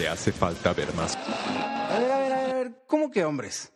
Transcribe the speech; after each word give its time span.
Te 0.00 0.08
hace 0.08 0.32
falta 0.32 0.72
ver 0.72 0.94
más. 0.94 1.14
A 1.14 1.98
ver, 1.98 2.10
a 2.10 2.18
ver, 2.20 2.32
a 2.32 2.54
ver, 2.54 2.72
¿cómo 2.86 3.10
que 3.10 3.22
hombres? 3.22 3.70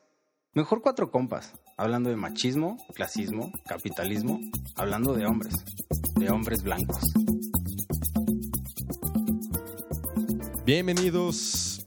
Mejor 0.55 0.81
cuatro 0.81 1.11
compas, 1.11 1.53
hablando 1.77 2.09
de 2.09 2.17
machismo, 2.17 2.79
clasismo, 2.95 3.53
capitalismo, 3.67 4.41
hablando 4.75 5.13
de 5.13 5.27
hombres, 5.27 5.55
de 6.15 6.31
hombres 6.31 6.63
blancos. 6.63 7.13
Bienvenidos, 10.65 11.87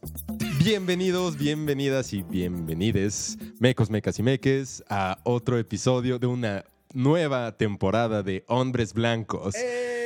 bienvenidos, 0.60 1.35
bienvenidas 1.35 2.13
y 2.13 2.22
bienvenides, 2.22 3.40
mecos, 3.60 3.90
mecas 3.90 4.20
y 4.20 4.22
meques, 4.22 4.84
a 4.88 5.18
otro 5.24 5.58
episodio 5.58 6.20
de 6.20 6.27
una 6.27 6.63
nueva 6.94 7.58
temporada 7.58 8.22
de 8.22 8.46
Hombres 8.48 8.94
Blancos. 8.94 9.55
Eh, 9.55 9.97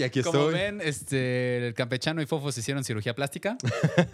y 0.00 0.02
aquí 0.04 0.22
Como 0.22 0.38
estoy. 0.48 0.54
ven, 0.54 0.80
este, 0.82 1.68
el 1.68 1.74
campechano 1.74 2.20
y 2.22 2.26
Fofo 2.26 2.50
se 2.52 2.60
hicieron 2.60 2.82
cirugía 2.84 3.14
plástica. 3.14 3.56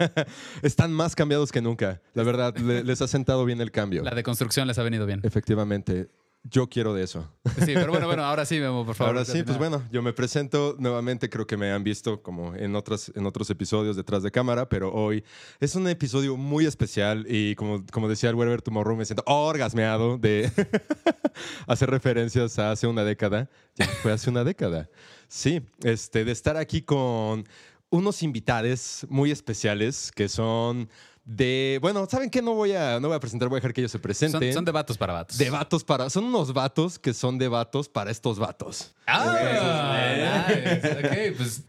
Están 0.61 0.91
más 0.93 1.15
cambiados 1.15 1.51
que 1.51 1.61
nunca. 1.61 2.01
La 2.13 2.23
verdad, 2.23 2.55
le- 2.57 2.83
les 2.83 3.01
ha 3.01 3.07
sentado 3.07 3.45
bien 3.45 3.61
el 3.61 3.71
cambio. 3.71 4.03
La 4.03 4.13
deconstrucción 4.15 4.67
les 4.67 4.77
ha 4.77 4.83
venido 4.83 5.05
bien. 5.05 5.21
Efectivamente, 5.23 6.07
yo 6.49 6.69
quiero 6.69 6.93
de 6.93 7.03
eso. 7.03 7.31
Sí, 7.65 7.73
pero 7.73 7.91
bueno, 7.91 8.07
bueno, 8.07 8.23
ahora 8.25 8.45
sí, 8.45 8.59
Memo, 8.59 8.85
por 8.85 8.95
favor. 8.95 9.15
Ahora 9.15 9.25
sí, 9.25 9.43
pues 9.43 9.57
bueno, 9.57 9.83
yo 9.91 10.01
me 10.01 10.13
presento 10.13 10.75
nuevamente, 10.79 11.29
creo 11.29 11.47
que 11.47 11.57
me 11.57 11.71
han 11.71 11.83
visto 11.83 12.21
como 12.21 12.55
en, 12.55 12.75
otras, 12.75 13.11
en 13.15 13.25
otros 13.25 13.49
episodios 13.49 13.95
detrás 13.95 14.23
de 14.23 14.31
cámara, 14.31 14.69
pero 14.69 14.93
hoy 14.93 15.23
es 15.59 15.75
un 15.75 15.87
episodio 15.87 16.37
muy 16.37 16.65
especial 16.65 17.25
y 17.29 17.55
como, 17.55 17.85
como 17.91 18.07
decía 18.07 18.29
el 18.29 18.35
Werber 18.35 18.61
Tomorrow, 18.61 18.95
me 18.95 19.05
siento 19.05 19.23
orgasmeado 19.25 20.17
de 20.17 20.51
hacer 21.67 21.89
referencias 21.89 22.59
a 22.59 22.71
hace 22.71 22.87
una 22.87 23.03
década. 23.03 23.49
Ya 23.75 23.85
fue 23.85 24.11
hace 24.11 24.29
una 24.29 24.43
década. 24.43 24.89
Sí, 25.27 25.61
este, 25.83 26.25
de 26.25 26.31
estar 26.31 26.57
aquí 26.57 26.81
con 26.81 27.45
unos 27.89 28.23
invitados 28.23 29.05
muy 29.09 29.31
especiales 29.31 30.11
que 30.13 30.27
son 30.27 30.89
de, 31.27 31.77
bueno, 31.81 32.07
¿saben 32.09 32.29
qué? 32.29 32.41
No 32.41 32.53
voy 32.55 32.71
a, 32.71 32.99
no 33.01 33.09
voy 33.09 33.17
a 33.17 33.19
presentar, 33.19 33.49
voy 33.49 33.57
a 33.57 33.59
dejar 33.59 33.73
que 33.73 33.81
ellos 33.81 33.91
se 33.91 33.99
presenten. 33.99 34.41
Son, 34.41 34.53
son 34.59 34.65
de 34.65 34.71
vatos 34.71 34.97
para 34.97 35.11
vatos. 35.13 35.37
De 35.37 35.49
vatos 35.49 35.83
para. 35.83 36.09
Son 36.09 36.23
unos 36.23 36.53
vatos 36.53 36.97
que 36.97 37.13
son 37.13 37.37
de 37.37 37.49
vatos 37.49 37.89
para 37.89 38.11
estos 38.11 38.39
vatos. 38.39 38.95
Ah, 39.05 40.47
nice. 40.47 40.87
Ok, 40.91 41.37
pues 41.37 41.63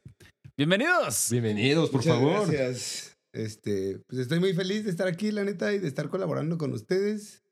bienvenidos. 0.57 1.29
Bienvenidos, 1.31 1.91
por 1.91 2.01
Muchas 2.01 2.15
favor. 2.15 2.51
Gracias. 2.51 3.17
Este, 3.33 3.99
pues 4.07 4.23
estoy 4.23 4.39
muy 4.41 4.55
feliz 4.55 4.85
de 4.85 4.91
estar 4.91 5.09
aquí, 5.09 5.33
la 5.33 5.45
neta, 5.45 5.73
y 5.73 5.79
de 5.79 5.89
estar 5.89 6.09
colaborando 6.09 6.57
con 6.57 6.73
ustedes. 6.73 7.43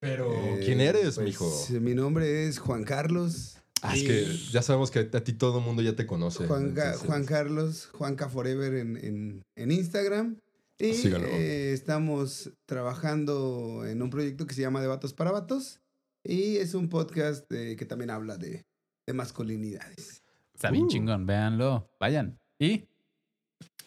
Pero, 0.00 0.32
Eh, 0.32 0.60
¿quién 0.66 0.82
eres, 0.82 1.14
pues, 1.14 1.26
mijo? 1.26 1.66
Mi 1.80 1.94
nombre 1.94 2.46
es 2.46 2.58
Juan 2.58 2.84
Carlos. 2.84 3.56
Ah, 3.80 3.96
es 3.96 4.02
que 4.02 4.38
ya 4.52 4.60
sabemos 4.62 4.90
que 4.90 4.98
a 4.98 5.24
ti 5.24 5.32
todo 5.32 5.58
el 5.60 5.64
mundo 5.64 5.82
ya 5.82 5.96
te 5.96 6.06
conoce. 6.06 6.46
Juan, 6.46 6.74
Juan 7.06 7.24
Carlos, 7.24 7.88
Juanca 7.92 8.28
Forever 8.28 8.74
en, 8.74 8.96
en, 8.98 9.42
en 9.56 9.70
Instagram. 9.70 10.36
Y 10.78 10.94
Síganlo. 10.94 11.28
eh, 11.28 11.72
estamos 11.72 12.50
trabajando 12.66 13.84
en 13.86 14.02
un 14.02 14.10
proyecto 14.10 14.46
que 14.46 14.54
se 14.54 14.62
llama 14.62 14.80
De 14.80 14.88
Vatos 14.88 15.14
para 15.14 15.30
Vatos. 15.30 15.80
Y 16.24 16.56
es 16.56 16.74
un 16.74 16.88
podcast 16.88 17.50
eh, 17.52 17.76
que 17.76 17.84
también 17.84 18.10
habla 18.10 18.36
de, 18.38 18.64
de 19.06 19.12
masculinidades. 19.12 20.22
Está 20.54 20.70
bien 20.70 20.84
Uh. 20.84 20.88
chingón, 20.88 21.26
véanlo. 21.26 21.88
Vayan. 22.00 22.38
¿Y? 22.58 22.88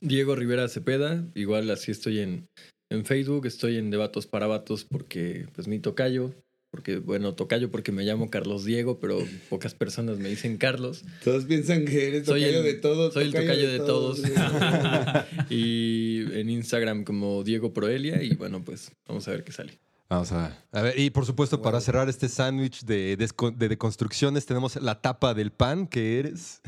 Diego 0.01 0.35
Rivera 0.35 0.67
Cepeda, 0.69 1.27
igual 1.33 1.69
así 1.71 1.91
estoy 1.91 2.19
en, 2.19 2.47
en 2.89 3.03
Facebook, 3.05 3.47
estoy 3.47 3.77
en 3.77 3.89
Debatos 3.89 4.27
para 4.27 4.45
Vatos 4.45 4.85
porque 4.85 5.47
pues 5.55 5.67
mi 5.67 5.79
tocayo, 5.79 6.33
porque 6.77 6.97
bueno, 6.99 7.33
tocayo 7.33 7.71
porque 7.71 7.91
me 7.91 8.03
llamo 8.03 8.29
Carlos 8.29 8.63
Diego, 8.63 8.99
pero 8.99 9.17
pocas 9.49 9.73
personas 9.73 10.19
me 10.19 10.29
dicen 10.29 10.57
Carlos. 10.57 11.03
Todos 11.23 11.45
piensan 11.45 11.85
que 11.85 12.07
eres 12.07 12.27
Soy 12.27 12.41
tocayo 12.41 12.59
el- 12.59 12.63
de 12.65 12.73
todos. 12.75 13.13
soy 13.15 13.23
el 13.25 13.31
tocayo 13.33 13.67
de 13.71 13.79
todos. 13.79 14.21
Y 15.49 16.21
en 16.39 16.49
Instagram 16.49 17.03
como 17.03 17.43
Diego 17.43 17.73
Proelia 17.73 18.21
y 18.21 18.35
bueno, 18.35 18.61
pues 18.63 18.91
vamos 19.07 19.27
a 19.27 19.31
ver 19.31 19.43
qué 19.43 19.51
sale. 19.51 19.79
Vamos 20.09 20.31
a, 20.31 20.55
a 20.71 20.81
ver, 20.83 20.97
y 20.99 21.09
por 21.09 21.25
supuesto, 21.25 21.61
para 21.61 21.81
cerrar 21.81 22.07
este 22.09 22.29
sándwich 22.29 22.83
de, 22.85 23.17
desco- 23.17 23.53
de 23.55 23.67
deconstrucciones, 23.69 24.45
tenemos 24.45 24.75
la 24.81 25.01
tapa 25.01 25.33
del 25.33 25.51
pan, 25.51 25.87
que 25.87 26.19
eres. 26.19 26.61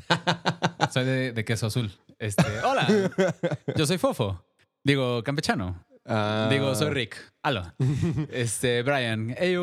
Soy 0.91 1.05
de, 1.05 1.31
de 1.33 1.45
queso 1.45 1.67
azul. 1.67 1.91
Este, 2.17 2.43
hola. 2.65 3.11
Yo 3.77 3.85
soy 3.85 3.97
Fofo. 3.97 4.43
Digo, 4.83 5.23
campechano. 5.23 5.85
Ah, 6.09 6.47
Digo, 6.51 6.73
soy 6.75 6.89
Rick. 6.89 7.15
Aló. 7.43 7.63
Este, 8.31 8.81
Brian. 8.83 9.35
Qué 9.35 9.55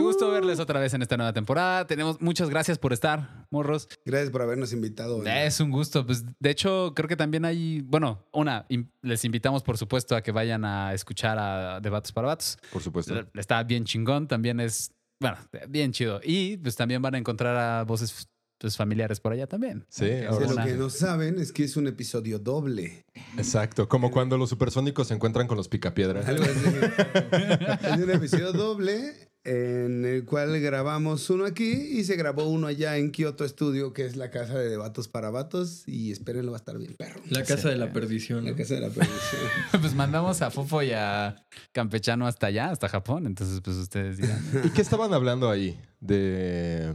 gusto 0.00 0.28
Uh. 0.28 0.30
verles 0.32 0.60
otra 0.60 0.78
vez 0.78 0.92
en 0.94 1.02
esta 1.02 1.16
nueva 1.16 1.32
temporada. 1.32 1.86
Tenemos 1.86 2.20
muchas 2.20 2.50
gracias 2.50 2.78
por 2.78 2.92
estar, 2.92 3.46
morros. 3.50 3.88
Gracias 4.04 4.30
por 4.30 4.42
habernos 4.42 4.72
invitado. 4.72 5.24
Es 5.24 5.58
un 5.60 5.70
gusto. 5.70 6.04
Pues, 6.06 6.24
de 6.38 6.50
hecho, 6.50 6.92
creo 6.94 7.08
que 7.08 7.16
también 7.16 7.44
hay, 7.44 7.80
bueno, 7.80 8.24
una, 8.32 8.66
les 9.02 9.24
invitamos, 9.24 9.62
por 9.62 9.78
supuesto, 9.78 10.14
a 10.14 10.22
que 10.22 10.32
vayan 10.32 10.64
a 10.64 10.92
escuchar 10.92 11.38
a 11.38 11.80
Debates 11.80 12.12
para 12.12 12.28
Vatos. 12.28 12.58
Por 12.72 12.82
supuesto. 12.82 13.24
Está 13.34 13.62
bien 13.62 13.84
chingón, 13.84 14.28
también 14.28 14.60
es, 14.60 14.92
bueno, 15.18 15.38
bien 15.68 15.92
chido. 15.92 16.20
Y 16.22 16.58
pues 16.58 16.76
también 16.76 17.00
van 17.02 17.14
a 17.14 17.18
encontrar 17.18 17.56
a 17.56 17.82
voces 17.84 18.28
pues, 18.58 18.76
familiares 18.76 19.20
por 19.20 19.32
allá 19.32 19.46
también. 19.46 19.84
Sí, 19.88 20.10
ahora 20.28 20.48
Sí, 20.48 20.54
lo 20.54 20.64
que 20.64 20.74
no 20.74 20.90
saben 20.90 21.38
es 21.38 21.52
que 21.52 21.64
es 21.64 21.76
un 21.76 21.86
episodio 21.86 22.38
doble. 22.38 23.04
Exacto. 23.36 23.88
Como 23.88 24.10
cuando 24.10 24.38
los 24.38 24.50
supersónicos 24.50 25.08
se 25.08 25.14
encuentran 25.14 25.46
con 25.46 25.56
los 25.56 25.68
picapiedra. 25.68 26.26
Algo 26.26 26.44
así. 26.44 27.94
es 27.94 28.02
un 28.02 28.10
episodio 28.10 28.52
doble 28.52 29.28
en 29.46 30.04
el 30.04 30.24
cual 30.24 30.58
grabamos 30.60 31.30
uno 31.30 31.44
aquí 31.44 31.70
y 31.70 32.02
se 32.02 32.16
grabó 32.16 32.48
uno 32.48 32.66
allá 32.66 32.96
en 32.96 33.12
Kyoto 33.12 33.46
Studio, 33.46 33.92
que 33.92 34.04
es 34.04 34.16
la 34.16 34.30
casa 34.30 34.58
de 34.58 34.76
Vatos 34.76 35.06
para 35.06 35.30
Vatos. 35.30 35.84
Y 35.86 36.10
espérenlo, 36.10 36.50
va 36.50 36.56
a 36.56 36.60
estar 36.60 36.76
bien 36.78 36.94
perro. 36.96 37.20
La 37.30 37.44
casa 37.44 37.68
de 37.68 37.76
la 37.76 37.92
perdición. 37.92 38.44
La 38.44 38.56
casa 38.56 38.74
de 38.74 38.80
la 38.80 38.88
producción. 38.90 39.42
pues 39.80 39.94
mandamos 39.94 40.42
a 40.42 40.50
Fofo 40.50 40.82
y 40.82 40.90
a 40.92 41.36
Campechano 41.72 42.26
hasta 42.26 42.48
allá, 42.48 42.70
hasta 42.70 42.88
Japón. 42.88 43.26
Entonces, 43.26 43.60
pues 43.62 43.76
ustedes 43.76 44.16
dirán. 44.16 44.42
¿Y 44.64 44.70
qué 44.70 44.82
estaban 44.82 45.14
hablando 45.14 45.48
ahí 45.48 45.78
de 46.00 46.94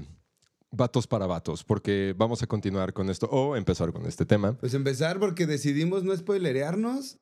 vatos 0.71 1.05
para 1.05 1.27
vatos? 1.27 1.63
Porque 1.63 2.15
vamos 2.17 2.41
a 2.41 2.47
continuar 2.47 2.93
con 2.93 3.09
esto 3.09 3.27
o 3.27 3.55
empezar 3.55 3.91
con 3.91 4.05
este 4.05 4.25
tema. 4.25 4.53
Pues 4.53 4.73
empezar 4.73 5.19
porque 5.19 5.45
decidimos 5.45 6.03
no 6.03 6.15
spoilerearnos 6.15 7.17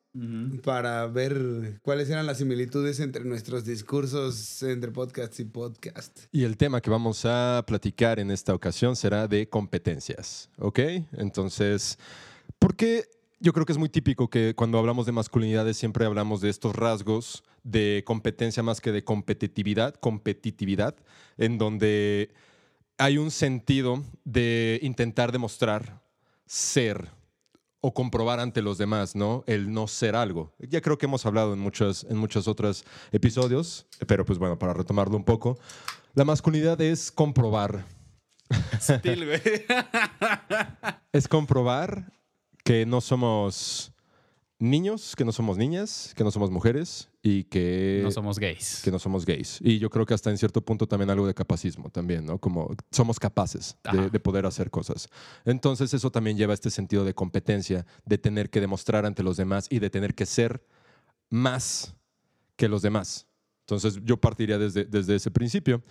para 0.64 1.06
ver 1.06 1.78
cuáles 1.82 2.10
eran 2.10 2.26
las 2.26 2.38
similitudes 2.38 2.98
entre 2.98 3.24
nuestros 3.24 3.64
discursos 3.64 4.62
entre 4.62 4.90
podcast 4.90 5.38
y 5.38 5.44
podcast. 5.44 6.20
Y 6.32 6.44
el 6.44 6.56
tema 6.56 6.80
que 6.80 6.90
vamos 6.90 7.24
a 7.24 7.62
platicar 7.66 8.18
en 8.18 8.30
esta 8.30 8.54
ocasión 8.54 8.96
será 8.96 9.28
de 9.28 9.48
competencias, 9.48 10.50
¿ok? 10.58 10.78
Entonces, 11.12 11.98
¿por 12.58 12.74
qué? 12.74 13.04
Yo 13.38 13.52
creo 13.52 13.64
que 13.64 13.72
es 13.72 13.78
muy 13.78 13.88
típico 13.88 14.28
que 14.28 14.54
cuando 14.54 14.78
hablamos 14.78 15.06
de 15.06 15.12
masculinidades 15.12 15.76
siempre 15.76 16.04
hablamos 16.04 16.40
de 16.40 16.50
estos 16.50 16.74
rasgos 16.74 17.42
de 17.62 18.02
competencia 18.06 18.62
más 18.62 18.80
que 18.80 18.92
de 18.92 19.04
competitividad, 19.04 19.94
competitividad, 19.94 20.94
en 21.38 21.56
donde 21.56 22.30
hay 23.00 23.16
un 23.16 23.30
sentido 23.30 24.04
de 24.24 24.78
intentar 24.82 25.32
demostrar 25.32 26.02
ser 26.44 27.08
o 27.80 27.94
comprobar 27.94 28.40
ante 28.40 28.60
los 28.60 28.76
demás, 28.76 29.16
¿no? 29.16 29.42
El 29.46 29.72
no 29.72 29.88
ser 29.88 30.14
algo. 30.14 30.54
Ya 30.58 30.82
creo 30.82 30.98
que 30.98 31.06
hemos 31.06 31.24
hablado 31.24 31.54
en 31.54 31.60
muchos, 31.60 32.06
en 32.10 32.18
muchos 32.18 32.46
otros 32.46 32.84
episodios, 33.10 33.86
pero 34.06 34.26
pues 34.26 34.38
bueno, 34.38 34.58
para 34.58 34.74
retomarlo 34.74 35.16
un 35.16 35.24
poco, 35.24 35.58
la 36.12 36.26
masculinidad 36.26 36.78
es 36.82 37.10
comprobar. 37.10 37.86
es 41.12 41.26
comprobar 41.26 42.12
que 42.62 42.84
no 42.84 43.00
somos 43.00 43.89
niños, 44.60 45.16
que 45.16 45.24
no 45.24 45.32
somos 45.32 45.56
niñas, 45.56 46.12
que 46.14 46.22
no 46.22 46.30
somos 46.30 46.50
mujeres 46.50 47.08
y 47.22 47.44
que 47.44 48.00
No 48.02 48.10
somos 48.10 48.38
gays. 48.38 48.82
que 48.84 48.90
no 48.90 48.98
somos 48.98 49.24
gays. 49.24 49.58
Y 49.62 49.78
yo 49.78 49.90
creo 49.90 50.06
que 50.06 50.14
hasta 50.14 50.30
en 50.30 50.38
cierto 50.38 50.60
punto 50.60 50.86
también 50.86 51.10
algo 51.10 51.26
de 51.26 51.34
capacismo 51.34 51.90
también, 51.90 52.26
¿no? 52.26 52.38
Como 52.38 52.76
somos 52.90 53.18
capaces 53.18 53.76
de, 54.12 54.20
poder 54.20 54.46
hacer 54.46 54.70
cosas. 54.70 55.08
Entonces 55.44 55.92
eso 55.94 56.10
también 56.12 56.36
lleva 56.36 56.52
a 56.52 56.54
este 56.54 56.70
sentido 56.70 57.04
de 57.04 57.14
competencia, 57.14 57.86
de 58.04 58.18
tener 58.18 58.50
que 58.50 58.60
demostrar 58.60 59.06
ante 59.06 59.22
los 59.22 59.38
demás 59.38 59.66
y 59.70 59.78
de 59.78 59.88
tener 59.88 60.14
que 60.14 60.26
ser 60.26 60.62
más 61.30 61.94
que 62.56 62.68
los 62.68 62.82
demás. 62.82 63.26
Entonces 63.62 64.00
yo 64.04 64.18
partiría 64.18 64.58
desde, 64.58 64.84
desde 64.84 65.14
ese 65.14 65.30
principio, 65.30 65.82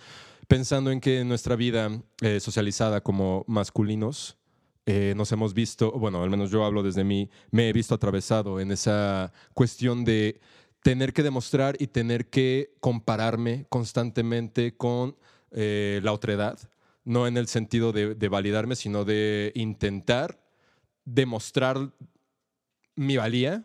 pensando 0.46 0.92
en 0.92 1.00
que 1.00 1.20
en 1.20 1.28
nuestra 1.28 1.56
vida 1.56 1.90
eh, 2.20 2.38
socializada 2.38 3.00
como 3.00 3.44
masculinos, 3.48 4.36
eh, 4.92 5.14
nos 5.14 5.30
hemos 5.30 5.54
visto, 5.54 5.92
bueno, 5.92 6.20
al 6.20 6.30
menos 6.30 6.50
yo 6.50 6.64
hablo 6.64 6.82
desde 6.82 7.04
mí, 7.04 7.30
me 7.52 7.68
he 7.68 7.72
visto 7.72 7.94
atravesado 7.94 8.58
en 8.58 8.72
esa 8.72 9.32
cuestión 9.54 10.04
de 10.04 10.40
tener 10.82 11.12
que 11.12 11.22
demostrar 11.22 11.76
y 11.78 11.86
tener 11.86 12.28
que 12.28 12.74
compararme 12.80 13.66
constantemente 13.68 14.76
con 14.76 15.16
eh, 15.52 16.00
la 16.02 16.12
otredad, 16.12 16.58
no 17.04 17.28
en 17.28 17.36
el 17.36 17.46
sentido 17.46 17.92
de, 17.92 18.16
de 18.16 18.28
validarme, 18.28 18.74
sino 18.74 19.04
de 19.04 19.52
intentar 19.54 20.40
demostrar 21.04 21.92
mi 22.96 23.16
valía. 23.16 23.64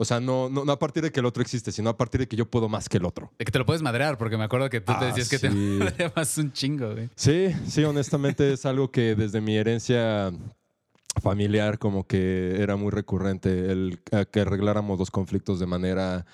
O 0.00 0.04
sea, 0.06 0.18
no, 0.18 0.48
no, 0.48 0.64
no 0.64 0.72
a 0.72 0.78
partir 0.78 1.02
de 1.02 1.12
que 1.12 1.20
el 1.20 1.26
otro 1.26 1.42
existe, 1.42 1.70
sino 1.72 1.90
a 1.90 1.96
partir 1.98 2.22
de 2.22 2.26
que 2.26 2.34
yo 2.34 2.46
puedo 2.50 2.70
más 2.70 2.88
que 2.88 2.96
el 2.96 3.04
otro. 3.04 3.30
De 3.38 3.44
que 3.44 3.52
te 3.52 3.58
lo 3.58 3.66
puedes 3.66 3.82
madrear, 3.82 4.16
porque 4.16 4.38
me 4.38 4.44
acuerdo 4.44 4.70
que 4.70 4.80
tú 4.80 4.92
te 4.98 5.04
Ah, 5.04 5.08
decías 5.08 5.28
que 5.28 5.38
te 5.38 5.50
sí. 5.50 5.78
madreabas 5.78 6.38
un 6.38 6.52
chingo, 6.52 6.92
güey. 6.94 7.10
Sí, 7.16 7.48
sí, 7.66 7.84
honestamente 7.84 8.50
es 8.50 8.64
algo 8.64 8.90
que 8.90 9.14
desde 9.14 9.42
mi 9.42 9.58
herencia 9.58 10.32
familiar 11.20 11.78
como 11.78 12.06
que 12.06 12.62
era 12.62 12.76
muy 12.76 12.90
recurrente 12.90 13.70
el 13.70 14.00
que 14.30 14.40
arregláramos 14.40 14.98
los 14.98 15.10
conflictos 15.10 15.60
de 15.60 15.66
manera 15.66 16.24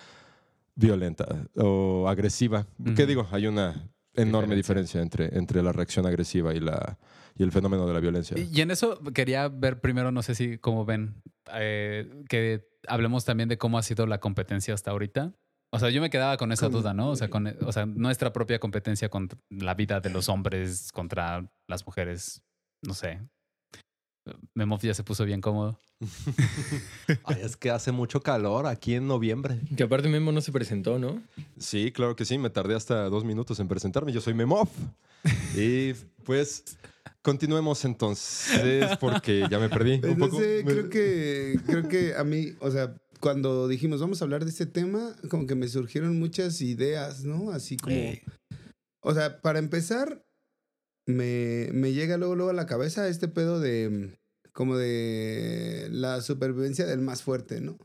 violenta 0.76 1.26
o 1.56 2.06
agresiva. 2.08 2.68
¿Qué 2.94 3.02
Ujú. 3.02 3.06
digo? 3.06 3.28
Hay 3.32 3.48
una 3.48 3.90
enorme 4.14 4.54
Diferencia. 4.54 5.00
diferencia 5.00 5.26
entre, 5.26 5.38
entre 5.38 5.62
la 5.64 5.72
reacción 5.72 6.06
agresiva 6.06 6.54
y, 6.54 6.60
la, 6.60 6.98
y 7.36 7.42
el 7.42 7.50
fenómeno 7.50 7.84
de 7.84 7.94
la 7.94 7.98
violencia. 8.00 8.38
Y, 8.38 8.60
en 8.60 8.70
eso 8.70 9.00
quería 9.12 9.48
ver 9.48 9.80
primero, 9.80 10.12
no 10.12 10.22
sé 10.22 10.36
si 10.36 10.58
como 10.58 10.84
ven, 10.84 11.20
eh, 11.52 12.08
que 12.28 12.75
hablemos 12.88 13.24
también 13.24 13.48
de 13.48 13.58
cómo 13.58 13.78
ha 13.78 13.82
sido 13.82 14.06
la 14.06 14.18
competencia 14.18 14.74
hasta 14.74 14.90
ahorita. 14.90 15.32
O 15.70 15.78
sea, 15.78 15.90
yo 15.90 16.00
me 16.00 16.10
quedaba 16.10 16.36
con 16.36 16.52
esa 16.52 16.68
duda, 16.68 16.94
¿no? 16.94 17.10
O 17.10 17.16
sea, 17.16 17.28
con, 17.28 17.46
o 17.46 17.72
sea, 17.72 17.86
nuestra 17.86 18.32
propia 18.32 18.58
competencia 18.58 19.08
con 19.08 19.28
la 19.50 19.74
vida 19.74 20.00
de 20.00 20.10
los 20.10 20.28
hombres 20.28 20.90
contra 20.92 21.50
las 21.68 21.84
mujeres, 21.84 22.42
no 22.82 22.94
sé. 22.94 23.20
Memov 24.54 24.80
ya 24.80 24.94
se 24.94 25.04
puso 25.04 25.24
bien 25.24 25.40
cómodo. 25.40 25.78
Ay, 27.24 27.40
es 27.42 27.56
que 27.56 27.70
hace 27.70 27.92
mucho 27.92 28.20
calor 28.20 28.66
aquí 28.66 28.94
en 28.94 29.06
noviembre. 29.06 29.60
Que 29.76 29.84
aparte 29.84 30.08
Memo 30.08 30.32
no 30.32 30.40
se 30.40 30.52
presentó, 30.52 30.98
¿no? 30.98 31.22
Sí, 31.58 31.92
claro 31.92 32.16
que 32.16 32.24
sí. 32.24 32.38
Me 32.38 32.50
tardé 32.50 32.74
hasta 32.74 33.08
dos 33.08 33.24
minutos 33.24 33.60
en 33.60 33.68
presentarme. 33.68 34.12
Yo 34.12 34.20
soy 34.20 34.34
Memov. 34.34 34.68
Y 35.56 35.94
pues 36.24 36.76
continuemos 37.26 37.84
entonces 37.84 38.96
porque 39.00 39.48
ya 39.50 39.58
me 39.58 39.68
perdí 39.68 40.00
un 40.08 40.16
poco. 40.16 40.36
creo 40.38 40.88
que, 40.88 41.58
creo 41.66 41.88
que 41.88 42.14
a 42.14 42.22
mí, 42.22 42.52
o 42.60 42.70
sea, 42.70 42.96
cuando 43.18 43.66
dijimos 43.66 44.00
vamos 44.00 44.22
a 44.22 44.24
hablar 44.24 44.44
de 44.44 44.50
este 44.50 44.64
tema, 44.64 45.16
como 45.28 45.48
que 45.48 45.56
me 45.56 45.66
surgieron 45.66 46.20
muchas 46.20 46.60
ideas, 46.60 47.24
¿no? 47.24 47.50
Así 47.50 47.76
como, 47.78 47.96
Eh, 47.96 48.22
o 49.02 49.12
sea, 49.12 49.40
para 49.40 49.58
empezar, 49.58 50.24
me, 51.04 51.68
me 51.72 51.92
llega 51.92 52.16
luego, 52.16 52.36
luego 52.36 52.50
a 52.50 52.54
la 52.54 52.66
cabeza 52.66 53.08
este 53.08 53.26
pedo 53.26 53.58
de, 53.58 54.16
como 54.52 54.76
de 54.76 55.88
la 55.90 56.20
supervivencia 56.20 56.86
del 56.86 57.00
más 57.00 57.22
fuerte, 57.22 57.60
¿no? 57.60 57.76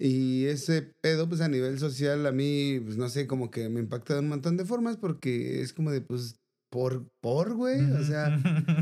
Y 0.00 0.46
ese 0.46 0.94
pedo, 1.02 1.28
pues 1.28 1.42
a 1.42 1.48
nivel 1.48 1.78
social, 1.78 2.24
a 2.26 2.32
mí, 2.32 2.80
pues 2.82 2.96
no 2.96 3.10
sé, 3.10 3.26
como 3.26 3.50
que 3.50 3.68
me 3.68 3.80
impacta 3.80 4.14
de 4.14 4.20
un 4.20 4.28
montón 4.28 4.56
de 4.56 4.64
formas 4.64 4.96
porque 4.96 5.60
es 5.60 5.74
como 5.74 5.90
de, 5.90 6.00
pues, 6.00 6.37
por, 6.70 7.08
por, 7.20 7.54
güey, 7.54 7.80
o 7.92 8.04
sea, 8.04 8.38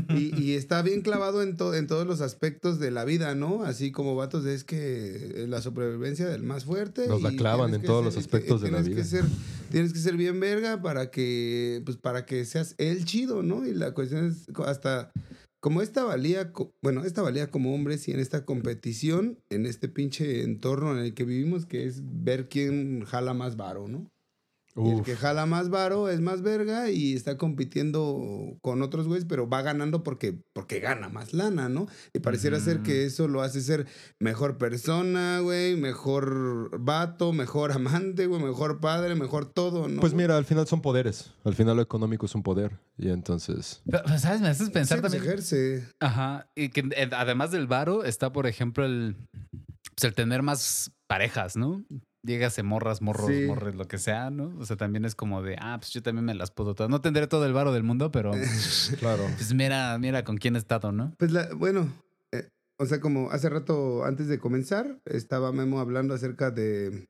y, 0.09 0.35
y 0.41 0.53
está 0.55 0.81
bien 0.81 1.01
clavado 1.01 1.41
en, 1.41 1.55
to- 1.55 1.73
en 1.73 1.87
todos 1.87 2.05
los 2.05 2.19
aspectos 2.21 2.79
de 2.79 2.91
la 2.91 3.05
vida, 3.05 3.33
¿no? 3.35 3.63
Así 3.63 3.91
como 3.91 4.15
vatos, 4.15 4.45
es 4.45 4.63
que 4.63 5.45
la 5.47 5.61
supervivencia 5.61 6.27
del 6.27 6.43
más 6.43 6.65
fuerte. 6.65 7.07
Nos 7.07 7.21
la 7.21 7.31
clavan 7.31 7.73
en 7.73 7.81
todos 7.83 7.99
ser- 7.99 8.05
los 8.05 8.17
aspectos 8.17 8.61
de 8.61 8.71
la 8.71 8.83
tienes 8.83 8.89
que 9.09 9.17
vida. 9.17 9.29
ser- 9.29 9.69
tienes 9.71 9.93
que 9.93 9.99
ser 9.99 10.17
bien 10.17 10.39
verga 10.39 10.81
para 10.81 11.11
que, 11.11 11.81
pues, 11.85 11.97
para 11.97 12.25
que 12.25 12.43
seas 12.45 12.75
el 12.77 13.05
chido, 13.05 13.41
¿no? 13.43 13.65
Y 13.65 13.73
la 13.73 13.93
cuestión 13.93 14.25
es 14.27 14.47
hasta, 14.65 15.11
como 15.61 15.81
esta 15.81 16.03
valía, 16.03 16.51
bueno, 16.81 17.05
esta 17.05 17.21
valía 17.21 17.49
como 17.49 17.73
hombres 17.73 18.07
y 18.07 18.11
en 18.11 18.19
esta 18.19 18.43
competición, 18.45 19.39
en 19.49 19.65
este 19.65 19.87
pinche 19.87 20.43
entorno 20.43 20.91
en 20.91 20.99
el 21.05 21.13
que 21.13 21.23
vivimos, 21.23 21.65
que 21.65 21.85
es 21.85 22.01
ver 22.03 22.49
quién 22.49 23.03
jala 23.05 23.33
más 23.33 23.55
varo, 23.55 23.87
¿no? 23.87 24.09
Y 24.77 24.89
el 24.91 25.01
que 25.03 25.15
jala 25.15 25.45
más 25.45 25.69
varo 25.69 26.07
es 26.09 26.21
más 26.21 26.41
verga 26.41 26.89
y 26.89 27.13
está 27.13 27.37
compitiendo 27.37 28.57
con 28.61 28.81
otros 28.81 29.07
güeyes, 29.07 29.25
pero 29.25 29.49
va 29.49 29.61
ganando 29.61 30.03
porque, 30.03 30.39
porque 30.53 30.79
gana 30.79 31.09
más 31.09 31.33
lana, 31.33 31.67
¿no? 31.69 31.87
Y 32.13 32.19
pareciera 32.19 32.59
ser 32.59 32.81
que 32.83 33.05
eso 33.05 33.27
lo 33.27 33.41
hace 33.41 33.61
ser 33.61 33.87
mejor 34.19 34.57
persona, 34.57 35.39
güey, 35.39 35.75
mejor 35.75 36.79
vato, 36.79 37.33
mejor 37.33 37.71
amante, 37.71 38.27
güey, 38.27 38.41
mejor 38.41 38.79
padre, 38.79 39.15
mejor 39.15 39.45
todo, 39.45 39.87
¿no? 39.87 39.99
Pues 40.01 40.13
mira, 40.13 40.37
al 40.37 40.45
final 40.45 40.67
son 40.67 40.81
poderes. 40.81 41.31
Al 41.43 41.55
final 41.55 41.75
lo 41.75 41.81
económico 41.81 42.25
es 42.25 42.35
un 42.35 42.43
poder. 42.43 42.77
Y 42.97 43.09
entonces. 43.09 43.81
Pero, 43.89 44.03
pues, 44.05 44.21
¿Sabes? 44.21 44.41
Me 44.41 44.49
haces 44.49 44.67
Sí, 44.67 44.71
pensar 44.73 44.99
pues, 45.01 45.11
también. 45.11 45.31
ejerce. 45.31 45.87
Ajá. 45.99 46.47
Y 46.55 46.69
que 46.69 46.81
eh, 46.95 47.09
además 47.11 47.51
del 47.51 47.67
varo 47.67 48.03
está, 48.03 48.31
por 48.31 48.47
ejemplo, 48.47 48.85
el, 48.85 49.15
pues, 49.95 50.03
el 50.03 50.13
tener 50.13 50.41
más 50.43 50.91
parejas, 51.07 51.55
¿no? 51.55 51.83
Dígase 52.23 52.63
morras, 52.63 53.01
morros, 53.01 53.27
Sí. 53.27 53.45
morres, 53.45 53.75
lo 53.75 53.87
que 53.87 53.97
sea, 53.97 54.29
¿no? 54.29 54.53
O 54.59 54.65
sea, 54.65 54.75
también 54.75 55.05
es 55.05 55.15
como 55.15 55.41
de, 55.43 55.55
ah, 55.59 55.77
pues 55.79 55.91
yo 55.93 56.01
también 56.01 56.25
me 56.25 56.33
las 56.33 56.51
puedo 56.51 56.75
todas. 56.75 56.89
No 56.89 56.99
tendré 57.01 57.27
todo 57.27 57.45
el 57.45 57.53
varo 57.53 57.71
del 57.71 57.83
mundo, 57.83 58.11
pero 58.11 58.31
Claro. 58.99 59.23
pues 59.37 59.53
mira, 59.53 59.97
mira 59.99 60.23
con 60.23 60.37
quién 60.37 60.55
he 60.55 60.59
estado, 60.59 60.91
¿no? 60.91 61.13
Pues 61.17 61.31
la, 61.31 61.47
bueno, 61.55 61.87
eh, 62.33 62.49
o 62.79 62.85
sea, 62.85 62.99
como 62.99 63.31
hace 63.31 63.49
rato 63.49 64.03
antes 64.03 64.27
de 64.27 64.39
comenzar, 64.39 64.99
estaba 65.05 65.51
Memo 65.51 65.79
hablando 65.79 66.13
acerca 66.13 66.51
de, 66.51 67.07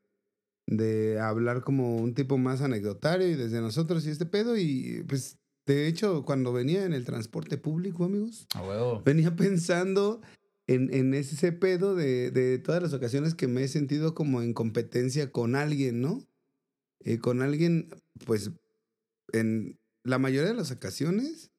de 0.66 1.18
hablar 1.18 1.62
como 1.62 1.96
un 1.96 2.14
tipo 2.14 2.36
más 2.38 2.60
anecdotario 2.60 3.28
y 3.28 3.34
desde 3.34 3.60
nosotros 3.60 4.06
y 4.06 4.10
este 4.10 4.26
pedo. 4.26 4.56
Y 4.56 5.04
pues, 5.08 5.38
de 5.66 5.86
hecho, 5.88 6.22
cuando 6.24 6.52
venía 6.52 6.84
en 6.84 6.92
el 6.92 7.04
transporte 7.04 7.56
público, 7.58 8.04
amigos, 8.04 8.46
A 8.54 8.62
huevo. 8.62 9.02
venía 9.04 9.34
pensando 9.36 10.20
en, 10.68 10.92
en 10.94 11.14
ese 11.14 11.50
pedo 11.50 11.96
de, 11.96 12.30
de 12.30 12.58
todas 12.58 12.82
las 12.82 12.92
ocasiones 12.92 13.34
que 13.34 13.48
me 13.48 13.64
he 13.64 13.68
sentido 13.68 14.14
como 14.14 14.42
en 14.42 14.52
competencia 14.52 15.32
con 15.32 15.56
alguien, 15.56 16.00
¿no? 16.00 16.28
Eh, 17.00 17.18
con 17.18 17.42
alguien, 17.42 17.88
pues, 18.26 18.50
en 19.32 19.80
la 20.04 20.18
mayoría 20.18 20.50
de 20.50 20.56
las 20.56 20.70
ocasiones 20.70 21.50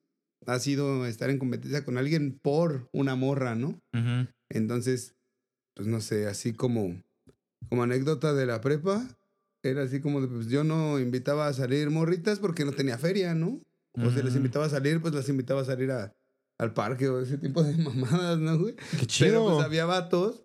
ha 0.46 0.58
sido 0.60 1.06
estar 1.06 1.28
en 1.28 1.38
competencia 1.38 1.84
con 1.84 1.98
alguien 1.98 2.38
por 2.38 2.88
una 2.92 3.16
morra, 3.16 3.56
¿no? 3.56 3.82
Ujú. 3.92 4.28
Entonces, 4.48 5.16
pues 5.74 5.88
no 5.88 6.00
sé, 6.00 6.26
así 6.26 6.52
como, 6.52 7.02
como 7.68 7.82
anécdota 7.82 8.32
de 8.32 8.46
la 8.46 8.60
prepa, 8.60 9.18
era 9.62 9.82
así 9.82 10.00
como 10.00 10.20
de, 10.20 10.28
pues 10.28 10.46
yo 10.48 10.62
no 10.62 11.00
invitaba 11.00 11.48
a 11.48 11.52
salir 11.52 11.90
morritas 11.90 12.38
porque 12.38 12.64
no 12.64 12.72
tenía 12.72 12.96
feria, 12.96 13.34
¿no? 13.34 13.58
O 13.92 14.10
si 14.10 14.16
les 14.22 14.28
Ujú. 14.28 14.36
invitaba 14.36 14.66
a 14.66 14.70
salir, 14.70 15.00
pues 15.00 15.12
las 15.14 15.28
invitaba 15.28 15.62
a 15.62 15.64
salir 15.64 15.90
a, 15.90 16.14
al 16.60 16.72
parque 16.74 17.08
o 17.08 17.20
ese 17.20 17.38
tipo 17.38 17.62
de 17.62 17.76
mamadas, 17.82 18.38
¿no, 18.38 18.58
güey? 18.58 18.74
Qué 18.76 18.84
Pero 18.98 19.06
chido. 19.06 19.44
pues 19.54 19.64
había 19.64 19.86
vatos 19.86 20.42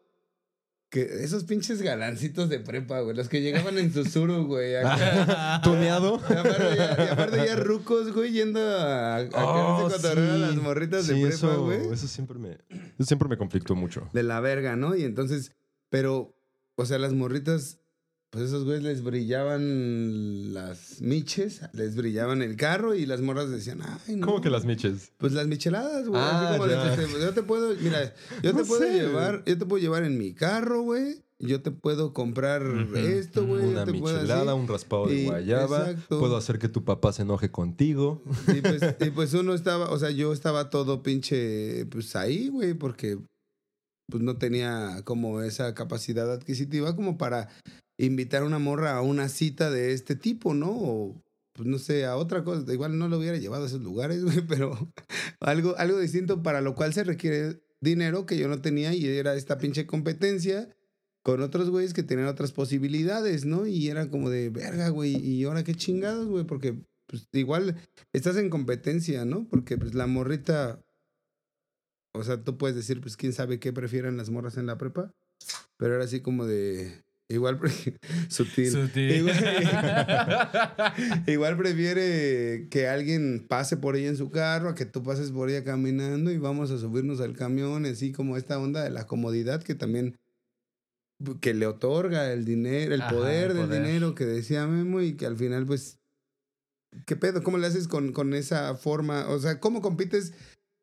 que 0.89 1.01
esos 1.23 1.43
pinches 1.43 1.81
galancitos 1.81 2.47
de 2.47 2.59
prepa, 2.59 3.01
güey, 3.01 3.15
los 3.17 3.27
que 3.27 3.41
llegaban 3.41 3.77
en 3.77 3.91
susurro, 3.91 4.45
güey. 4.45 4.75
acá. 4.77 5.59
Tuneado. 5.63 6.21
Y 6.29 6.33
aparte, 6.33 6.75
ya, 6.77 7.05
y 7.05 7.07
aparte 7.11 7.37
ya 7.45 7.55
rucos, 7.57 8.13
güey, 8.13 8.31
yendo 8.31 8.61
a, 8.61 9.17
a, 9.17 9.29
Oh, 9.33 9.89
cotorrear 9.89 10.29
a 10.29 10.35
sí. 10.35 10.41
las 10.41 10.55
morritas 10.55 11.05
Sí, 11.05 11.13
de 11.15 11.21
prepa, 11.21 11.35
eso, 11.35 11.63
güey. 11.65 11.87
eso 11.91 12.07
siempre 12.07 12.37
me, 12.39 12.51
eso 12.97 13.03
siempre 13.05 13.27
me 13.27 13.37
conflictó 13.37 13.75
mucho. 13.75 14.09
De 14.13 14.23
la 14.23 14.39
verga, 14.39 14.77
¿no? 14.77 14.95
Y 14.95 15.03
entonces, 15.03 15.51
pero, 15.89 16.37
o 16.75 16.85
sea, 16.85 16.97
las 16.97 17.11
morritas, 17.11 17.79
pues 18.35 18.47
esos 18.49 18.65
güeyes 18.65 18.83
les 18.83 19.01
brillaban 19.01 20.53
las 20.53 21.01
miches, 21.01 21.61
les 21.71 21.95
brillaban 21.95 22.41
el 22.41 22.57
carro 22.57 22.93
y 22.93 23.05
las 23.05 23.21
morras 23.21 23.49
decían, 23.49 23.79
ay, 23.81 24.17
no. 24.17 24.25
¿Cómo 24.27 24.41
que 24.41 24.49
las 24.49 24.65
miches? 24.65 25.13
Pues 25.17 25.31
las 25.31 25.47
micheladas, 25.47 26.05
güey. 26.07 26.21
Ah, 26.21 26.57
te- 26.59 27.19
yo 27.21 27.33
te 27.33 27.43
puedo, 27.43 27.73
mira, 27.79 28.13
yo 28.43 28.51
No 28.51 28.59
te 28.59 28.65
puedo 28.65 28.81
sé. 28.81 28.91
llevar, 28.93 29.41
yo 29.45 29.57
te 29.57 29.65
puedo 29.65 29.81
llevar 29.81 30.03
en 30.03 30.17
mi 30.17 30.33
carro, 30.33 30.81
güey. 30.81 31.23
Yo 31.39 31.61
te 31.61 31.71
puedo 31.71 32.11
comprar 32.13 32.61
esto, 32.95 33.45
güey. 33.45 33.65
Una 33.65 33.85
te 33.85 33.93
puedo 33.93 34.15
michelada, 34.21 34.51
así. 34.51 34.59
un 34.61 34.67
raspado 34.67 35.07
de 35.07 35.15
Y- 35.15 35.25
guayaba. 35.27 35.89
exacto. 35.91 36.19
Puedo 36.19 36.35
hacer 36.35 36.59
que 36.59 36.67
tu 36.67 36.83
papá 36.83 37.13
se 37.13 37.21
enoje 37.21 37.51
contigo. 37.51 38.21
Y 38.49 38.59
pues, 38.61 38.81
y 38.99 39.09
pues 39.11 39.33
uno 39.33 39.53
estaba, 39.53 39.89
o 39.91 39.97
sea, 39.99 40.11
yo 40.11 40.33
estaba 40.33 40.69
todo 40.69 41.03
pinche, 41.03 41.85
pues 41.87 42.15
ahí, 42.17 42.49
güey, 42.49 42.73
porque 42.73 43.17
pues 44.11 44.21
no 44.21 44.37
tenía 44.37 45.01
como 45.03 45.41
esa 45.41 45.73
capacidad 45.73 46.31
adquisitiva 46.31 46.95
como 46.95 47.17
para 47.17 47.49
invitar 47.97 48.43
a 48.43 48.45
una 48.45 48.59
morra 48.59 48.95
a 48.95 49.01
una 49.01 49.29
cita 49.29 49.69
de 49.71 49.93
este 49.93 50.15
tipo, 50.15 50.53
¿no? 50.53 50.71
O 50.71 51.25
pues 51.55 51.67
no 51.67 51.79
sé, 51.79 52.05
a 52.05 52.17
otra 52.17 52.43
cosa. 52.43 52.71
Igual 52.71 52.97
no 52.97 53.07
lo 53.07 53.17
hubiera 53.17 53.37
llevado 53.37 53.63
a 53.63 53.67
esos 53.67 53.81
lugares, 53.81 54.23
güey, 54.23 54.41
pero 54.47 54.93
algo, 55.39 55.75
algo 55.77 55.99
distinto 55.99 56.43
para 56.43 56.61
lo 56.61 56.75
cual 56.75 56.93
se 56.93 57.03
requiere 57.03 57.61
dinero 57.81 58.25
que 58.25 58.37
yo 58.37 58.47
no 58.47 58.61
tenía 58.61 58.93
y 58.93 59.05
era 59.07 59.35
esta 59.35 59.57
pinche 59.57 59.85
competencia 59.85 60.69
con 61.23 61.41
otros 61.41 61.69
güeyes 61.69 61.93
que 61.93 62.03
tenían 62.03 62.27
otras 62.27 62.51
posibilidades, 62.51 63.45
¿no? 63.45 63.65
Y 63.65 63.87
era 63.87 64.09
como 64.09 64.29
de, 64.29 64.49
verga, 64.49 64.89
güey, 64.89 65.15
y 65.15 65.43
ahora 65.45 65.63
qué 65.63 65.73
chingados, 65.73 66.27
güey, 66.27 66.45
porque 66.45 66.75
pues 67.07 67.27
igual 67.33 67.75
estás 68.13 68.37
en 68.37 68.49
competencia, 68.49 69.25
¿no? 69.25 69.47
Porque 69.47 69.77
pues 69.77 69.95
la 69.95 70.07
morrita, 70.07 70.85
o 72.13 72.23
sea, 72.23 72.43
tú 72.43 72.57
puedes 72.57 72.75
decir, 72.75 73.01
pues 73.01 73.17
quién 73.17 73.33
sabe 73.33 73.59
qué 73.59 73.73
prefieren 73.73 74.17
las 74.17 74.29
morras 74.29 74.57
en 74.57 74.67
la 74.67 74.77
prepa, 74.77 75.13
pero 75.77 75.95
era 75.95 76.03
así 76.03 76.21
como 76.21 76.45
de, 76.45 77.04
igual 77.29 77.59
sutil. 78.29 78.71
Sutil. 78.71 79.11
Igual, 79.11 79.35
igual 81.27 81.57
prefiere 81.57 82.67
que 82.69 82.87
alguien 82.87 83.45
pase 83.47 83.77
por 83.77 83.95
ella 83.95 84.09
en 84.09 84.17
su 84.17 84.29
carro 84.29 84.69
a 84.69 84.75
que 84.75 84.85
tú 84.85 85.03
pases 85.03 85.31
por 85.31 85.49
ella 85.49 85.63
caminando 85.63 86.31
y 86.31 86.37
vamos 86.37 86.71
a 86.71 86.77
subirnos 86.77 87.21
al 87.21 87.35
camión, 87.35 87.85
así 87.85 88.11
como 88.11 88.37
esta 88.37 88.59
onda 88.59 88.83
de 88.83 88.89
la 88.89 89.07
comodidad 89.07 89.63
que 89.63 89.75
también 89.75 90.17
que 91.39 91.53
le 91.53 91.65
otorga 91.65 92.31
el 92.33 92.43
dinero, 92.43 92.93
el 92.93 93.01
Ajá, 93.01 93.11
poder 93.11 93.51
el 93.51 93.57
del 93.57 93.67
poder. 93.67 93.83
dinero 93.83 94.15
que 94.15 94.25
decía 94.25 94.67
Memo 94.67 95.01
y 95.01 95.15
que 95.15 95.25
al 95.25 95.37
final 95.37 95.65
pues 95.65 95.97
¿qué 97.05 97.15
pedo? 97.15 97.41
¿Cómo 97.41 97.57
le 97.57 97.67
haces 97.67 97.87
con, 97.87 98.11
con 98.11 98.33
esa 98.33 98.75
forma? 98.75 99.29
O 99.29 99.39
sea, 99.39 99.59
¿cómo 99.59 99.81
compites 99.81 100.33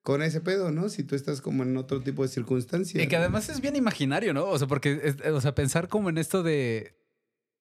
con 0.02 0.22
ese 0.22 0.40
pedo, 0.40 0.70
no? 0.70 0.88
Si 0.88 1.04
tú 1.04 1.14
estás 1.14 1.40
como 1.40 1.62
en 1.62 1.76
otro 1.76 2.00
tipo 2.02 2.22
de 2.22 2.28
circunstancia. 2.28 3.02
Y 3.02 3.06
que 3.08 3.16
además 3.16 3.48
es 3.48 3.60
bien 3.60 3.76
imaginario, 3.76 4.34
¿no? 4.34 4.46
O 4.46 4.58
sea, 4.58 4.66
porque, 4.66 5.00
es- 5.04 5.16
o 5.30 5.40
sea, 5.40 5.54
pensar 5.54 5.88
como 5.88 6.08
en 6.08 6.18
esto 6.18 6.42
de, 6.42 6.96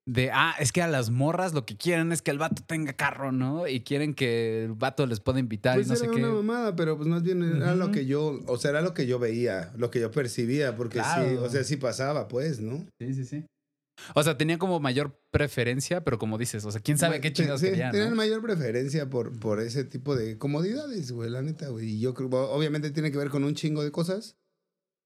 de, 0.07 0.31
ah, 0.31 0.55
es 0.59 0.71
que 0.71 0.81
a 0.81 0.87
las 0.87 1.11
morras 1.11 1.53
lo 1.53 1.65
que 1.65 1.77
quieren 1.77 2.11
es 2.11 2.23
que 2.23 2.31
el 2.31 2.39
vato 2.39 2.63
tenga 2.65 2.93
carro, 2.93 3.31
¿no? 3.31 3.67
Y 3.67 3.81
quieren 3.81 4.15
que 4.15 4.63
el 4.65 4.73
vato 4.73 5.05
les 5.05 5.19
pueda 5.19 5.39
invitar 5.39 5.75
Pues 5.75 5.85
y 5.85 5.89
no 5.91 5.95
sé 5.95 6.05
era 6.05 6.13
qué. 6.13 6.19
una 6.19 6.33
mamada, 6.33 6.75
pero 6.75 6.97
pues 6.97 7.07
más 7.07 7.21
bien 7.21 7.43
era 7.43 7.75
lo 7.75 7.91
que 7.91 8.07
yo, 8.07 8.39
o 8.47 8.57
sea, 8.57 8.71
era 8.71 8.81
lo 8.81 8.95
que 8.95 9.05
yo 9.05 9.19
veía, 9.19 9.71
lo 9.77 9.91
que 9.91 9.99
yo 9.99 10.09
percibía, 10.09 10.75
porque 10.75 10.99
sí, 11.03 11.35
o 11.39 11.47
sea, 11.49 11.63
sí 11.63 11.77
pasaba, 11.77 12.27
pues, 12.27 12.59
¿no? 12.59 12.85
Sí, 12.99 13.13
sí, 13.13 13.25
sí. 13.25 13.45
O 14.15 14.23
sea, 14.23 14.37
tenía 14.37 14.57
como 14.57 14.79
mayor 14.79 15.19
preferencia, 15.31 16.03
pero 16.03 16.17
como 16.19 16.37
dices, 16.37 16.63
o 16.65 16.71
sea, 16.71 16.81
quién 16.81 16.97
sabe 16.97 17.21
qué 17.21 17.31
chingados 17.33 17.61
sí, 17.61 17.67
querían, 17.69 17.91
Tenían 17.91 18.11
¿no? 18.11 18.15
mayor 18.15 18.41
preferencia 18.41 19.09
por, 19.09 19.37
por 19.39 19.59
ese 19.59 19.83
tipo 19.83 20.15
de 20.15 20.37
comodidades, 20.37 21.11
güey, 21.11 21.29
la 21.29 21.41
neta, 21.41 21.69
güey. 21.69 21.89
Y 21.95 21.99
yo 21.99 22.13
creo, 22.13 22.29
obviamente 22.29 22.91
tiene 22.91 23.11
que 23.11 23.17
ver 23.17 23.29
con 23.29 23.43
un 23.43 23.55
chingo 23.55 23.83
de 23.83 23.91
cosas 23.91 24.35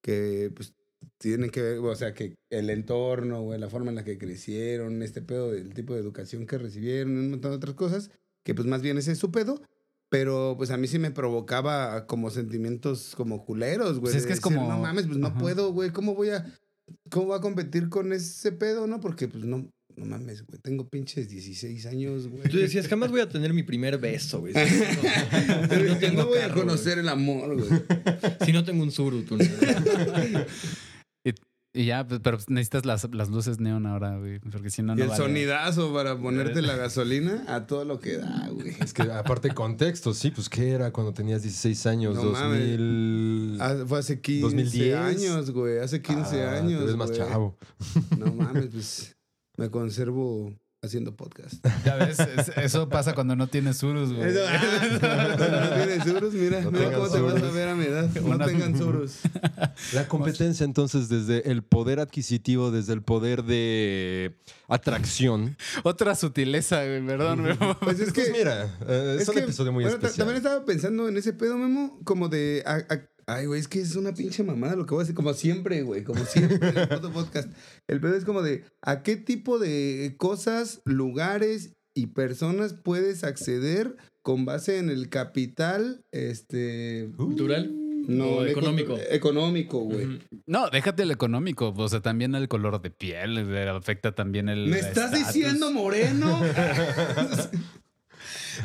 que, 0.02 0.52
pues, 0.56 0.74
tienen 1.18 1.50
que 1.50 1.62
ver, 1.62 1.78
o 1.80 1.96
sea, 1.96 2.14
que 2.14 2.36
el 2.50 2.70
entorno, 2.70 3.42
güey, 3.42 3.60
la 3.60 3.70
forma 3.70 3.90
en 3.90 3.96
la 3.96 4.04
que 4.04 4.18
crecieron, 4.18 5.02
este 5.04 5.22
pedo, 5.22 5.54
el 5.54 5.74
tipo 5.74 5.94
de 5.94 6.00
educación 6.00 6.46
que 6.48 6.58
recibieron, 6.58 7.12
un 7.18 7.30
montón 7.32 7.52
de 7.52 7.58
otras 7.58 7.76
cosas, 7.76 8.10
que 8.44 8.54
pues 8.56 8.68
más 8.68 8.82
bien 8.82 8.98
ese 8.98 9.12
es 9.12 9.20
su 9.20 9.32
pedo. 9.32 9.62
Pero 10.08 10.54
pues 10.56 10.70
a 10.70 10.78
mí 10.78 10.88
sí 10.88 11.00
me 11.00 11.10
provocaba 11.12 12.06
como 12.06 12.30
sentimientos 12.30 13.16
como 13.18 13.44
culeros, 13.44 14.00
güey. 14.00 14.14
Pues 14.14 14.16
es 14.16 14.22
de 14.24 14.28
que 14.28 14.34
es 14.34 14.40
decir, 14.40 14.56
como- 14.58 14.70
No 14.70 14.78
mames, 14.80 15.08
pues 15.08 15.18
no 15.18 15.28
Ajá. 15.28 15.38
puedo, 15.40 15.74
güey. 15.74 15.90
¿Cómo 15.90 16.14
voy 16.14 16.30
a... 16.30 16.46
¿Cómo 17.10 17.28
voy 17.28 17.38
a 17.38 17.42
competir 17.42 17.90
con 17.90 18.14
ese 18.14 18.52
pedo, 18.52 18.88
no? 18.88 19.00
Porque 19.00 19.28
pues 19.28 19.44
no... 19.44 19.72
No 19.98 20.06
mames, 20.06 20.46
güey. 20.46 20.60
Tengo 20.62 20.90
pinches 20.90 21.30
16 21.30 21.86
años, 21.86 22.28
güey. 22.28 22.50
Tú 22.50 22.58
decías, 22.58 22.86
jamás 22.90 23.12
voy 23.12 23.22
a 23.22 23.30
tener 23.30 23.54
mi 23.54 23.64
primer 23.64 23.98
beso, 23.98 24.42
güey. 24.42 24.54
Si 24.54 24.60
no, 24.60 25.70
Pero 25.70 26.14
no 26.14 26.28
voy 26.28 26.40
a 26.40 26.52
conocer 26.54 27.00
el 27.00 27.08
amor, 27.08 27.56
güey. 27.56 27.82
Si 28.46 28.52
no 28.52 28.66
tengo 28.66 28.84
un 28.84 28.92
Zuru, 28.92 29.24
tú 29.24 29.38
no. 29.38 29.46
Y 31.78 31.86
ya, 31.86 32.08
pues, 32.08 32.22
pero 32.24 32.38
necesitas 32.48 32.86
las, 32.86 33.08
las 33.14 33.30
luces 33.30 33.60
neón 33.60 33.86
ahora, 33.86 34.18
güey. 34.18 34.40
Porque 34.40 34.70
si 34.70 34.82
no, 34.82 34.94
y 34.94 34.96
no 34.96 35.04
el 35.04 35.10
vale. 35.10 35.22
sonidazo 35.24 35.94
para 35.94 36.18
ponerte 36.18 36.62
la 36.62 36.76
gasolina 36.78 37.44
a 37.48 37.68
todo 37.68 37.84
lo 37.84 38.00
que 38.00 38.18
da, 38.18 38.48
güey. 38.50 38.74
Es 38.80 38.94
que 38.94 39.02
aparte 39.04 39.50
contexto, 39.54 40.14
sí, 40.14 40.32
pues 40.32 40.48
¿qué 40.48 40.72
era 40.72 40.92
cuando 40.94 41.12
tenías 41.14 41.44
16 41.44 41.86
años? 41.88 42.16
No 42.16 42.24
mames. 42.32 42.60
2000... 42.78 43.58
Ah, 43.60 43.76
Fue 43.86 44.00
hace 44.00 44.22
15 44.22 44.42
2010. 44.42 44.96
años, 44.96 45.52
güey. 45.52 45.80
Hace 45.80 46.02
15 46.02 46.44
Ah, 46.46 46.52
años. 46.60 46.80
Te 46.80 46.86
ves 46.88 46.96
más 46.96 47.12
chavo. 47.12 47.58
No 48.18 48.34
mames, 48.34 48.68
pues 48.72 49.18
me 49.58 49.70
conservo 49.70 50.54
haciendo 50.86 51.16
podcast. 51.16 51.56
Ya 51.86 51.96
ves, 51.96 52.20
es- 52.20 52.52
eso 52.58 52.88
pasa 52.90 53.14
cuando 53.14 53.36
no 53.36 53.48
tienes 53.48 53.78
surus, 53.78 54.14
güey. 54.14 54.30
Eso, 54.30 54.40
ah, 54.48 55.36
cuando 55.38 55.60
no 55.62 55.70
tienes 55.70 56.04
surus, 56.04 56.34
mira, 56.34 56.62
No 56.62 56.72
mira 56.72 56.92
cómo 56.94 57.10
te 57.10 57.20
vas 57.20 57.34
a 57.34 57.38
surus. 57.40 57.54
ver 57.54 57.68
a 57.70 57.76
mi 57.76 57.86
edad. 57.86 58.10
No 58.22 58.36
Una- 58.36 58.46
tengan 58.46 58.78
surus. 58.78 59.20
La 59.94 60.08
competencia 60.08 60.64
entonces 60.64 61.10
desde 61.10 61.52
el 61.52 61.64
poder 61.64 62.00
adquisitivo, 62.00 62.72
desde 62.72 62.94
el 62.94 63.02
poder 63.02 63.44
de 63.44 64.36
atracción. 64.68 65.58
Otra 65.84 66.16
sutileza, 66.16 66.84
güey, 66.86 67.06
perdón, 67.06 67.42
güey. 67.44 67.58
Pues 67.82 68.00
es 68.00 68.14
que. 68.14 68.22
Pues 68.22 68.32
mira, 68.38 68.66
eh, 68.88 69.14
es, 69.18 69.24
es 69.24 69.30
un 69.30 69.36
que, 69.36 69.42
episodio 69.42 69.72
muy 69.72 69.84
bueno, 69.84 69.98
especial. 69.98 70.18
También 70.28 70.38
estaba 70.38 70.66
pensando 70.66 71.08
en 71.08 71.18
ese 71.18 71.34
pedo, 71.34 71.58
Memo, 71.58 72.00
como 72.04 72.30
de. 72.30 72.64
a- 72.66 72.94
a- 72.94 73.02
ay, 73.28 73.46
güey, 73.46 73.60
es 73.60 73.68
que 73.68 73.80
es 73.80 73.96
una 73.96 74.14
pinche 74.14 74.44
mamada 74.44 74.76
lo 74.76 74.86
que 74.86 74.94
voy 74.94 75.02
a 75.02 75.04
decir. 75.04 75.16
Como 75.16 75.34
siempre, 75.34 75.84
güey, 75.84 76.04
como 76.04 76.24
siempre 76.26 76.70
en 76.70 76.78
el 76.78 77.12
podcast. 77.12 77.50
El 77.88 78.00
pedo 78.00 78.16
es 78.16 78.26
como 78.26 78.42
de. 78.42 78.64
¿A 78.82 79.04
qué 79.04 79.16
tipo 79.16 79.60
de 79.60 80.16
cosas, 80.18 80.82
lugares 80.86 81.74
y 81.94 82.08
personas 82.08 82.74
puedes 82.74 83.24
acceder 83.24 83.96
con 84.22 84.46
base 84.46 84.78
en 84.80 84.90
el 84.90 85.10
capital, 85.10 86.04
este. 86.12 87.10
¿Cultural? 87.18 87.72
No, 88.08 88.28
O 88.28 88.46
económico. 88.46 88.98
Económico, 89.10 89.80
güey. 89.80 90.20
No, 90.46 90.70
déjate 90.70 91.04
el 91.04 91.12
económico. 91.12 91.74
O 91.76 91.90
sea, 91.90 92.02
también 92.02 92.36
el 92.36 92.48
color 92.48 92.82
de 92.82 92.92
piel 92.92 93.38
eh, 93.38 93.70
afecta 93.70 94.14
también 94.14 94.50
el. 94.50 94.68
¿Me 94.68 94.80
estás 94.80 95.12
estatus. 95.14 95.34
diciendo 95.34 95.72
moreno? 95.72 96.42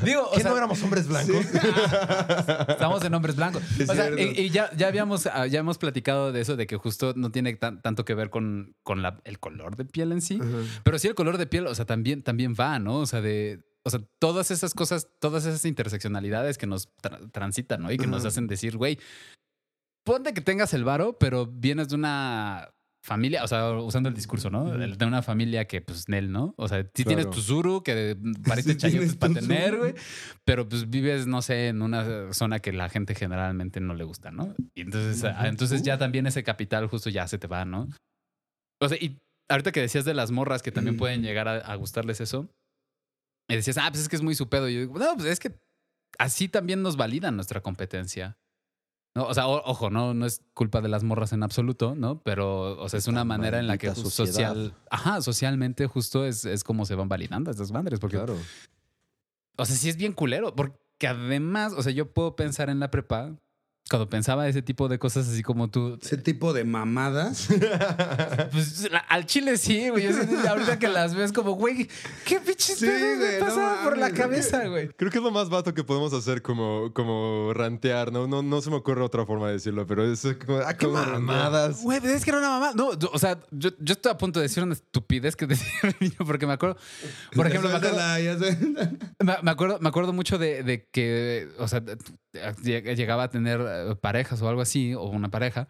Digo, 0.04 0.22
o 0.28 0.32
¿Qué 0.34 0.40
sea, 0.42 0.50
no 0.50 0.56
éramos 0.56 0.82
hombres 0.82 1.06
blancos? 1.08 1.44
Estamos 2.68 3.04
en 3.04 3.14
hombres 3.14 3.36
blancos. 3.36 3.62
O 3.88 3.94
sea, 3.94 4.10
y, 4.18 4.40
y 4.40 4.50
ya, 4.50 4.70
ya, 4.76 4.88
habíamos, 4.88 5.26
ah, 5.26 5.46
ya 5.46 5.60
hemos 5.60 5.78
platicado 5.78 6.32
de 6.32 6.40
eso, 6.40 6.56
de 6.56 6.66
que 6.66 6.76
justo 6.76 7.12
no 7.16 7.30
tiene 7.30 7.54
tan- 7.56 7.80
tanto 7.82 8.04
que 8.04 8.14
ver 8.14 8.30
con, 8.30 8.74
con 8.82 9.02
la- 9.02 9.20
el 9.24 9.38
color 9.38 9.76
de 9.76 9.84
piel 9.84 10.12
en 10.12 10.20
sí. 10.20 10.40
Pero 10.82 10.98
sí 10.98 11.08
el 11.08 11.14
color 11.14 11.38
de 11.38 11.46
piel, 11.46 11.66
o 11.66 11.74
sea, 11.74 11.84
también, 11.86 12.22
también 12.22 12.54
va, 12.58 12.78
¿no? 12.78 12.96
O 12.96 13.06
sea, 13.06 13.20
de. 13.20 13.60
O 13.82 13.88
sea, 13.88 14.00
todas 14.18 14.50
esas 14.50 14.74
cosas, 14.74 15.08
todas 15.20 15.46
esas 15.46 15.64
interseccionalidades 15.64 16.58
que 16.58 16.66
nos 16.66 16.88
tra- 17.02 17.30
transitan, 17.32 17.82
¿no? 17.82 17.90
Y 17.90 17.96
que 17.96 18.06
nos 18.06 18.26
hacen 18.26 18.46
decir, 18.46 18.76
güey, 18.76 18.98
ponte 20.04 20.34
que 20.34 20.42
tengas 20.42 20.74
el 20.74 20.84
varo, 20.84 21.16
pero 21.18 21.46
vienes 21.46 21.88
de 21.88 21.94
una 21.94 22.68
familia, 23.02 23.42
o 23.44 23.48
sea, 23.48 23.72
usando 23.72 24.08
el 24.10 24.14
discurso, 24.14 24.50
¿no? 24.50 24.64
De 24.66 25.06
una 25.06 25.22
familia 25.22 25.66
que, 25.66 25.80
pues, 25.80 26.08
Nel, 26.08 26.30
¿no? 26.30 26.54
O 26.58 26.68
sea, 26.68 26.82
sí 26.94 27.04
tienes 27.04 27.24
Claro. 27.26 27.30
tu 27.36 27.40
Zuru, 27.42 27.82
que 27.82 28.16
parece 28.46 28.72
Sí 28.72 28.76
tienes 28.90 29.16
para 29.16 29.34
tener, 29.34 29.78
güey, 29.78 29.94
pero 30.44 30.68
pues 30.68 30.90
vives, 30.90 31.26
no 31.26 31.40
sé, 31.40 31.68
en 31.68 31.80
una 31.82 32.32
zona 32.34 32.58
que 32.60 32.72
la 32.72 32.88
gente 32.90 33.14
generalmente 33.14 33.80
no 33.80 33.94
le 33.94 34.04
gusta, 34.04 34.30
¿no? 34.30 34.54
Y 34.74 34.82
entonces, 34.82 35.24
ah, 35.24 35.48
entonces 35.48 35.82
ya 35.82 35.96
también 35.96 36.26
ese 36.26 36.42
capital 36.42 36.86
justo 36.88 37.08
ya 37.10 37.26
se 37.26 37.38
te 37.38 37.46
va, 37.46 37.64
¿no? 37.64 37.88
O 38.82 38.88
sea, 38.88 38.98
y 39.00 39.18
ahorita 39.48 39.72
que 39.72 39.80
decías 39.80 40.04
de 40.04 40.14
las 40.14 40.30
morras 40.30 40.62
que 40.62 40.70
también 40.72 40.96
Mm. 40.96 40.98
pueden 40.98 41.22
llegar 41.22 41.48
a, 41.48 41.56
a 41.56 41.74
gustarles 41.76 42.20
eso, 42.20 42.48
y 43.48 43.56
decías, 43.56 43.78
ah, 43.78 43.88
pues 43.90 44.02
es 44.02 44.08
que 44.08 44.16
es 44.16 44.22
muy 44.22 44.34
su 44.34 44.48
pedo. 44.48 44.68
Y 44.68 44.74
yo 44.74 44.80
digo, 44.80 44.98
no, 44.98 45.14
pues 45.16 45.26
es 45.26 45.40
que 45.40 45.52
así 46.18 46.48
también 46.48 46.82
nos 46.82 46.96
valida 46.96 47.30
nuestra 47.30 47.60
competencia. 47.62 48.36
No, 49.20 49.26
o 49.26 49.34
sea, 49.34 49.46
o- 49.48 49.62
ojo, 49.70 49.90
no, 49.90 50.14
no 50.14 50.24
es 50.24 50.42
culpa 50.54 50.80
de 50.80 50.88
las 50.88 51.02
morras 51.04 51.34
en 51.34 51.42
absoluto, 51.42 51.94
¿no? 51.94 52.22
Pero, 52.22 52.80
o 52.80 52.88
sea, 52.88 52.96
es 52.98 53.06
una 53.06 53.22
manera 53.24 53.58
en 53.58 53.66
la 53.66 53.76
que 53.76 53.94
social, 53.94 54.74
ajá, 54.90 55.20
socialmente 55.20 55.86
justo 55.86 56.24
es, 56.24 56.46
es 56.46 56.64
como 56.64 56.86
se 56.86 56.94
van 56.94 57.08
validando 57.10 57.50
estas 57.50 57.70
madres. 57.70 58.00
Porque, 58.00 58.16
Claro. 58.16 58.36
o 59.58 59.66
sea, 59.66 59.76
sí 59.76 59.90
es 59.90 59.96
bien 59.98 60.14
culero. 60.14 60.54
Porque 60.56 61.06
además, 61.06 61.74
o 61.76 61.82
sea, 61.82 61.92
yo 61.92 62.10
puedo 62.14 62.34
pensar 62.34 62.70
en 62.70 62.80
la 62.80 62.90
prepa, 62.90 63.36
cuando 63.88 64.08
pensaba 64.08 64.46
ese 64.46 64.62
tipo 64.62 64.88
de 64.88 64.98
cosas 65.00 65.28
así 65.28 65.42
como 65.42 65.68
tú, 65.68 65.98
Ese 66.00 66.16
tipo 66.16 66.52
de 66.52 66.64
mamadas. 66.64 67.48
Pues 68.52 68.90
la- 68.90 68.98
al 68.98 69.26
chile 69.26 69.56
sí, 69.58 69.88
güey. 69.90 70.04
Yo 70.04 70.12
sí, 70.12 70.20
ahorita 70.48 70.78
que 70.78 70.88
las 70.88 71.14
ves 71.14 71.32
como, 71.32 71.52
güey, 71.52 71.88
¿qué 72.24 72.40
pinches 72.40 72.78
Sí, 72.78 72.86
pedos 72.86 73.18
me 73.18 73.24
güey, 73.26 73.40
no 73.40 73.46
pasa 73.46 73.80
por 73.84 73.98
la 73.98 74.10
cabeza, 74.12 74.66
güey? 74.68 74.88
Creo 74.88 75.10
que 75.10 75.18
es 75.18 75.24
lo 75.24 75.30
más 75.30 75.48
vato 75.50 75.74
que 75.74 75.84
podemos 75.84 76.12
hacer 76.12 76.40
como, 76.42 76.92
como 76.94 77.52
rantear, 77.54 78.12
¿no? 78.12 78.26
¿no? 78.26 78.42
No 78.42 78.60
se 78.60 78.70
me 78.70 78.76
ocurre 78.76 79.02
otra 79.02 79.26
forma 79.26 79.48
de 79.48 79.54
decirlo, 79.54 79.86
pero 79.86 80.04
es 80.10 80.26
como, 80.44 80.58
ah, 80.58 80.74
qué 80.74 80.86
mamadas. 80.86 81.82
Güey, 81.82 82.00
es 82.04 82.24
que 82.24 82.30
era 82.30 82.38
una 82.38 82.48
mamá. 82.50 82.72
No, 82.74 82.98
yo- 82.98 83.10
o 83.12 83.18
sea, 83.18 83.38
yo, 83.50 83.70
yo 83.78 83.92
estoy 83.92 84.12
a 84.12 84.18
punto 84.18 84.38
de 84.40 84.44
decir 84.44 84.62
una 84.62 84.74
estupidez 84.74 85.36
que 85.36 85.46
decía 85.48 85.68
el 85.82 85.94
niño, 86.00 86.16
porque 86.26 86.46
me 86.46 86.52
acuerdo, 86.54 86.76
por 87.34 87.46
ejemplo, 87.46 87.68
me 87.70 87.76
acuerdo, 87.76 87.98
me, 89.20 89.36
me 89.42 89.50
acuerdo, 89.50 89.78
me 89.80 89.88
acuerdo 89.88 90.12
mucho 90.12 90.38
de, 90.38 90.62
de 90.62 90.86
que, 90.90 91.48
o 91.58 91.68
sea, 91.68 91.82
lleg- 91.82 92.94
llegaba 92.96 93.24
a 93.24 93.30
tener 93.30 93.60
parejas 94.00 94.42
o 94.42 94.48
algo 94.48 94.62
así, 94.62 94.94
o 94.94 95.04
una 95.04 95.30
pareja. 95.30 95.68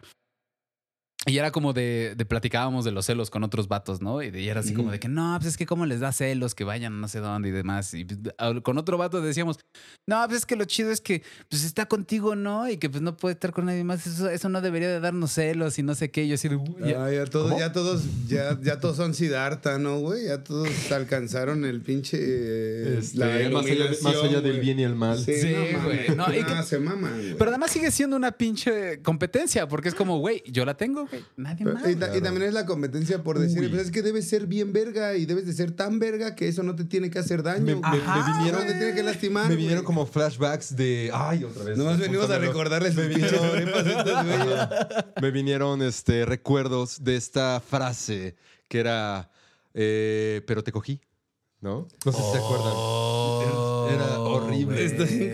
Y 1.27 1.37
era 1.37 1.51
como 1.51 1.71
de, 1.71 2.15
de 2.17 2.25
platicábamos 2.25 2.83
de 2.83 2.89
los 2.91 3.05
celos 3.05 3.29
con 3.29 3.43
otros 3.43 3.67
vatos, 3.67 4.01
¿no? 4.01 4.23
Y, 4.23 4.31
de- 4.31 4.41
y 4.41 4.49
era 4.49 4.61
así 4.61 4.73
como 4.73 4.89
de 4.91 4.99
que 4.99 5.07
no, 5.07 5.35
pues 5.39 5.49
es 5.51 5.57
que 5.57 5.67
cómo 5.67 5.85
les 5.85 5.99
da 5.99 6.11
celos 6.11 6.55
que 6.55 6.63
vayan 6.63 6.99
no 6.99 7.07
sé 7.07 7.19
dónde 7.19 7.49
y 7.49 7.51
demás. 7.51 7.93
Y 7.93 8.05
pues, 8.05 8.17
a- 8.39 8.59
con 8.61 8.79
otro 8.79 8.97
vato 8.97 9.21
decíamos, 9.21 9.59
no, 10.07 10.19
pues 10.25 10.39
es 10.39 10.45
que 10.47 10.55
lo 10.55 10.65
chido 10.65 10.89
es 10.89 10.99
que 10.99 11.21
pues 11.47 11.63
está 11.63 11.85
contigo, 11.85 12.35
¿no? 12.35 12.67
Y 12.67 12.77
que 12.77 12.89
pues 12.89 13.03
no 13.03 13.17
puede 13.17 13.33
estar 13.33 13.51
con 13.51 13.65
nadie 13.67 13.83
más. 13.83 14.07
Eso, 14.07 14.31
eso 14.31 14.49
no 14.49 14.61
debería 14.61 14.89
de 14.89 14.99
darnos 14.99 15.31
celos 15.33 15.77
y 15.77 15.83
no 15.83 15.93
sé 15.93 16.09
qué. 16.09 16.23
Y 16.23 16.29
yo 16.29 16.33
así 16.33 16.49
de, 16.49 16.55
"Uy, 16.55 16.73
ya". 16.87 17.05
Ah, 17.05 17.11
ya 17.11 17.25
todos, 17.27 17.55
ya 17.59 17.71
todos, 17.71 18.03
ya, 18.27 18.59
ya 18.59 18.79
todos 18.79 18.97
son 18.97 19.13
Siddhartha, 19.13 19.77
¿no, 19.77 19.99
güey? 19.99 20.25
Ya 20.25 20.43
todos 20.43 20.69
alcanzaron 20.91 21.65
el 21.65 21.81
pinche. 21.81 22.17
eh, 22.19 22.97
Este, 22.97 23.17
la 23.19 23.49
más, 23.51 23.65
allá, 23.67 23.85
más 24.01 24.15
allá 24.15 24.41
del 24.41 24.59
bien 24.59 24.79
y 24.79 24.83
el 24.83 24.95
mal. 24.95 25.19
Sí, 25.23 25.35
Sí, 25.39 25.53
no 25.75 25.83
güey. 25.83 26.09
No, 26.15 26.33
y 26.33 26.43
que- 26.43 26.63
se 26.63 26.79
maman, 26.79 27.13
güey. 27.13 27.35
Pero 27.37 27.51
además 27.51 27.69
sigue 27.69 27.91
siendo 27.91 28.15
una 28.15 28.31
pinche 28.31 29.03
competencia, 29.03 29.67
porque 29.67 29.89
es 29.89 29.93
como, 29.93 30.17
güey, 30.17 30.41
yo 30.47 30.65
la 30.65 30.75
tengo, 30.75 31.07
güey. 31.11 31.23
Nadie 31.37 31.65
más. 31.65 31.87
y, 31.87 31.95
ta- 31.95 32.15
y 32.17 32.21
también 32.21 32.47
es 32.47 32.53
la 32.53 32.65
competencia 32.65 33.21
por 33.21 33.37
decir, 33.37 33.69
pues 33.69 33.83
es 33.83 33.91
que 33.91 34.01
debes 34.01 34.27
ser 34.27 34.47
bien 34.47 34.73
verga 34.73 35.15
y 35.15 35.25
debes 35.25 35.45
de 35.45 35.53
ser 35.53 35.71
tan 35.71 35.99
verga 35.99 36.33
que 36.35 36.47
eso 36.47 36.63
no 36.63 36.75
te 36.75 36.85
tiene 36.85 37.09
que 37.11 37.19
hacer 37.19 37.43
daño. 37.43 37.63
Me, 37.65 37.75
me- 37.75 37.81
me 37.81 37.87
Ajá, 37.87 38.37
vinieron, 38.37 38.61
no 38.61 38.67
te 38.67 38.73
tiene 38.79 38.95
que 38.95 39.03
lastimar. 39.03 39.49
me 39.49 39.55
vinieron 39.55 39.83
güey. 39.83 39.85
como 39.95 40.05
flashbacks 40.07 40.75
de. 40.75 41.11
Ay, 41.13 41.43
otra 41.43 41.63
vez. 41.65 41.77
Nomás 41.77 41.99
venimos 41.99 42.29
a 42.29 42.39
recordarles 42.39 42.95
Me 42.95 43.07
vinieron-. 43.07 43.41
Me 45.21 45.31
vinieron 45.31 45.81
este, 45.81 46.25
recuerdos 46.25 47.03
de 47.03 47.15
esta 47.17 47.59
frase 47.61 48.35
que 48.67 48.79
era 48.79 49.29
eh, 49.73 50.41
Pero 50.47 50.63
te 50.63 50.71
cogí, 50.71 50.99
¿no? 51.59 51.87
No 52.05 52.11
sé 52.11 52.17
si 52.21 52.31
se 52.31 52.37
acuerdan. 52.37 52.73
Era, 53.93 54.05
era 54.05 54.19
horrible. 54.19 54.85
Está 54.85 55.05
Sí. 55.07 55.31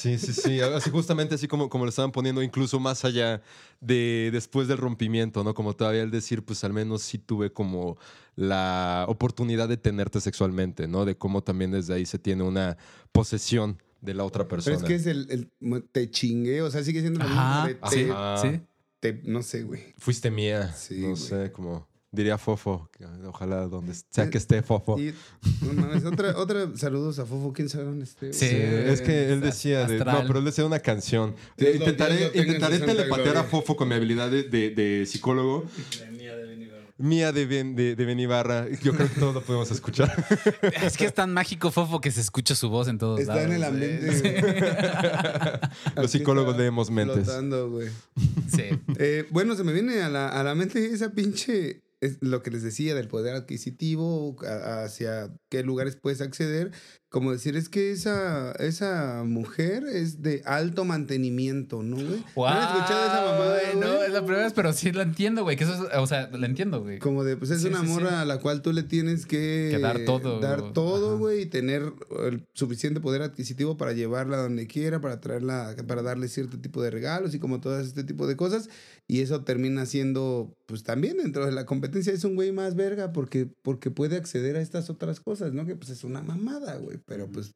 Sí, 0.00 0.18
sí, 0.18 0.32
sí. 0.32 0.60
Así 0.60 0.88
justamente 0.90 1.34
así 1.34 1.46
como, 1.46 1.68
como 1.68 1.84
lo 1.84 1.90
estaban 1.90 2.10
poniendo, 2.12 2.42
incluso 2.42 2.80
más 2.80 3.04
allá 3.04 3.42
de 3.80 4.30
después 4.32 4.66
del 4.68 4.78
rompimiento, 4.78 5.44
¿no? 5.44 5.52
Como 5.54 5.74
todavía 5.74 6.02
el 6.02 6.10
decir, 6.10 6.42
pues 6.44 6.64
al 6.64 6.72
menos 6.72 7.02
sí 7.02 7.18
tuve 7.18 7.52
como 7.52 7.98
la 8.36 9.04
oportunidad 9.08 9.68
de 9.68 9.76
tenerte 9.76 10.20
sexualmente, 10.20 10.88
¿no? 10.88 11.04
De 11.04 11.16
cómo 11.18 11.42
también 11.42 11.70
desde 11.72 11.94
ahí 11.94 12.06
se 12.06 12.18
tiene 12.18 12.42
una 12.44 12.78
posesión 13.12 13.78
de 14.00 14.14
la 14.14 14.24
otra 14.24 14.48
persona. 14.48 14.76
Pero 14.78 14.86
es 14.86 14.88
que 14.88 14.94
es 14.94 15.06
el, 15.06 15.50
el- 15.60 15.82
te 15.92 16.10
chingué, 16.10 16.62
o 16.62 16.70
sea, 16.70 16.82
sigue 16.82 17.00
siendo 17.00 17.18
lo 17.20 17.26
mismo. 17.26 17.40
Ajá, 17.40 17.66
de 17.68 17.74
sí, 17.90 18.06
te- 18.06 18.50
sí. 18.58 18.60
te- 19.00 19.20
no 19.24 19.42
sé, 19.42 19.62
güey. 19.64 19.92
Fuiste 19.98 20.30
mía. 20.30 20.72
Sí, 20.72 21.00
no 21.00 21.08
güey. 21.08 21.16
sé, 21.20 21.52
como 21.52 21.86
diría 22.12 22.38
Fofo. 22.38 22.88
Ojalá 23.26 23.66
donde 23.66 23.94
sea 24.10 24.28
que 24.30 24.38
esté 24.38 24.62
Fofo. 24.62 24.98
Y, 24.98 25.14
no 25.62 25.72
mames, 25.74 26.04
otra, 26.04 26.36
otra, 26.36 26.68
saludos 26.76 27.18
a 27.18 27.26
Fofo, 27.26 27.52
quién 27.52 27.68
sabe 27.68 27.84
dónde 27.84 28.04
esté. 28.04 28.32
Sí. 28.32 28.48
Sí, 28.48 28.56
es 28.56 29.00
que 29.02 29.32
él 29.32 29.40
decía, 29.40 29.86
de- 29.86 29.98
no, 30.04 30.22
pero 30.26 30.38
él 30.40 30.44
decía 30.44 30.64
una 30.64 30.80
canción. 30.80 31.34
Eh, 31.56 31.74
intentaré 31.78 32.30
intentaré 32.34 32.78
telepatear 32.80 33.36
a. 33.38 33.44
Fofo 33.44 33.76
con 33.76 33.88
mi 33.88 33.94
habilidad 33.94 34.30
de, 34.30 34.42
de- 34.44 34.70
de 34.70 35.06
psicólogo. 35.06 35.64
Mía 37.02 37.32
de, 37.32 37.46
Ben, 37.46 37.74
de, 37.76 37.96
de 37.96 38.04
Benibarra. 38.04 38.66
Yo 38.82 38.92
creo 38.92 39.08
que 39.08 39.18
todos 39.18 39.32
lo 39.34 39.40
podemos 39.42 39.70
escuchar. 39.70 40.12
Es 40.82 40.98
que 40.98 41.06
es 41.06 41.14
tan 41.14 41.32
mágico, 41.32 41.70
Fofo, 41.70 41.98
que 41.98 42.10
se 42.10 42.20
escucha 42.20 42.54
su 42.54 42.68
voz 42.68 42.88
en 42.88 42.98
todos 42.98 43.20
Está 43.20 43.36
lados. 43.36 43.48
en 43.48 43.56
el 43.56 43.64
ambiente. 43.64 44.22
Los 45.96 46.10
psicólogos 46.10 46.50
está 46.50 46.60
leemos 46.62 46.90
mentes. 46.90 47.24
flotando, 47.24 47.70
güey. 47.70 47.88
Sí. 48.54 48.64
Eh, 48.98 49.26
bueno, 49.30 49.56
se 49.56 49.64
me 49.64 49.72
viene 49.72 50.02
a 50.02 50.10
la, 50.10 50.28
a 50.28 50.42
la 50.44 50.54
mente 50.54 50.84
esa 50.92 51.10
pinche, 51.10 51.80
es 52.00 52.18
lo 52.20 52.42
que 52.42 52.50
les 52.50 52.62
decía 52.62 52.94
del 52.94 53.08
poder 53.08 53.34
adquisitivo, 53.34 54.36
hacia 54.42 55.34
qué 55.50 55.62
lugares 55.62 55.96
puedes 55.96 56.20
acceder. 56.20 56.72
Como 57.10 57.32
decir, 57.32 57.56
es 57.56 57.68
que 57.68 57.90
esa, 57.90 58.52
esa 58.52 59.24
mujer 59.26 59.82
es 59.84 60.22
de 60.22 60.42
alto 60.44 60.84
mantenimiento, 60.84 61.82
¿no, 61.82 61.96
güey? 61.96 62.24
¿No 62.36 62.46
han 62.46 62.62
escuchado 62.76 63.04
esa 63.04 63.24
mamada, 63.24 63.60
Güey, 63.72 63.80
No, 63.80 64.02
es 64.04 64.12
la 64.12 64.20
primera 64.24 64.44
vez, 64.44 64.52
pero 64.52 64.72
sí 64.72 64.92
la 64.92 65.02
entiendo, 65.02 65.42
güey. 65.42 65.56
Que 65.56 65.64
eso 65.64 65.74
es, 65.74 65.80
o 65.98 66.06
sea, 66.06 66.30
la 66.30 66.46
entiendo, 66.46 66.80
güey. 66.82 67.00
Como 67.00 67.24
de, 67.24 67.36
pues 67.36 67.50
es 67.50 67.62
Sí, 67.62 67.66
una 67.66 67.80
sí, 67.80 67.86
sí. 67.86 67.92
morra 67.92 68.20
a 68.20 68.24
la 68.24 68.38
cual 68.38 68.62
tú 68.62 68.72
le 68.72 68.84
tienes 68.84 69.26
que, 69.26 69.70
Que 69.72 69.78
dar 69.80 70.04
todo. 70.04 70.38
Dar 70.38 70.72
todo, 70.72 71.08
Ajá. 71.08 71.18
güey, 71.18 71.42
y 71.42 71.46
tener 71.46 71.82
el 72.26 72.46
suficiente 72.52 73.00
poder 73.00 73.22
adquisitivo 73.22 73.76
para 73.76 73.92
llevarla 73.92 74.36
donde 74.36 74.68
quiera, 74.68 75.00
para 75.00 75.20
traerla, 75.20 75.74
para 75.88 76.02
darle 76.02 76.28
cierto 76.28 76.60
tipo 76.60 76.80
de 76.80 76.90
regalos 76.90 77.34
y 77.34 77.40
como 77.40 77.60
todo 77.60 77.80
este 77.80 78.04
tipo 78.04 78.28
de 78.28 78.36
cosas. 78.36 78.68
Y 79.08 79.22
eso 79.22 79.42
termina 79.42 79.84
siendo, 79.84 80.56
pues 80.66 80.84
también 80.84 81.16
dentro 81.16 81.44
de 81.44 81.50
la 81.50 81.66
competencia 81.66 82.12
es 82.12 82.22
un 82.22 82.36
güey 82.36 82.52
más 82.52 82.76
verga 82.76 83.12
porque, 83.12 83.48
porque 83.62 83.90
puede 83.90 84.16
acceder 84.16 84.54
a 84.54 84.60
estas 84.60 84.88
otras 84.90 85.18
cosas, 85.18 85.52
¿no? 85.52 85.66
Que 85.66 85.74
pues 85.74 85.90
es 85.90 86.04
una 86.04 86.22
mamada, 86.22 86.76
güey. 86.76 86.99
Pero 87.06 87.28
pues 87.30 87.54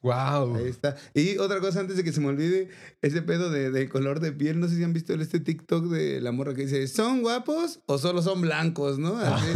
Wow. 0.00 0.54
Ahí 0.54 0.68
está. 0.68 0.94
Y 1.12 1.38
otra 1.38 1.58
cosa 1.58 1.80
antes 1.80 1.96
de 1.96 2.04
que 2.04 2.12
se 2.12 2.20
me 2.20 2.28
olvide, 2.28 2.68
ese 3.02 3.20
pedo 3.20 3.50
de, 3.50 3.72
de 3.72 3.88
color 3.88 4.20
de 4.20 4.30
piel, 4.30 4.60
no 4.60 4.68
sé 4.68 4.76
si 4.76 4.84
han 4.84 4.92
visto 4.92 5.12
este 5.14 5.40
TikTok 5.40 5.86
de 5.86 6.20
la 6.20 6.30
morra 6.30 6.54
que 6.54 6.62
dice, 6.66 6.86
¿son 6.86 7.20
guapos 7.20 7.80
o 7.86 7.98
solo 7.98 8.22
son 8.22 8.40
blancos, 8.42 9.00
no? 9.00 9.16
Así. 9.18 9.46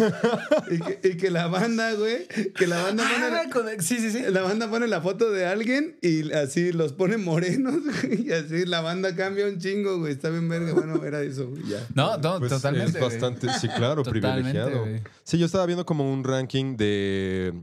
y, 0.73 0.79
que, 0.81 1.09
y 1.11 1.17
que 1.17 1.31
la 1.31 1.47
banda, 1.47 1.93
güey, 1.95 2.27
que 2.57 2.67
la 2.67 2.83
banda 2.83 3.05
pone... 3.05 3.25
Ah, 3.37 3.45
con- 3.53 3.81
sí, 3.81 3.99
sí, 4.01 4.11
sí. 4.11 4.21
La 4.31 4.43
banda 4.43 4.69
pone 4.69 4.89
la 4.89 5.01
foto 5.01 5.31
de 5.31 5.47
alguien 5.47 5.97
y 6.03 6.33
así 6.33 6.73
los 6.73 6.93
pone 6.93 7.19
morenos, 7.19 7.77
güey, 8.03 8.27
y 8.27 8.33
así 8.33 8.67
la 8.67 8.81
banda 8.81 9.15
cambia 9.15 9.47
un 9.47 9.59
chingo, 9.61 10.01
güey. 10.01 10.13
Está 10.13 10.29
bien 10.31 10.49
verga. 10.49 10.73
Bueno, 10.73 11.05
era 11.05 11.23
eso, 11.23 11.49
güey, 11.51 11.63
ya. 11.69 11.87
No, 11.95 12.17
no, 12.19 12.41
Pues 12.41 12.51
totalmente. 12.51 12.91
Es 12.91 12.99
güey. 12.99 13.05
bastante, 13.13 13.47
sí, 13.61 13.69
claro, 13.69 14.03
Totalmente, 14.03 14.43
privilegiado. 14.51 14.81
güey. 14.81 15.03
Sí, 15.23 15.39
yo 15.39 15.47
estaba 15.47 15.67
viendo 15.67 15.87
como 15.87 16.13
un 16.13 16.25
ranking 16.25 16.77
de. 16.77 17.55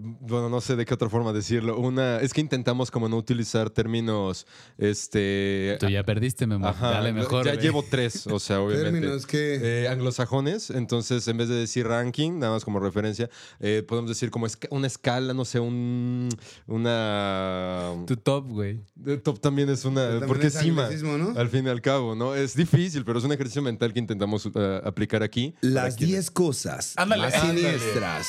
Bueno, 0.00 0.48
no 0.48 0.60
sé 0.60 0.76
de 0.76 0.84
qué 0.84 0.94
otra 0.94 1.08
forma 1.08 1.32
decirlo. 1.32 1.78
Una, 1.78 2.20
es 2.20 2.32
que 2.32 2.40
intentamos 2.40 2.90
como 2.90 3.08
no 3.08 3.16
utilizar 3.16 3.70
términos, 3.70 4.46
este, 4.78 5.76
Tú 5.80 5.88
ya 5.88 6.02
perdiste, 6.04 6.46
Memo. 6.46 6.66
ajá, 6.66 6.90
Dale 6.90 7.12
mejor. 7.12 7.44
ya 7.46 7.54
llevo 7.54 7.84
tres, 7.88 8.26
o 8.26 8.38
sea, 8.38 8.60
obviamente. 8.62 8.92
Términos 9.00 9.26
que... 9.26 9.58
Eh, 9.84 9.88
anglosajones, 9.88 10.70
entonces 10.70 11.26
en 11.28 11.36
vez 11.36 11.48
de 11.48 11.56
decir 11.56 11.86
ranking, 11.86 12.38
nada 12.38 12.52
más 12.52 12.64
como 12.64 12.80
referencia, 12.80 13.28
eh, 13.60 13.84
podemos 13.86 14.08
decir 14.10 14.30
como 14.30 14.46
esca- 14.46 14.68
una 14.70 14.86
escala, 14.86 15.34
no 15.34 15.44
sé, 15.44 15.60
un, 15.60 16.28
una... 16.66 17.94
Tu 18.06 18.16
top, 18.16 18.46
güey. 18.48 18.80
de 18.94 19.18
top 19.18 19.40
también 19.40 19.68
es 19.68 19.84
una... 19.84 20.02
También 20.08 20.28
porque 20.28 20.46
es 20.48 20.54
cima, 20.54 20.88
al 21.36 21.48
fin 21.48 21.66
y 21.66 21.68
al 21.68 21.80
cabo, 21.80 22.14
¿no? 22.14 22.34
Es 22.34 22.54
difícil, 22.54 23.04
pero 23.04 23.18
es 23.18 23.24
un 23.24 23.32
ejercicio 23.32 23.62
mental 23.62 23.92
que 23.92 23.98
intentamos 23.98 24.48
eh, 24.54 24.80
aplicar 24.84 25.22
aquí. 25.22 25.54
Las 25.60 25.84
Para 25.84 25.96
quienes- 25.96 26.14
10 26.16 26.30
cosas 26.30 26.94
Ándale. 26.96 27.22
más 27.22 27.34
Ándale. 27.34 27.60
siniestras. 27.60 28.26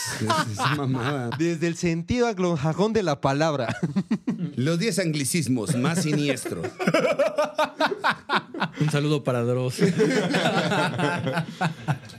Esa 0.51 0.75
mamada. 0.75 1.29
Desde 1.59 1.67
el 1.67 1.75
sentido 1.75 2.27
anglosajón 2.27 2.93
de 2.93 3.03
la 3.03 3.19
palabra. 3.19 3.75
Los 4.55 4.79
10 4.79 4.99
anglicismos 4.99 5.75
más 5.75 6.03
siniestros. 6.03 6.65
Un 8.81 8.89
saludo 8.89 9.23
para 9.23 9.43
Dross. 9.43 9.79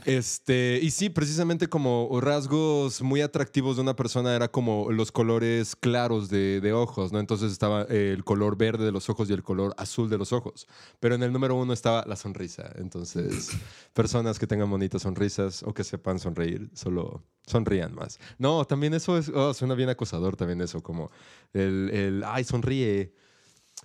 Este, 0.07 0.81
y 0.83 0.91
sí, 0.91 1.11
precisamente 1.11 1.69
como 1.69 2.09
rasgos 2.21 3.03
muy 3.03 3.21
atractivos 3.21 3.77
de 3.77 3.83
una 3.83 3.95
persona 3.95 4.35
era 4.35 4.49
como 4.49 4.91
los 4.91 5.13
colores 5.13 5.77
claros 5.77 6.31
de, 6.31 6.61
de 6.61 6.73
ojos, 6.73 7.13
¿no? 7.13 7.21
Entonces 7.21 7.53
estaba 7.53 7.83
el 7.83 8.25
color 8.25 8.57
verde 8.57 8.85
de 8.87 8.93
los 8.93 9.11
ojos 9.11 9.29
y 9.29 9.35
el 9.35 9.43
color 9.43 9.75
azul 9.77 10.09
de 10.09 10.17
los 10.17 10.33
ojos. 10.33 10.67
Pero 11.01 11.15
en 11.15 11.23
el 11.23 11.33
número 11.33 11.55
uno 11.55 11.75
estaba 11.75 12.05
la 12.07 12.17
sonrisa. 12.17 12.73
Entonces, 12.77 13.51
personas 13.93 14.39
que 14.39 14.47
tengan 14.47 14.71
bonitas 14.71 15.03
sonrisas 15.03 15.63
o 15.63 15.75
que 15.75 15.85
sepan 15.85 16.19
sonreír, 16.19 16.71
solo 16.75 17.23
sonrían 17.47 17.95
más. 17.95 18.19
No, 18.39 18.65
también 18.65 18.95
eso 18.95 19.19
es, 19.19 19.29
oh, 19.29 19.53
suena 19.55 19.75
bien 19.75 19.91
acosador 19.91 20.37
también 20.37 20.61
eso, 20.61 20.83
como 20.83 21.11
el, 21.53 21.91
el 21.93 22.25
ay, 22.25 22.45
sonríe. 22.45 23.13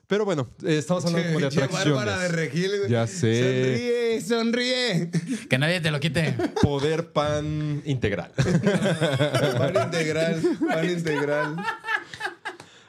Pero 0.07 0.23
bueno, 0.25 0.49
eh, 0.63 0.77
estamos 0.77 1.03
hablando 1.05 1.27
como 1.33 1.39
de 1.39 1.49
Che, 1.49 1.59
Bárbara 1.67 2.17
de 2.19 2.25
atracciones. 2.27 2.31
Regil, 2.31 2.71
güey. 2.79 2.91
Ya 2.91 3.07
sé. 3.07 4.19
Sonríe, 4.21 4.21
sonríe. 4.21 5.11
Que 5.49 5.57
nadie 5.57 5.81
te 5.81 5.89
lo 5.91 5.99
quite. 5.99 6.33
Poder 6.61 7.11
pan 7.11 7.81
integral. 7.85 8.31
Pan 9.57 9.75
integral, 9.85 10.41
pan 10.67 10.89
integral. 10.89 11.55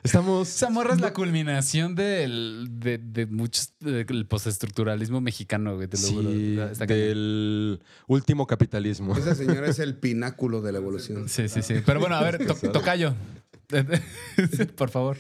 Estamos. 0.02 0.48
Esa 0.54 0.70
morra 0.70 0.94
es 0.94 1.00
la 1.00 1.12
culminación 1.12 1.94
del, 1.96 2.68
de, 2.70 2.98
de 2.98 3.26
muchos 3.26 3.72
del 3.80 4.26
postestructuralismo 4.26 5.20
mexicano, 5.20 5.74
güey, 5.74 5.88
te 5.88 5.96
lo 5.96 6.02
Sí, 6.06 6.14
juro. 6.14 6.30
Está- 6.30 6.72
está 6.72 6.86
cañón. 6.86 7.00
del 7.00 7.80
último 8.06 8.46
capitalismo. 8.46 9.16
Esa 9.16 9.34
señora 9.34 9.66
es 9.68 9.78
el 9.80 9.96
pináculo 9.96 10.60
de 10.62 10.70
la 10.72 10.78
evolución. 10.78 11.28
Sí, 11.28 11.48
sí, 11.48 11.60
sí. 11.62 11.74
Pero 11.84 11.98
bueno, 11.98 12.14
a 12.14 12.22
ver, 12.22 12.46
to- 12.46 12.54
tocayo. 12.70 13.14
Por 14.76 14.90
favor. 14.90 15.16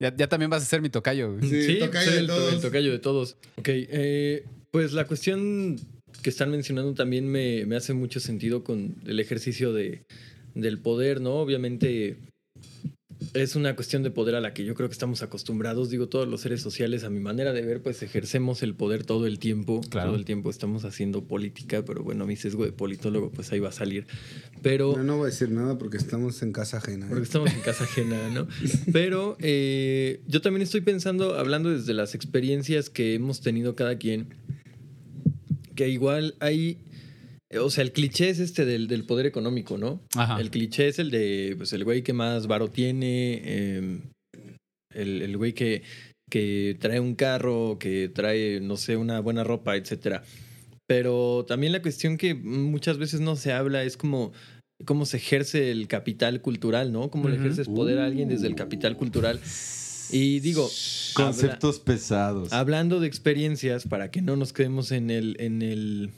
Ya, 0.00 0.16
ya 0.16 0.28
también 0.28 0.48
vas 0.50 0.62
a 0.62 0.66
ser 0.66 0.80
mi 0.80 0.88
tocayo, 0.88 1.34
güey. 1.34 1.48
Sí, 1.48 1.78
tocayo 1.78 2.10
de 2.10 2.26
todos. 2.26 2.52
el 2.54 2.60
tocayo 2.60 2.90
de 2.90 2.98
todos. 2.98 3.36
Ok, 3.56 3.68
eh, 3.68 4.44
pues 4.70 4.92
la 4.92 5.06
cuestión 5.06 5.78
que 6.22 6.30
están 6.30 6.50
mencionando 6.50 6.94
también 6.94 7.28
me, 7.28 7.66
me 7.66 7.76
hace 7.76 7.92
mucho 7.92 8.18
sentido 8.18 8.64
con 8.64 8.96
el 9.06 9.20
ejercicio 9.20 9.72
de, 9.74 10.02
del 10.54 10.78
poder, 10.78 11.20
¿no? 11.20 11.34
Obviamente 11.34 12.16
es 13.34 13.54
una 13.54 13.76
cuestión 13.76 14.02
de 14.02 14.10
poder 14.10 14.34
a 14.34 14.40
la 14.40 14.54
que 14.54 14.64
yo 14.64 14.74
creo 14.74 14.88
que 14.88 14.92
estamos 14.92 15.22
acostumbrados. 15.22 15.90
Digo, 15.90 16.08
todos 16.08 16.26
los 16.26 16.40
seres 16.40 16.62
sociales, 16.62 17.04
a 17.04 17.10
mi 17.10 17.20
manera 17.20 17.52
de 17.52 17.62
ver, 17.62 17.82
pues 17.82 18.02
ejercemos 18.02 18.62
el 18.62 18.74
poder 18.74 19.04
todo 19.04 19.26
el 19.26 19.38
tiempo. 19.38 19.80
Claro. 19.90 20.10
Todo 20.10 20.18
el 20.18 20.24
tiempo 20.24 20.50
estamos 20.50 20.84
haciendo 20.84 21.24
política, 21.24 21.84
pero 21.84 22.02
bueno, 22.02 22.26
mi 22.26 22.36
sesgo 22.36 22.64
de 22.64 22.72
politólogo, 22.72 23.30
pues 23.30 23.52
ahí 23.52 23.60
va 23.60 23.68
a 23.68 23.72
salir. 23.72 24.06
Pero... 24.62 24.94
No, 24.96 25.04
no 25.04 25.16
voy 25.18 25.28
a 25.28 25.30
decir 25.30 25.50
nada 25.50 25.78
porque 25.78 25.96
estamos 25.96 26.42
en 26.42 26.52
casa 26.52 26.78
ajena. 26.78 27.06
¿eh? 27.06 27.08
Porque 27.10 27.24
estamos 27.24 27.52
en 27.52 27.60
casa 27.60 27.84
ajena, 27.84 28.30
¿no? 28.30 28.48
Pero 28.92 29.36
eh, 29.40 30.20
yo 30.26 30.40
también 30.40 30.62
estoy 30.62 30.80
pensando, 30.80 31.34
hablando 31.34 31.70
desde 31.70 31.94
las 31.94 32.14
experiencias 32.14 32.90
que 32.90 33.14
hemos 33.14 33.40
tenido 33.40 33.76
cada 33.76 33.98
quien, 33.98 34.28
que 35.74 35.88
igual 35.88 36.34
hay, 36.40 36.78
o 37.58 37.70
sea, 37.70 37.82
el 37.82 37.92
cliché 37.92 38.28
es 38.30 38.38
este 38.38 38.64
del, 38.64 38.86
del 38.86 39.04
poder 39.04 39.26
económico, 39.26 39.76
¿no? 39.78 40.00
Ajá. 40.16 40.40
El 40.40 40.50
cliché 40.50 40.88
es 40.88 40.98
el 40.98 41.10
de, 41.10 41.54
pues, 41.56 41.72
el 41.72 41.84
güey 41.84 42.02
que 42.02 42.12
más 42.12 42.46
varo 42.46 42.68
tiene, 42.68 43.40
eh, 43.44 43.98
el, 44.94 45.22
el 45.22 45.36
güey 45.36 45.52
que, 45.52 45.82
que 46.30 46.76
trae 46.80 47.00
un 47.00 47.14
carro, 47.14 47.78
que 47.78 48.08
trae, 48.08 48.60
no 48.60 48.76
sé, 48.76 48.96
una 48.96 49.20
buena 49.20 49.42
ropa, 49.44 49.76
etcétera. 49.76 50.22
Pero 50.86 51.44
también 51.46 51.72
la 51.72 51.82
cuestión 51.82 52.16
que 52.16 52.34
muchas 52.34 52.98
veces 52.98 53.20
no 53.20 53.36
se 53.36 53.52
habla 53.52 53.84
es 53.84 53.96
como 53.96 54.32
cómo 54.86 55.04
se 55.06 55.18
ejerce 55.18 55.70
el 55.70 55.88
capital 55.88 56.40
cultural, 56.40 56.90
¿no? 56.92 57.10
Cómo 57.10 57.28
le 57.28 57.34
Ujú. 57.36 57.44
ejerces 57.44 57.68
poder 57.68 57.98
a 57.98 58.06
alguien 58.06 58.28
desde 58.28 58.46
el 58.46 58.54
capital 58.54 58.96
cultural. 58.96 59.38
Y 60.10 60.40
digo, 60.40 60.68
Conceptos 61.14 61.78
pesados. 61.80 62.52
hablando 62.52 62.98
de 62.98 63.06
experiencias, 63.06 63.86
para 63.86 64.10
que 64.10 64.22
no 64.22 64.36
nos 64.36 64.52
quedemos 64.52 64.90
en 64.90 65.10
el, 65.10 65.36
en 65.38 65.62
el, 65.62 66.10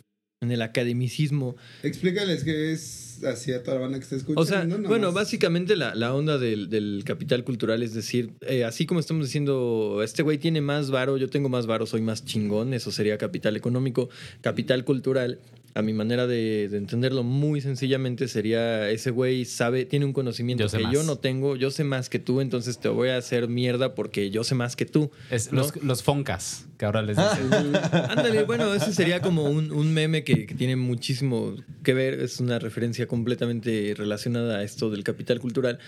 en 0.42 0.50
el 0.50 0.60
academicismo, 0.60 1.56
Explícales 1.82 2.44
qué 2.44 2.72
es 2.72 3.22
así 3.24 3.52
a 3.52 3.62
toda 3.62 3.76
la 3.76 3.82
banda 3.82 3.98
que 3.98 4.02
está 4.02 4.16
escuchando. 4.16 4.40
o 4.42 4.44
sea, 4.44 4.64
¿no? 4.64 4.88
bueno, 4.88 5.12
básicamente 5.12 5.76
la, 5.76 5.94
la 5.94 6.12
onda 6.12 6.38
del, 6.38 6.68
del 6.68 7.02
capital 7.06 7.44
cultural 7.44 7.82
es 7.82 7.94
decir, 7.94 8.32
eh, 8.42 8.64
así 8.64 8.84
como 8.84 9.00
estamos 9.00 9.26
diciendo, 9.26 10.00
este 10.02 10.22
güey 10.22 10.38
tiene 10.38 10.60
más 10.60 10.90
varo, 10.90 11.16
yo 11.16 11.28
tengo 11.28 11.48
más 11.48 11.66
varo, 11.66 11.86
soy 11.86 12.02
más 12.02 12.24
chingón, 12.24 12.74
eso 12.74 12.90
sería 12.90 13.16
capital 13.18 13.56
económico. 13.56 14.10
Capital 14.40 14.84
cultural 14.84 15.38
a 15.74 15.80
mi 15.82 15.94
manera 15.94 16.26
de, 16.26 16.68
de 16.68 16.76
entenderlo 16.76 17.22
muy 17.22 17.60
sencillamente 17.62 18.28
sería 18.28 18.90
ese 18.90 19.10
güey 19.10 19.44
sabe, 19.46 19.86
tiene 19.86 20.04
un 20.04 20.12
conocimiento 20.12 20.64
Yo 20.66 20.70
que 20.70 20.84
más. 20.84 20.92
yo 20.92 21.02
no 21.02 21.16
tengo, 21.16 21.56
yo 21.56 21.70
sé 21.70 21.82
más 21.84 22.10
que 22.10 22.18
tú, 22.18 22.40
entonces 22.40 22.78
te 22.78 22.88
voy 22.88 23.08
a 23.08 23.16
hacer 23.16 23.48
mierda 23.48 23.94
porque 23.94 24.30
yo 24.30 24.44
sé 24.44 24.54
más 24.54 24.76
que 24.76 24.84
tú. 24.84 25.10
Es 25.30 25.50
¿no? 25.50 25.62
los, 25.62 25.82
los 25.82 26.02
foncas, 26.02 26.66
que 26.76 26.84
ahora 26.84 27.00
les 27.00 27.16
dicen. 27.16 27.50
Ándale, 28.10 28.44
bueno, 28.44 28.74
ese 28.74 28.92
sería 28.92 29.20
como 29.20 29.44
un, 29.44 29.72
un 29.72 29.94
meme 29.94 30.24
que, 30.24 30.46
que 30.46 30.54
tiene 30.54 30.76
muchísimo 30.76 31.54
que 31.82 31.94
ver, 31.94 32.20
es 32.20 32.38
una 32.40 32.58
referencia 32.58 33.06
completamente 33.06 33.94
relacionada 33.96 34.58
a 34.58 34.62
esto 34.62 34.90
del 34.90 35.04
capital 35.04 35.40
cultural, 35.40 35.78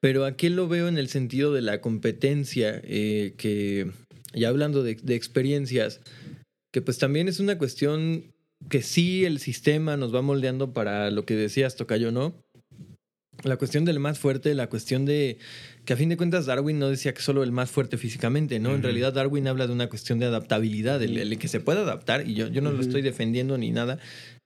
pero 0.00 0.24
aquí 0.24 0.48
lo 0.48 0.68
veo 0.68 0.88
en 0.88 0.96
el 0.96 1.08
sentido 1.08 1.52
de 1.52 1.60
la 1.60 1.80
competencia, 1.82 2.80
eh, 2.84 3.34
que 3.36 3.90
ya 4.32 4.48
hablando 4.48 4.82
de, 4.82 4.94
de 4.94 5.14
experiencias, 5.14 6.00
que 6.72 6.82
pues 6.82 6.98
también 6.98 7.28
es 7.28 7.40
una 7.40 7.56
cuestión 7.58 8.33
que 8.68 8.82
sí 8.82 9.24
el 9.24 9.38
sistema 9.38 9.96
nos 9.96 10.14
va 10.14 10.22
moldeando 10.22 10.72
para 10.72 11.10
lo 11.10 11.24
que 11.24 11.34
decías, 11.34 11.76
Tocayo, 11.76 12.10
¿no? 12.10 12.34
La 13.42 13.56
cuestión 13.56 13.84
del 13.84 13.98
más 13.98 14.18
fuerte, 14.18 14.54
la 14.54 14.68
cuestión 14.68 15.04
de 15.04 15.38
que 15.84 15.92
a 15.92 15.96
fin 15.96 16.08
de 16.08 16.16
cuentas 16.16 16.46
Darwin 16.46 16.78
no 16.78 16.88
decía 16.88 17.12
que 17.12 17.20
solo 17.20 17.42
el 17.42 17.52
más 17.52 17.70
fuerte 17.70 17.98
físicamente, 17.98 18.58
¿no? 18.58 18.74
En 18.74 18.82
realidad 18.82 19.12
Darwin 19.12 19.48
habla 19.48 19.66
de 19.66 19.72
una 19.72 19.88
cuestión 19.88 20.18
de 20.18 20.26
adaptabilidad, 20.26 21.02
el, 21.02 21.18
el 21.18 21.38
que 21.38 21.48
se 21.48 21.60
pueda 21.60 21.82
adaptar, 21.82 22.26
y 22.26 22.34
yo, 22.34 22.48
yo 22.48 22.62
no 22.62 22.72
lo 22.72 22.80
estoy 22.80 23.02
defendiendo 23.02 23.58
ni 23.58 23.70
nada, 23.70 23.98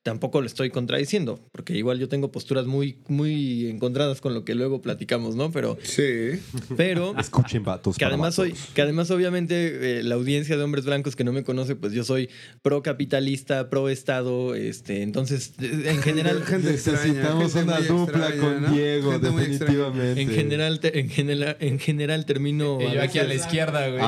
tampoco 0.03 0.41
lo 0.41 0.47
estoy 0.47 0.71
contradiciendo, 0.71 1.39
porque 1.53 1.75
igual 1.77 1.99
yo 1.99 2.09
tengo 2.09 2.31
posturas 2.33 2.67
muy, 2.67 2.99
muy 3.09 3.67
encontradas 3.69 4.21
con 4.23 4.33
lo 4.33 4.45
que 4.45 4.55
luego 4.55 4.81
platicamos, 4.81 5.37
¿no? 5.37 5.51
Pero, 5.53 5.77
Sí. 5.83 6.41
pero 6.77 7.15
Escuchen 7.19 7.63
vatos. 7.65 7.97
que 7.99 8.05
además 8.07 8.35
soy, 8.35 8.55
que 8.75 8.81
además 8.83 9.11
obviamente 9.11 9.99
eh, 9.99 10.03
la 10.03 10.15
audiencia 10.15 10.57
de 10.57 10.63
hombres 10.63 10.85
blancos 10.87 11.15
que 11.17 11.25
no 11.25 11.33
me 11.33 11.45
conoce, 11.45 11.77
pues 11.77 11.93
yo 11.93 12.05
soy 12.05 12.31
pro 12.63 12.83
capitalista, 12.83 13.69
pro 13.69 13.89
estado, 13.91 14.55
este, 14.55 15.03
entonces 15.03 15.53
eh, 15.61 15.83
en 15.87 16.01
general 16.03 16.43
Gente 16.47 16.71
extraña, 16.71 16.99
Necesitamos 17.03 17.53
gente 17.53 17.73
una 17.73 17.81
dupla 17.81 18.29
extraña, 18.29 18.41
con 18.41 18.63
¿no? 18.63 18.71
Diego, 18.73 19.11
Gente 19.13 19.31
definitivamente. 19.31 20.23
en 20.23 20.29
general 20.31 20.81
te- 20.81 20.99
en 21.01 21.11
general 21.11 21.57
en 21.61 21.79
general 21.79 22.25
termino 22.25 22.79
Y 22.81 22.85
a 22.87 22.95
yo 22.95 23.03
aquí 23.03 23.19
a 23.19 23.25
la 23.25 23.35
izquierda, 23.35 23.89
güey. 23.89 24.03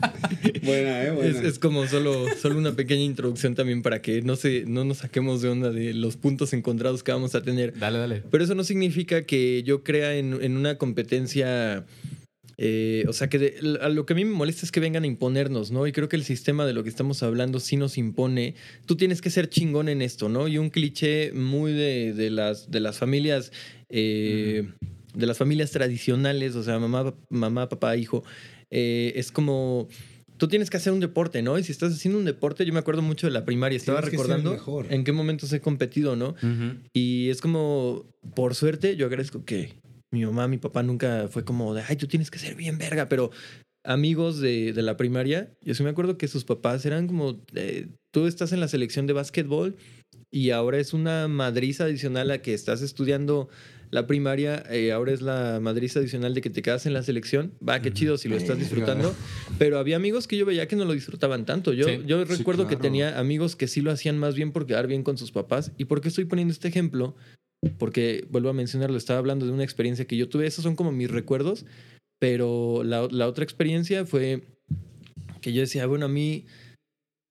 Buena, 0.62 1.04
eh, 1.04 1.10
buena. 1.12 1.38
Es, 1.40 1.44
es 1.44 1.58
como 1.58 1.86
solo, 1.86 2.26
solo 2.40 2.58
una 2.58 2.72
pequeña 2.74 3.02
introducción 3.02 3.54
también 3.54 3.82
para 3.82 4.02
que 4.02 4.22
no, 4.22 4.36
se, 4.36 4.64
no 4.66 4.84
nos 4.84 4.98
saquemos 4.98 5.42
de 5.42 5.48
onda 5.48 5.70
de 5.70 5.94
los 5.94 6.16
puntos 6.16 6.52
encontrados 6.52 7.02
que 7.02 7.12
vamos 7.12 7.34
a 7.34 7.42
tener. 7.42 7.78
Dale, 7.78 7.98
dale. 7.98 8.22
Pero 8.30 8.44
eso 8.44 8.54
no 8.54 8.64
significa 8.64 9.22
que 9.24 9.62
yo 9.64 9.82
crea 9.84 10.16
en, 10.16 10.38
en 10.42 10.56
una 10.56 10.76
competencia. 10.78 11.84
eh, 12.58 13.04
o 13.08 13.12
sea, 13.12 13.28
que 13.28 13.38
de- 13.38 13.78
a 13.82 13.88
lo 13.90 14.06
que 14.06 14.14
a 14.14 14.16
mí 14.16 14.24
me 14.24 14.32
molesta 14.34 14.64
es 14.64 14.72
que 14.72 14.80
vengan 14.80 15.04
a 15.04 15.06
imponernos, 15.06 15.70
¿no? 15.70 15.86
Y 15.86 15.92
creo 15.92 16.08
que 16.08 16.16
el 16.16 16.24
sistema 16.24 16.64
de 16.64 16.72
lo 16.72 16.82
que 16.82 16.88
estamos 16.88 17.22
hablando 17.22 17.60
sí 17.60 17.76
nos 17.76 17.98
impone. 17.98 18.54
Tú 18.86 18.96
tienes 18.96 19.20
que 19.20 19.28
ser 19.30 19.48
chingón 19.50 19.88
en 19.88 20.00
esto, 20.00 20.28
¿no? 20.28 20.48
Y 20.48 20.56
un 20.58 20.70
cliché 20.70 21.32
muy 21.32 21.72
de, 21.72 22.12
de 22.14 22.30
las, 22.30 22.70
de 22.70 22.80
las 22.80 22.98
familias. 22.98 23.52
eh, 23.90 24.64
De 25.14 25.26
las 25.26 25.36
familias 25.38 25.70
tradicionales, 25.70 26.54
o 26.56 26.62
sea, 26.62 26.78
mamá, 26.78 27.14
mamá 27.30 27.68
papá, 27.68 27.96
hijo. 27.96 28.22
eh, 28.70 29.12
es 29.16 29.30
como. 29.32 29.88
Tú 30.36 30.48
tienes 30.48 30.70
que 30.70 30.76
hacer 30.76 30.92
un 30.92 31.00
deporte, 31.00 31.42
¿no? 31.42 31.58
Y 31.58 31.64
si 31.64 31.72
estás 31.72 31.92
haciendo 31.94 32.18
un 32.18 32.24
deporte, 32.24 32.64
yo 32.66 32.72
me 32.72 32.78
acuerdo 32.78 33.02
mucho 33.02 33.26
de 33.26 33.32
la 33.32 33.44
primaria, 33.44 33.76
estaba 33.76 34.00
Tienes 34.00 34.12
recordando 34.12 34.52
mejor. 34.52 34.86
en 34.90 35.04
qué 35.04 35.12
momentos 35.12 35.52
he 35.52 35.60
competido, 35.60 36.16
¿no? 36.16 36.34
Y 36.92 37.30
es 37.30 37.40
como, 37.40 38.04
por 38.34 38.54
suerte, 38.54 38.96
yo 38.96 39.06
agradezco 39.06 39.44
que 39.44 39.74
mi 40.12 40.24
mamá, 40.24 40.48
mi 40.48 40.58
papá 40.58 40.82
nunca 40.82 41.28
fue 41.30 41.44
como 41.44 41.74
de, 41.74 41.82
ay, 41.88 41.96
tú 41.96 42.06
tienes 42.06 42.30
que 42.30 42.38
ser 42.38 42.54
bien 42.54 42.78
verga, 42.78 43.08
pero 43.08 43.30
amigos 43.84 44.40
de, 44.40 44.72
de 44.72 44.82
la 44.82 44.96
primaria, 44.96 45.52
yo 45.62 45.74
sí 45.74 45.82
me 45.82 45.90
acuerdo 45.90 46.18
que 46.18 46.28
sus 46.28 46.44
papás 46.44 46.84
eran 46.86 47.06
como, 47.06 47.40
eh, 47.54 47.88
tú 48.12 48.26
estás 48.26 48.52
en 48.52 48.60
la 48.60 48.68
selección 48.68 49.06
de 49.06 49.12
básquetbol 49.12 49.76
y 50.30 50.50
ahora 50.50 50.78
es 50.78 50.92
una 50.92 51.28
madriza 51.28 51.84
adicional 51.84 52.30
a 52.30 52.42
que 52.42 52.52
estás 52.52 52.82
estudiando 52.82 53.48
la 53.90 54.06
primaria, 54.06 54.62
eh, 54.70 54.92
ahora 54.92 55.12
es 55.12 55.22
la 55.22 55.58
madriza 55.60 56.00
adicional 56.00 56.34
de 56.34 56.40
que 56.40 56.50
te 56.50 56.62
quedas 56.62 56.86
en 56.86 56.92
la 56.92 57.02
selección. 57.02 57.52
Va, 57.66 57.80
qué 57.80 57.92
chido 57.92 58.18
si 58.18 58.28
lo 58.28 58.36
estás 58.36 58.58
disfrutando. 58.58 59.14
Pero 59.58 59.78
había 59.78 59.96
amigos 59.96 60.26
que 60.26 60.36
yo 60.36 60.44
veía 60.46 60.66
que 60.68 60.76
no 60.76 60.84
lo 60.84 60.92
disfrutaban 60.92 61.46
tanto. 61.46 61.72
Yo, 61.72 61.86
Sí. 61.86 62.02
yo 62.06 62.24
Sí, 62.26 62.36
recuerdo 62.36 62.66
que 62.66 62.76
tenía 62.76 63.18
amigos 63.18 63.56
que 63.56 63.68
sí 63.68 63.80
lo 63.80 63.90
hacían 63.90 64.18
más 64.18 64.34
bien 64.34 64.52
por 64.52 64.66
quedar 64.66 64.86
bien 64.86 65.02
con 65.02 65.16
sus 65.18 65.30
papás. 65.32 65.72
¿Y 65.78 65.84
por 65.84 66.00
qué 66.00 66.08
estoy 66.08 66.24
poniendo 66.24 66.52
este 66.52 66.68
ejemplo? 66.68 67.14
Porque, 67.78 68.26
vuelvo 68.30 68.48
a 68.48 68.52
mencionarlo, 68.52 68.96
estaba 68.96 69.18
hablando 69.18 69.46
de 69.46 69.52
una 69.52 69.64
experiencia 69.64 70.04
que 70.06 70.16
yo 70.16 70.28
tuve. 70.28 70.46
Esos 70.46 70.62
son 70.64 70.76
como 70.76 70.92
mis 70.92 71.10
recuerdos. 71.10 71.64
Pero 72.18 72.82
la, 72.84 73.08
la 73.10 73.26
otra 73.28 73.44
experiencia 73.44 74.04
fue 74.04 74.42
que 75.40 75.52
yo 75.52 75.60
decía, 75.60 75.86
bueno, 75.86 76.06
a 76.06 76.08
mí 76.08 76.46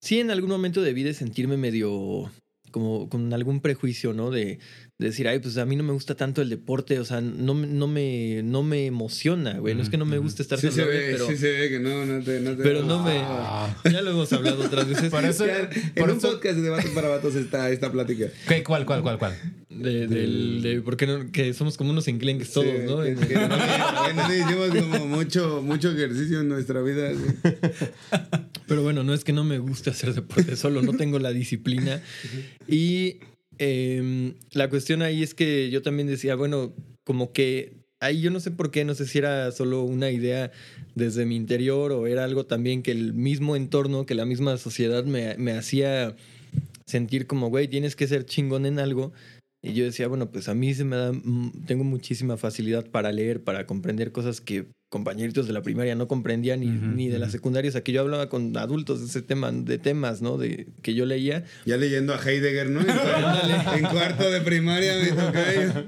sí 0.01 0.19
en 0.19 0.31
algún 0.31 0.49
momento 0.51 0.81
debí 0.81 1.03
de 1.03 1.13
sentirme 1.13 1.57
medio 1.57 2.31
como 2.71 3.09
con 3.09 3.33
algún 3.33 3.61
prejuicio, 3.61 4.13
¿no? 4.13 4.31
De, 4.31 4.59
de 4.97 5.07
decir, 5.07 5.27
ay, 5.27 5.39
pues 5.39 5.57
a 5.57 5.65
mí 5.65 5.75
no 5.75 5.83
me 5.83 5.91
gusta 5.91 6.15
tanto 6.15 6.41
el 6.41 6.47
deporte, 6.49 6.99
o 6.99 7.03
sea, 7.05 7.19
no, 7.19 7.53
me- 7.53 7.67
no, 7.67 7.85
me, 7.85 8.41
no 8.43 8.63
me 8.63 8.85
emociona, 8.85 9.57
güey. 9.59 9.75
No 9.75 9.83
es 9.83 9.89
que 9.89 9.97
no 9.97 10.05
me 10.05 10.17
guste 10.19 10.41
estar 10.41 10.57
Sí 10.57 10.71
se 10.71 10.85
ve, 10.85 11.09
pero, 11.11 11.27
sí 11.27 11.35
se 11.35 11.51
ve 11.51 11.67
que 11.69 11.79
no, 11.79 12.05
no 12.05 12.23
te... 12.23 12.39
No 12.39 12.55
te 12.55 12.63
pero 12.63 12.81
no 12.83 13.03
me... 13.03 13.17
Ah. 13.21 13.75
Ya 13.91 14.01
lo 14.01 14.11
hemos 14.11 14.31
hablado 14.31 14.63
otras 14.63 14.87
veces. 14.87 15.09
Por 15.11 15.25
eso, 15.25 15.45
Ya, 15.45 15.69
en 15.69 15.93
por 15.95 16.11
un 16.11 16.17
eso- 16.17 16.31
podcast 16.31 16.59
de 16.59 16.69
Vatos 16.69 16.91
para 16.91 17.09
Vatos 17.09 17.35
está 17.35 17.69
esta 17.71 17.91
plática. 17.91 18.27
¿Qué? 18.47 18.63
¿Cuál, 18.63 18.85
cuál, 18.85 19.01
cuál, 19.01 19.19
cuál? 19.19 19.33
De, 19.69 20.07
del, 20.07 20.61
de, 20.61 20.81
porque 20.81 21.05
no, 21.07 21.29
que 21.29 21.53
somos 21.53 21.75
como 21.75 21.89
unos 21.89 22.07
enclenques 22.07 22.53
todos, 22.53 22.65
Sí, 22.65 22.85
¿no? 22.87 23.01
que- 23.03 23.09
En- 23.09 23.19
que 23.19 23.33
no- 23.35 23.49
que 23.49 24.13
no 24.13 24.33
hicimos 24.33 24.69
como 24.89 25.07
mucho, 25.07 25.61
mucho 25.61 25.91
ejercicio 25.91 26.39
en 26.39 26.47
nuestra 26.47 26.81
vida. 26.81 27.11
Pero 28.65 28.81
bueno, 28.81 29.03
no 29.03 29.13
es 29.13 29.25
que 29.25 29.33
no 29.33 29.43
me 29.43 29.59
guste 29.59 29.89
hacer 29.89 30.13
deporte, 30.13 30.55
solo 30.55 30.81
no 30.81 30.93
tengo 30.93 31.19
la 31.19 31.31
disciplina. 31.33 32.01
Y 32.65 33.17
em, 33.57 34.35
la 34.51 34.69
cuestión 34.69 35.01
ahí 35.01 35.23
es 35.23 35.33
que 35.33 35.69
yo 35.69 35.81
también 35.81 36.07
decía, 36.07 36.35
bueno, 36.35 36.73
como 37.03 37.31
que 37.31 37.73
ahí 37.99 38.21
yo 38.21 38.31
no 38.31 38.39
sé 38.39 38.51
por 38.51 38.71
qué, 38.71 38.85
no 38.85 38.95
sé 38.95 39.05
si 39.05 39.17
era 39.17 39.51
solo 39.51 39.83
una 39.83 40.11
idea 40.11 40.51
desde 40.95 41.25
mi 41.25 41.35
interior 41.35 41.91
o 41.91 42.07
era 42.07 42.23
algo 42.23 42.45
también 42.45 42.83
que 42.83 42.91
el 42.91 43.13
mismo 43.13 43.55
entorno, 43.55 44.05
que 44.05 44.15
la 44.15 44.25
misma 44.25 44.57
sociedad 44.57 45.05
me, 45.05 45.35
me 45.37 45.53
hacía 45.53 46.15
sentir 46.85 47.27
como, 47.27 47.49
güey, 47.49 47.67
tienes 47.67 47.95
que 47.95 48.07
ser 48.07 48.25
chingón 48.25 48.65
en 48.65 48.79
algo. 48.79 49.11
Y 49.61 49.73
yo 49.73 49.83
decía, 49.83 50.07
bueno, 50.07 50.29
pues 50.29 50.47
a 50.47 50.53
mí 50.53 50.73
se 50.73 50.83
me 50.83 50.95
da, 50.95 51.11
mm, 51.11 51.65
tengo 51.65 51.83
muchísima 51.83 52.37
facilidad 52.37 52.85
para 52.85 53.11
leer, 53.11 53.43
para 53.43 53.65
comprender 53.65 54.11
cosas 54.11 54.39
que 54.39 54.67
compañeritos 54.95 55.45
de 55.45 55.51
la 55.51 55.61
primaria 55.61 55.93
no 55.93 56.07
comprendían 56.07 56.61
ni, 56.61 56.67
ni 56.67 57.09
de 57.09 57.19
la 57.19 57.25
ujú. 57.25 57.33
secundaria. 57.33 57.67
O 57.67 57.71
sea, 57.73 57.83
que 57.83 57.91
yo 57.91 57.99
hablaba 57.99 58.29
con 58.29 58.55
adultos 58.55 59.01
de 59.01 59.07
ese 59.07 59.21
tema, 59.21 59.51
de 59.51 59.77
temas, 59.77 60.21
¿no? 60.21 60.37
De 60.37 60.67
que 60.81 60.93
yo 60.93 61.05
leía. 61.05 61.43
Ya 61.65 61.75
leyendo 61.75 62.13
a 62.13 62.17
Heidegger, 62.17 62.69
¿no? 62.69 62.79
En, 63.75 63.83
cuarto, 63.87 64.31
de 64.31 64.39
primaria 64.39 64.93
me 64.97 65.09
toca 65.09 65.43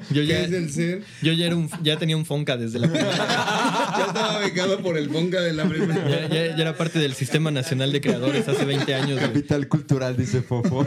Yo 0.09 0.21
¿Qué 0.23 0.27
ya- 0.27 0.41
es 0.41 0.51
el 0.51 0.69
ser? 0.69 1.01
Yo 1.21 1.31
ya, 1.31 1.45
era 1.45 1.55
un, 1.55 1.69
ya 1.83 1.97
tenía 1.97 2.17
un 2.17 2.25
Fonca 2.25 2.57
desde 2.57 2.79
la 2.79 2.89
primaria. 2.91 3.15
Ya 3.97 4.05
estaba 4.07 4.39
becado 4.41 4.79
por 4.81 4.97
el 4.97 5.07
Ponca 5.09 5.39
de 5.41 5.53
la 5.53 5.63
primaria. 5.65 6.27
Ya, 6.27 6.27
ya- 6.27 6.55
ya 6.57 6.61
era 6.61 6.75
parte 6.77 6.99
del 6.99 7.13
Sistema 7.13 7.49
Nacional 7.49 7.93
de 7.93 8.01
Creadores 8.01 8.45
hace 8.47 8.65
20 8.65 8.93
años. 8.93 9.19
Capital 9.21 9.67
cultural, 9.69 10.17
dice 10.17 10.41
Fofo. 10.41 10.85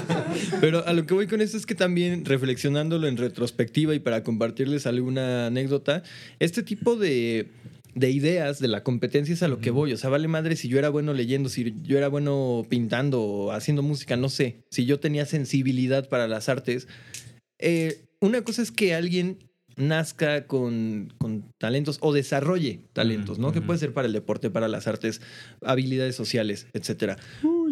Pero 0.60 0.84
a 0.86 0.92
lo 0.92 1.06
que 1.06 1.14
voy 1.14 1.26
con 1.28 1.40
esto 1.40 1.56
es 1.56 1.64
que 1.66 1.74
también 1.76 2.24
reflexionándolo 2.24 3.06
en 3.06 3.16
retrospectiva 3.16 3.94
y 3.94 4.00
para 4.00 4.22
compartirles 4.24 4.86
alguna 4.86 5.46
anécdota, 5.46 6.02
este 6.40 6.62
tipo 6.62 6.96
de, 6.96 7.46
de 7.94 8.10
ideas 8.10 8.58
de 8.58 8.68
la 8.68 8.82
competencia 8.82 9.34
es 9.34 9.42
a 9.42 9.48
lo 9.48 9.58
que 9.60 9.70
voy. 9.70 9.92
O 9.92 9.96
sea, 9.98 10.08
vale 10.10 10.26
madre 10.28 10.56
si 10.56 10.68
yo 10.68 10.78
era 10.78 10.88
bueno 10.88 11.12
leyendo, 11.12 11.48
si 11.48 11.74
yo 11.82 11.98
era 11.98 12.08
bueno 12.08 12.64
pintando 12.68 13.20
o 13.22 13.52
haciendo 13.52 13.82
música, 13.82 14.16
no 14.16 14.28
sé. 14.28 14.64
Si 14.70 14.86
yo 14.86 14.98
tenía 14.98 15.26
sensibilidad 15.26 16.08
para 16.08 16.26
las 16.26 16.48
artes. 16.48 16.88
Eh, 17.58 18.04
una 18.20 18.42
cosa 18.42 18.62
es 18.62 18.70
que 18.72 18.94
alguien 18.94 19.38
nazca 19.76 20.46
con, 20.46 21.12
con 21.18 21.44
talentos 21.58 21.96
o 22.02 22.12
desarrolle 22.12 22.80
talentos, 22.92 23.38
¿no? 23.38 23.52
Que 23.52 23.62
puede 23.62 23.78
ser 23.78 23.92
para 23.94 24.06
el 24.06 24.12
deporte, 24.12 24.50
para 24.50 24.68
las 24.68 24.86
artes, 24.86 25.22
habilidades 25.62 26.14
sociales, 26.14 26.66
etcétera. 26.74 27.16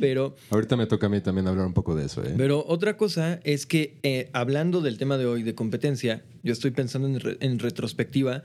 Pero 0.01 0.35
Ahorita 0.51 0.77
me 0.77 0.87
toca 0.87 1.07
a 1.07 1.09
mí 1.11 1.21
también 1.21 1.47
hablar 1.47 1.67
un 1.67 1.75
poco 1.75 1.95
de 1.95 2.07
eso, 2.07 2.25
¿eh? 2.25 2.35
pero 2.39 2.65
otra 2.67 2.97
cosa 2.97 3.39
es 3.45 3.67
que 3.67 3.99
eh, 4.03 4.31
hablando 4.33 4.81
del 4.81 4.97
tema 4.97 5.19
de 5.19 5.27
hoy 5.27 5.43
de 5.43 5.55
competencia, 5.55 6.25
yo 6.43 6.53
estoy 6.55 6.71
pensando 6.71 7.07
en, 7.07 7.21
re- 7.21 7.37
en 7.41 7.59
retrospectiva 7.59 8.43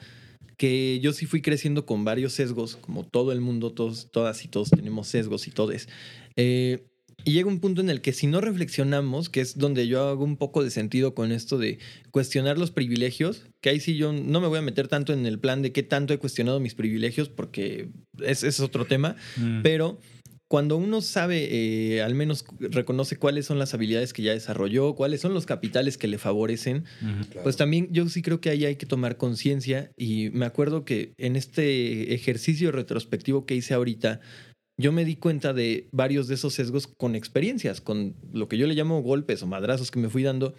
que 0.58 1.00
yo 1.02 1.14
sí 1.14 1.26
fui 1.26 1.42
creciendo 1.42 1.86
con 1.86 2.06
varios 2.06 2.34
sesgos, 2.34 2.76
como 2.78 3.04
todo 3.06 3.32
el 3.32 3.42
mundo, 3.42 3.72
todos, 3.74 4.10
todas 4.12 4.44
y 4.46 4.48
todos 4.48 4.70
tenemos 4.70 5.08
sesgos 5.08 5.48
y 5.48 5.52
todes. 5.52 5.88
Eh, 6.36 6.86
y 7.24 7.32
llega 7.32 7.48
un 7.48 7.60
punto 7.60 7.82
en 7.82 7.90
el 7.90 8.02
que 8.02 8.14
si 8.14 8.28
no 8.28 8.40
reflexionamos, 8.42 9.30
que 9.30 9.42
es 9.42 9.58
donde 9.58 9.88
yo 9.88 10.08
hago 10.08 10.24
un 10.24 10.38
poco 10.38 10.64
de 10.64 10.70
sentido 10.70 11.16
con 11.16 11.32
esto 11.32 11.58
de 11.58 11.80
cuestionar 12.12 12.58
los 12.60 12.72
privilegios, 12.72 13.48
que 13.62 13.70
ahí 13.70 13.80
sí 13.80 13.96
yo 13.98 14.14
no 14.14 14.42
me 14.42 14.48
voy 14.48 14.60
a 14.60 14.62
meter 14.62 14.88
tanto 14.88 15.12
en 15.14 15.26
el 15.26 15.40
plan 15.40 15.62
de 15.62 15.72
qué 15.72 15.82
tanto 15.82 16.14
he 16.14 16.20
cuestionado 16.20 16.60
mis 16.60 16.76
privilegios, 16.76 17.30
porque 17.30 17.90
ese 18.24 18.48
es 18.48 18.60
otro 18.60 18.86
tema, 18.86 19.16
Mm. 19.38 19.62
pero 19.64 19.98
cuando 20.56 20.78
uno 20.78 21.02
sabe, 21.02 21.50
eh, 21.52 22.02
al 22.02 22.16
menos 22.16 22.46
reconoce 22.62 23.18
cuáles 23.18 23.46
son 23.46 23.60
las 23.60 23.74
habilidades 23.74 24.14
que 24.14 24.22
ya 24.22 24.32
desarrolló, 24.32 24.96
cuáles 24.96 25.20
son 25.20 25.34
los 25.34 25.46
capitales 25.46 25.98
que 25.98 26.08
le 26.08 26.18
favorecen, 26.18 26.86
pues 27.44 27.58
también 27.58 27.90
yo 27.92 28.08
sí 28.08 28.22
creo 28.22 28.40
que 28.40 28.52
ahí 28.52 28.64
hay 28.64 28.78
que 28.78 28.86
tomar 28.86 29.18
conciencia. 29.18 29.92
Y 29.98 30.30
me 30.30 30.46
acuerdo 30.46 30.86
que 30.86 31.12
en 31.18 31.36
este 31.36 32.14
ejercicio 32.14 32.72
retrospectivo 32.72 33.46
que 33.46 33.56
hice 33.56 33.74
ahorita, 33.74 34.22
yo 34.78 34.94
me 34.94 35.04
di 35.04 35.18
cuenta 35.18 35.52
de 35.52 35.90
varios 35.92 36.30
de 36.30 36.36
esos 36.36 36.54
sesgos 36.54 36.88
con 36.88 37.16
experiencias, 37.16 37.82
con 37.82 38.16
lo 38.32 38.48
que 38.48 38.58
yo 38.58 38.66
le 38.66 38.76
llamo 38.76 39.02
golpes 39.02 39.44
o 39.44 39.48
madrazos 39.48 39.92
que 39.92 40.00
me 40.00 40.08
fui 40.08 40.24
dando. 40.24 40.56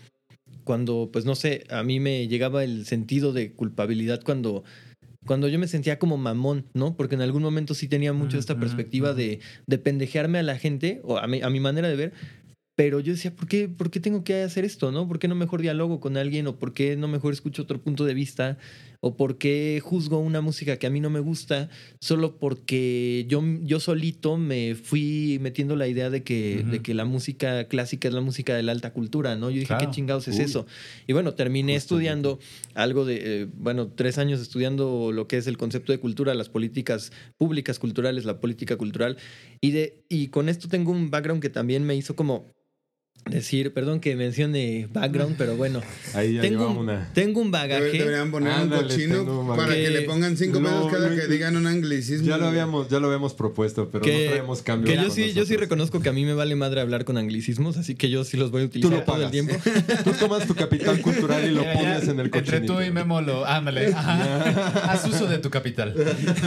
Cuando, 0.65 1.09
pues 1.11 1.25
no 1.25 1.35
sé, 1.35 1.65
a 1.71 1.83
mí 1.83 2.01
me 2.01 2.29
llegaba 2.29 2.65
el 2.65 2.85
sentido 2.85 3.33
de 3.33 3.55
culpabilidad 3.55 4.21
cuando, 4.23 4.63
cuando 5.27 5.49
yo 5.49 5.59
me 5.59 5.69
sentía 5.69 5.99
como 5.99 6.17
mamón, 6.17 6.67
¿no? 6.73 6.97
Porque 6.97 7.15
en 7.15 7.23
algún 7.23 7.43
momento 7.43 7.75
sí 7.75 7.89
tenía 7.89 8.13
mucho 8.13 8.39
esta 8.39 8.59
perspectiva 8.59 9.13
de, 9.13 9.41
de 9.67 9.79
pendejearme 9.79 10.39
a 10.39 10.43
la 10.43 10.57
gente, 10.57 11.01
o 11.05 11.19
a 11.19 11.27
mi, 11.27 11.43
a 11.43 11.51
mi 11.51 11.61
manera 11.61 11.89
de 11.89 11.97
ver, 11.97 12.13
pero 12.77 13.01
yo 13.01 13.13
decía, 13.13 13.35
¿por 13.35 13.49
qué, 13.49 13.69
¿por 13.69 13.91
qué 13.91 14.01
tengo 14.01 14.23
que 14.23 14.43
hacer 14.43 14.67
esto, 14.67 14.93
no? 14.93 15.09
¿Por 15.09 15.19
qué 15.19 15.29
no 15.29 15.35
mejor 15.35 15.63
diálogo 15.63 15.99
con 15.99 16.19
alguien? 16.19 16.47
¿O 16.47 16.59
por 16.59 16.75
qué 16.75 16.95
no 16.95 17.09
mejor 17.09 17.33
escucho 17.33 17.63
otro 17.63 17.81
punto 17.81 18.05
de 18.05 18.13
vista? 18.13 18.59
¿O 19.01 19.17
por 19.17 19.39
qué 19.39 19.81
juzgo 19.83 20.19
una 20.19 20.41
música 20.41 20.77
que 20.79 20.87
a 20.87 20.91
mí 20.91 21.01
no 21.01 21.11
me 21.11 21.21
gusta 21.21 21.69
solo 22.01 22.39
porque 22.39 23.25
yo, 23.29 23.43
yo 23.63 23.81
solito 23.81 24.37
me 24.37 24.75
fui 24.75 25.39
metiendo 25.41 25.77
la 25.77 25.89
idea 25.89 26.11
de 26.11 26.23
que, 26.23 26.65
de 26.69 26.81
que 26.81 26.95
la 26.95 27.05
música 27.05 27.69
clásica 27.69 28.09
es 28.09 28.15
la 28.15 28.21
música 28.21 28.55
de 28.55 28.63
la 28.63 28.73
alta 28.73 28.93
cultura, 28.93 29.37
¿no? 29.37 29.51
Yo 29.51 29.57
dije, 29.61 29.67
Claro. 29.67 29.87
¿qué 29.91 29.95
chingados 29.95 30.29
es 30.29 30.37
Uy. 30.39 30.43
eso? 30.45 30.67
Y 31.07 31.13
bueno, 31.13 31.35
terminé 31.35 31.75
estudiando 31.75 32.39
algo 32.75 33.05
de, 33.05 33.43
eh, 33.43 33.47
bueno, 33.57 33.89
tres 33.89 34.19
años 34.19 34.41
estudiando 34.41 35.13
lo 35.13 35.27
que 35.29 35.37
es 35.37 35.47
el 35.47 35.57
concepto 35.57 35.93
de 35.93 35.99
cultura, 35.99 36.35
las 36.35 36.49
políticas 36.49 37.13
públicas 37.37 37.79
culturales, 37.79 38.25
la 38.25 38.41
política 38.41 38.77
cultural. 38.77 39.17
Y, 39.61 39.71
de, 39.73 40.05
y 40.09 40.29
con 40.29 40.49
esto 40.49 40.69
tengo 40.69 40.91
un 40.93 41.11
background 41.11 41.43
que 41.43 41.51
también 41.51 41.85
me 41.85 41.95
hizo 41.97 42.17
como 42.17 42.47
decir, 43.25 43.73
perdón 43.73 43.99
que 43.99 44.15
mencione 44.15 44.89
background, 44.93 45.35
pero 45.37 45.57
bueno, 45.57 45.81
Ahí 46.15 46.35
ya 46.35 46.43
tengo 46.43 46.71
un, 46.71 46.77
una. 46.77 47.11
tengo 47.13 47.41
un 47.41 47.51
bagaje. 47.51 47.91
Deberían 47.99 48.31
poner 48.31 48.53
Ándale, 48.53 48.83
un 48.83 48.89
cochino 48.89 49.41
un 49.41 49.57
para 49.57 49.75
que, 49.75 49.83
que- 49.83 49.91
le 49.91 50.03
pongan 50.03 50.37
cinco 50.37 50.61
No, 50.61 50.69
pesos 50.69 50.93
cada 50.93 51.09
no, 51.11 51.17
que 51.17 51.27
digan 51.27 51.57
un 51.57 51.67
anglicismo. 51.67 52.25
Ya 52.29 52.37
lo 52.39 52.47
habíamos, 52.47 52.89
ya 52.89 53.01
lo 53.01 53.07
habíamos 53.09 53.35
propuesto, 53.35 53.89
pero 53.91 54.05
que, 54.05 54.13
no 54.27 54.31
traemos 54.31 54.63
cambio. 54.63 54.93
que 54.95 55.03
yo 55.03 55.11
sí, 55.11 55.33
yo 55.33 55.45
sí 55.45 55.57
reconozco 55.57 56.01
que 56.01 56.09
a 56.09 56.13
mí 56.13 56.25
me 56.25 56.35
vale 56.35 56.55
madre 56.55 56.81
hablar 56.81 57.05
con 57.05 57.19
anglicismos, 57.19 57.77
así 57.79 57.97
que 57.97 58.11
yo 58.11 58.23
sí 58.23 58.37
los 58.37 58.53
voy 58.53 58.63
a 58.63 58.65
Tú 58.67 58.69
utilizar 58.69 58.93
lo 58.99 59.05
todo 59.05 59.23
el 59.25 59.31
tiempo. 59.33 59.55
Tú 60.05 60.13
tomas 60.13 60.47
tu 60.47 60.55
capital 60.55 61.01
cultural 61.01 61.45
y 61.51 61.53
lo 61.53 61.63
Ya, 61.67 61.75
ya, 61.75 61.81
pones 61.81 62.03
en 62.05 62.21
el 62.21 62.27
Entre 62.27 62.43
cochinito. 62.43 62.75
tú 62.77 62.81
y 62.83 62.93
Memo 62.93 63.21
lo. 63.23 63.45
Ándale. 63.45 63.93
Haz 63.93 65.05
uso 65.09 65.27
de 65.27 65.39
tu 65.39 65.51
capital. 65.51 65.95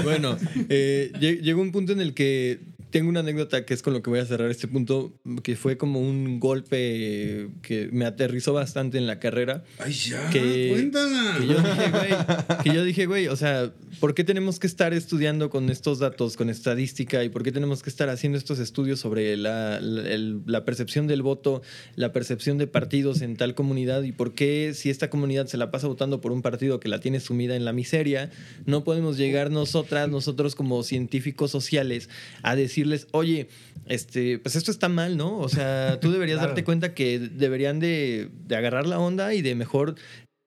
Bueno, 0.05 0.37
eh, 0.69 1.11
lle- 1.19 1.41
llegó 1.41 1.61
un 1.61 1.73
punto 1.73 1.91
en 1.91 1.99
el 1.99 2.13
que 2.13 2.61
tengo 2.91 3.09
una 3.09 3.19
anécdota 3.21 3.65
que 3.65 3.73
es 3.73 3.81
con 3.81 3.93
lo 3.93 4.01
que 4.01 4.09
voy 4.09 4.19
a 4.19 4.25
cerrar 4.25 4.49
este 4.49 4.67
punto, 4.67 5.13
que 5.43 5.55
fue 5.55 5.77
como 5.77 5.99
un 5.99 6.39
golpe 6.39 7.49
que 7.61 7.89
me 7.91 8.05
aterrizó 8.05 8.53
bastante 8.53 8.97
en 8.97 9.07
la 9.07 9.19
carrera. 9.19 9.63
Ay, 9.79 9.93
ya, 9.93 10.29
Que- 10.29 10.69
cuéntala. 10.73 11.35
Que 11.39 11.47
yo 11.47 11.57
dije, 11.59 11.91
güey, 11.91 12.63
que 12.63 12.73
yo 12.73 12.83
dije, 12.83 13.05
güey, 13.05 13.27
o 13.27 13.35
sea, 13.35 13.71
¿por 13.99 14.13
qué 14.15 14.23
tenemos 14.23 14.59
que 14.59 14.67
estar 14.67 14.93
estudiando 14.93 15.49
con 15.49 15.69
estos 15.69 15.99
datos, 15.99 16.35
con 16.37 16.49
estadística, 16.49 17.23
y 17.23 17.29
por 17.29 17.43
qué 17.43 17.51
tenemos 17.51 17.83
que 17.83 17.89
estar 17.89 18.09
haciendo 18.09 18.37
estos 18.37 18.59
estudios 18.59 18.99
sobre 18.99 19.37
la, 19.37 19.79
la- 19.81 20.09
el- 20.11 20.41
la 20.45 20.65
percepción 20.65 21.07
del 21.07 21.21
voto, 21.21 21.61
la 21.95 22.11
percepción 22.11 22.57
de 22.57 22.67
partidos 22.67 23.21
en 23.21 23.35
tal 23.35 23.55
comunidad, 23.55 24.03
y 24.03 24.11
por 24.11 24.33
qué 24.33 24.71
si 24.73 24.89
esta 24.89 25.09
comunidad 25.09 25.47
se 25.47 25.57
la 25.57 25.71
pasa 25.71 25.87
votando 25.87 26.21
por 26.21 26.31
un 26.31 26.41
partido 26.41 26.79
que 26.79 26.89
la 26.89 26.99
tiene 26.99 27.19
sumida 27.19 27.55
en 27.55 27.65
la 27.65 27.73
miseria, 27.73 28.31
no 28.65 28.83
podemos 28.83 29.17
llegar 29.17 29.51
nosotras, 29.51 30.09
nosotros 30.09 30.55
como 30.55 30.81
científicos 30.83 31.51
sociales, 31.51 32.09
a 32.41 32.55
decirles, 32.79 33.07
oye, 33.11 33.47
este, 33.87 34.39
pues 34.39 34.55
esto 34.55 34.71
está 34.71 34.89
mal, 34.89 35.17
¿no? 35.17 35.37
O 35.39 35.49
sea, 35.49 35.99
tú 35.99 36.11
deberías 36.11 36.37
Claro. 36.37 36.49
darte 36.49 36.63
cuenta 36.63 36.93
que 36.93 37.19
deberían 37.19 37.79
de, 37.79 38.29
de 38.47 38.55
agarrar 38.55 38.85
la 38.87 38.99
onda 38.99 39.33
y 39.33 39.41
de 39.41 39.55
mejor 39.55 39.95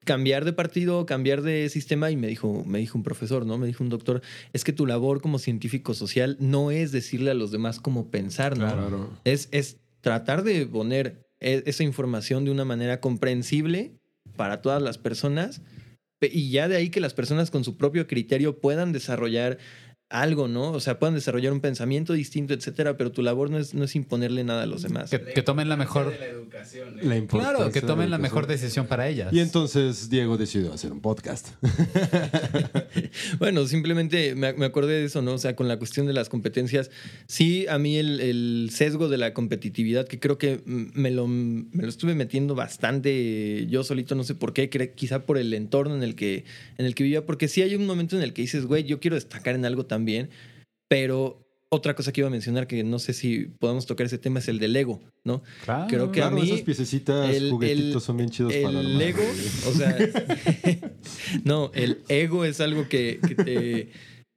cambiar 0.05 0.43
de 0.43 0.51
partido, 0.53 1.05
cambiar 1.05 1.41
de 1.43 1.69
sistema 1.69 2.11
y 2.11 2.17
me 2.17 2.27
dijo, 2.27 2.63
me 2.65 2.79
dijo 2.79 2.97
un 2.97 3.03
profesor, 3.03 3.45
¿no? 3.45 3.57
Me 3.57 3.67
dijo 3.67 3.83
un 3.83 3.89
doctor, 3.89 4.21
es 4.51 4.63
que 4.65 4.73
tu 4.73 4.85
labor 4.85 5.21
como 5.21 5.39
científico 5.39 5.93
social 5.93 6.35
no 6.39 6.71
es 6.71 6.91
decirle 6.91 7.31
a 7.31 7.35
los 7.35 7.51
demás 7.51 7.79
cómo 7.79 8.11
pensar, 8.11 8.57
¿no? 8.57 8.65
Claro. 8.67 9.09
Es, 9.23 9.47
es 9.51 9.77
tratar 10.01 10.43
de 10.43 10.65
poner 10.65 11.25
e- 11.39 11.63
esa 11.67 11.83
información 11.83 12.43
de 12.43 12.51
una 12.51 12.65
manera 12.65 12.99
comprensible 12.99 13.93
para 14.35 14.61
todas 14.61 14.81
las 14.81 14.97
personas 14.97 15.61
pe- 16.19 16.29
y 16.33 16.49
ya 16.49 16.67
de 16.67 16.75
ahí 16.75 16.89
que 16.89 16.99
las 16.99 17.13
personas 17.13 17.49
con 17.49 17.63
su 17.63 17.77
propio 17.77 18.05
criterio 18.05 18.59
puedan 18.59 18.91
desarrollar 18.91 19.57
algo, 20.13 20.47
¿no? 20.47 20.71
O 20.71 20.79
sea, 20.79 20.99
puedan 20.99 21.15
desarrollar 21.15 21.51
un 21.51 21.59
pensamiento 21.59 22.13
distinto, 22.13 22.53
etcétera, 22.53 22.95
pero 22.97 23.11
tu 23.11 23.23
labor 23.23 23.49
no 23.49 23.57
es, 23.57 23.73
no 23.73 23.83
es 23.83 23.95
imponerle 23.95 24.43
nada 24.43 24.63
a 24.63 24.65
los 24.67 24.83
demás. 24.83 25.09
Que, 25.09 25.19
que 25.19 25.41
tomen 25.41 25.67
la 25.67 25.75
mejor. 25.75 26.13
La 27.01 27.17
importancia 27.17 27.57
Claro, 27.57 27.71
que 27.71 27.81
de 27.81 27.87
tomen 27.87 28.09
la 28.09 28.17
educación. 28.17 28.21
mejor 28.21 28.47
decisión 28.47 28.87
para 28.87 29.09
ellas. 29.09 29.33
Y 29.33 29.39
entonces 29.39 30.09
Diego 30.09 30.37
decidió 30.37 30.71
hacer 30.71 30.91
un 30.91 31.01
podcast. 31.01 31.49
Bueno, 33.39 33.65
simplemente 33.67 34.35
me, 34.35 34.53
me 34.53 34.65
acordé 34.65 34.93
de 34.93 35.05
eso, 35.05 35.21
¿no? 35.21 35.33
O 35.33 35.37
sea, 35.37 35.55
con 35.55 35.67
la 35.67 35.77
cuestión 35.77 36.05
de 36.05 36.13
las 36.13 36.29
competencias, 36.29 36.91
sí, 37.27 37.65
a 37.67 37.77
mí 37.79 37.97
el, 37.97 38.19
el 38.19 38.69
sesgo 38.71 39.09
de 39.09 39.17
la 39.17 39.33
competitividad, 39.33 40.07
que 40.07 40.19
creo 40.19 40.37
que 40.37 40.61
mm, 40.65 40.85
me 40.93 41.11
lo, 41.11 41.27
me 41.27 41.83
lo 41.83 41.89
estuve 41.89 42.15
metiendo 42.15 42.55
bastante 42.55 43.65
yo 43.69 43.83
solito, 43.83 44.15
no 44.15 44.23
sé 44.23 44.35
por 44.35 44.53
qué, 44.53 44.69
quizá 44.95 45.25
por 45.25 45.37
el 45.37 45.53
entorno 45.53 45.95
en 45.95 46.03
el, 46.03 46.15
que, 46.15 46.45
en 46.77 46.85
el 46.85 46.95
que 46.95 47.03
vivía, 47.03 47.25
porque 47.25 47.47
sí 47.47 47.61
hay 47.61 47.75
un 47.75 47.85
momento 47.85 48.15
en 48.15 48.23
el 48.23 48.33
que 48.33 48.43
dices, 48.43 48.65
güey, 48.65 48.83
yo 48.83 48.99
quiero 48.99 49.15
destacar 49.15 49.55
en 49.55 49.65
algo 49.65 49.85
también, 49.85 50.02
pero 50.87 51.39
otra 51.69 51.95
cosa 51.95 52.11
que 52.11 52.21
iba 52.21 52.27
a 52.27 52.31
mencionar, 52.31 52.67
que 52.67 52.83
no 52.83 52.99
sé 52.99 53.13
si 53.13 53.45
podemos 53.59 53.87
tocar 53.87 54.05
ese 54.05 54.19
tema, 54.19 54.37
es 54.39 54.47
el 54.47 54.59
del 54.59 54.75
ego, 54.75 55.01
¿no? 55.23 55.41
Claro. 55.65 55.87
Creo 55.89 56.11
que 56.11 56.21
a 56.21 56.29
Claro, 56.29 56.35
mí 56.35 56.47
esas 56.47 56.61
piececitas, 56.61 57.35
el- 57.35 57.49
juguetitos 57.49 57.95
el- 57.95 58.01
son 58.01 58.17
bien 58.17 58.29
chidos 58.29 58.53
para 58.53 58.79
el 58.79 58.85
armar. 58.85 59.01
ego, 59.01 59.23
o 59.67 59.71
sea, 59.73 59.97
no, 61.43 61.71
el 61.73 61.99
ego 62.09 62.45
es 62.45 62.61
algo 62.61 62.87
que, 62.87 63.19
que 63.27 63.35
te, 63.35 63.89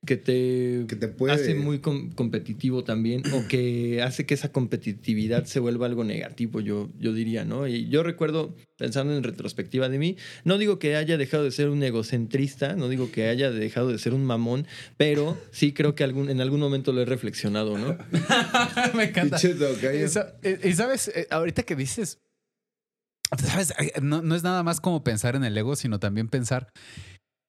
que 0.05 0.17
te, 0.17 0.85
Que 0.89 0.95
te 0.95 1.09
puede- 1.09 1.33
hace 1.35 1.55
muy 1.55 1.81
com- 1.81 2.13
competitivo 2.13 2.85
también 2.85 3.23
o 3.33 3.49
que 3.49 4.03
hace 4.03 4.25
que 4.25 4.35
esa 4.35 4.53
competitividad 4.53 5.47
se 5.47 5.59
vuelva 5.59 5.87
algo 5.87 6.05
negativo, 6.05 6.61
yo, 6.61 6.91
yo 6.99 7.13
diría, 7.13 7.45
¿no? 7.45 7.67
Y 7.67 7.89
yo 7.89 8.05
recuerdo, 8.05 8.55
pensando 8.77 9.17
en 9.17 9.25
retrospectiva 9.25 9.89
de 9.89 9.99
mí, 9.99 10.17
no 10.45 10.59
digo 10.59 10.79
que 10.79 10.95
haya 10.95 11.17
dejado 11.17 11.43
de 11.43 11.51
ser 11.51 11.71
un 11.71 11.83
egocentrista, 11.83 12.77
no 12.77 12.89
digo 12.89 13.11
que 13.11 13.29
haya 13.29 13.51
dejado 13.51 13.89
de 13.91 13.99
ser 13.99 14.15
un 14.15 14.25
mamón, 14.25 14.67
pero 14.97 15.37
sí 15.51 15.73
creo 15.73 15.97
que 15.97 16.05
algún, 16.05 16.31
en 16.31 16.41
algún 16.41 16.61
momento 16.61 16.93
lo 16.93 17.01
he 17.03 17.05
reflexionado, 17.07 17.77
¿no? 17.77 17.97
Me 18.95 19.05
encanta. 19.05 19.39
Y 20.05 20.09
sa- 20.09 20.37
Y, 20.63 20.73
sabes, 20.75 21.09
Eh, 21.09 21.27
ahorita 21.31 21.65
que 21.65 21.75
dices, 21.75 22.21
sabes, 23.39 23.73
no, 24.03 24.23
no 24.23 24.37
es 24.37 24.45
nada 24.45 24.63
más 24.63 24.81
como 24.81 25.03
pensar 25.03 25.35
en 25.35 25.43
el 25.43 25.57
ego, 25.59 25.75
sino 25.75 25.99
también 25.99 26.29
pensar, 26.29 26.69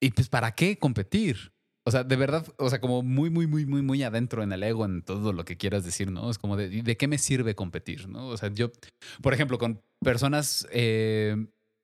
¿y 0.01 0.10
pues 0.12 0.27
para 0.29 0.55
qué 0.55 0.79
competir? 0.79 1.51
O 1.88 1.91
sea, 1.91 2.04
de 2.04 2.15
verdad, 2.17 2.45
o 2.58 2.69
sea, 2.69 2.82
como 2.82 3.02
muy, 3.02 3.30
muy, 3.30 3.47
muy, 3.47 3.65
muy, 3.65 3.82
muy 3.82 4.04
adentro 4.04 4.43
en 4.43 4.52
el 4.52 4.62
ego, 4.63 4.84
en 4.84 5.04
todo 5.04 5.32
lo 5.32 5.45
que 5.45 5.56
quieras 5.56 5.86
decir, 5.86 6.12
¿no? 6.12 6.30
Es 6.30 6.38
como 6.38 6.58
de, 6.58 6.65
¿y 6.67 6.82
¿de 6.82 6.97
qué 6.97 7.08
me 7.08 7.17
sirve 7.17 7.56
competir? 7.56 8.10
¿no? 8.10 8.28
O 8.28 8.36
sea, 8.36 8.52
yo, 8.54 8.71
por 9.21 9.34
ejemplo, 9.34 9.58
con 9.58 9.82
personas, 10.04 10.67
eh, 10.71 11.36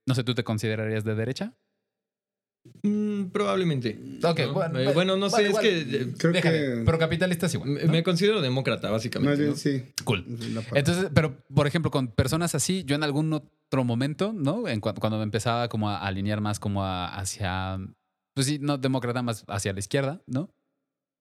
no 0.05 0.13
sé, 0.13 0.25
¿tú 0.25 0.35
te 0.35 0.43
considerarías 0.43 1.05
de 1.05 1.15
derecha? 1.15 1.53
Mm, 2.81 3.25
probablemente. 3.31 3.97
Ok, 4.23 4.39
¿no? 4.39 4.53
bueno, 4.53 4.79
Eh, 4.79 4.93
bueno, 4.93 5.17
no 5.17 5.29
sé, 5.29 5.49
vale, 5.49 5.49
es 5.49 5.59
que 5.59 5.79
eh, 6.01 6.13
Creo 6.17 6.31
Déjame, 6.33 6.57
que. 6.57 6.81
pero 6.85 6.97
capitalistas 6.99 7.53
igual. 7.53 7.69
me, 7.71 7.83
¿no? 7.83 7.91
me 7.91 8.03
considero 8.03 8.41
demócrata, 8.41 8.89
básicamente. 8.89 9.29
Más 9.31 9.39
bien, 9.39 9.51
¿no? 9.51 9.55
sí. 9.57 9.83
Cool. 10.05 10.25
Es. 10.39 10.77
Entonces, 10.77 11.09
pero 11.13 11.37
por 11.53 11.67
ejemplo, 11.67 11.91
con 11.91 12.07
personas 12.07 12.55
así, 12.55 12.83
yo 12.85 12.95
en 12.95 13.03
algún 13.03 13.31
otro 13.33 13.83
momento, 13.83 14.33
¿no? 14.33 14.67
En 14.67 14.79
cua- 14.81 14.97
cuando 14.99 15.17
me 15.17 15.23
empezaba 15.23 15.67
como 15.67 15.89
a 15.89 15.97
alinear 15.99 16.39
más 16.41 16.59
como 16.59 16.83
a- 16.85 17.07
hacia, 17.15 17.79
pues 18.33 18.47
sí, 18.47 18.59
no 18.59 18.77
demócrata, 18.77 19.21
más 19.21 19.45
hacia 19.47 19.73
la 19.73 19.79
izquierda, 19.79 20.21
¿no? 20.27 20.53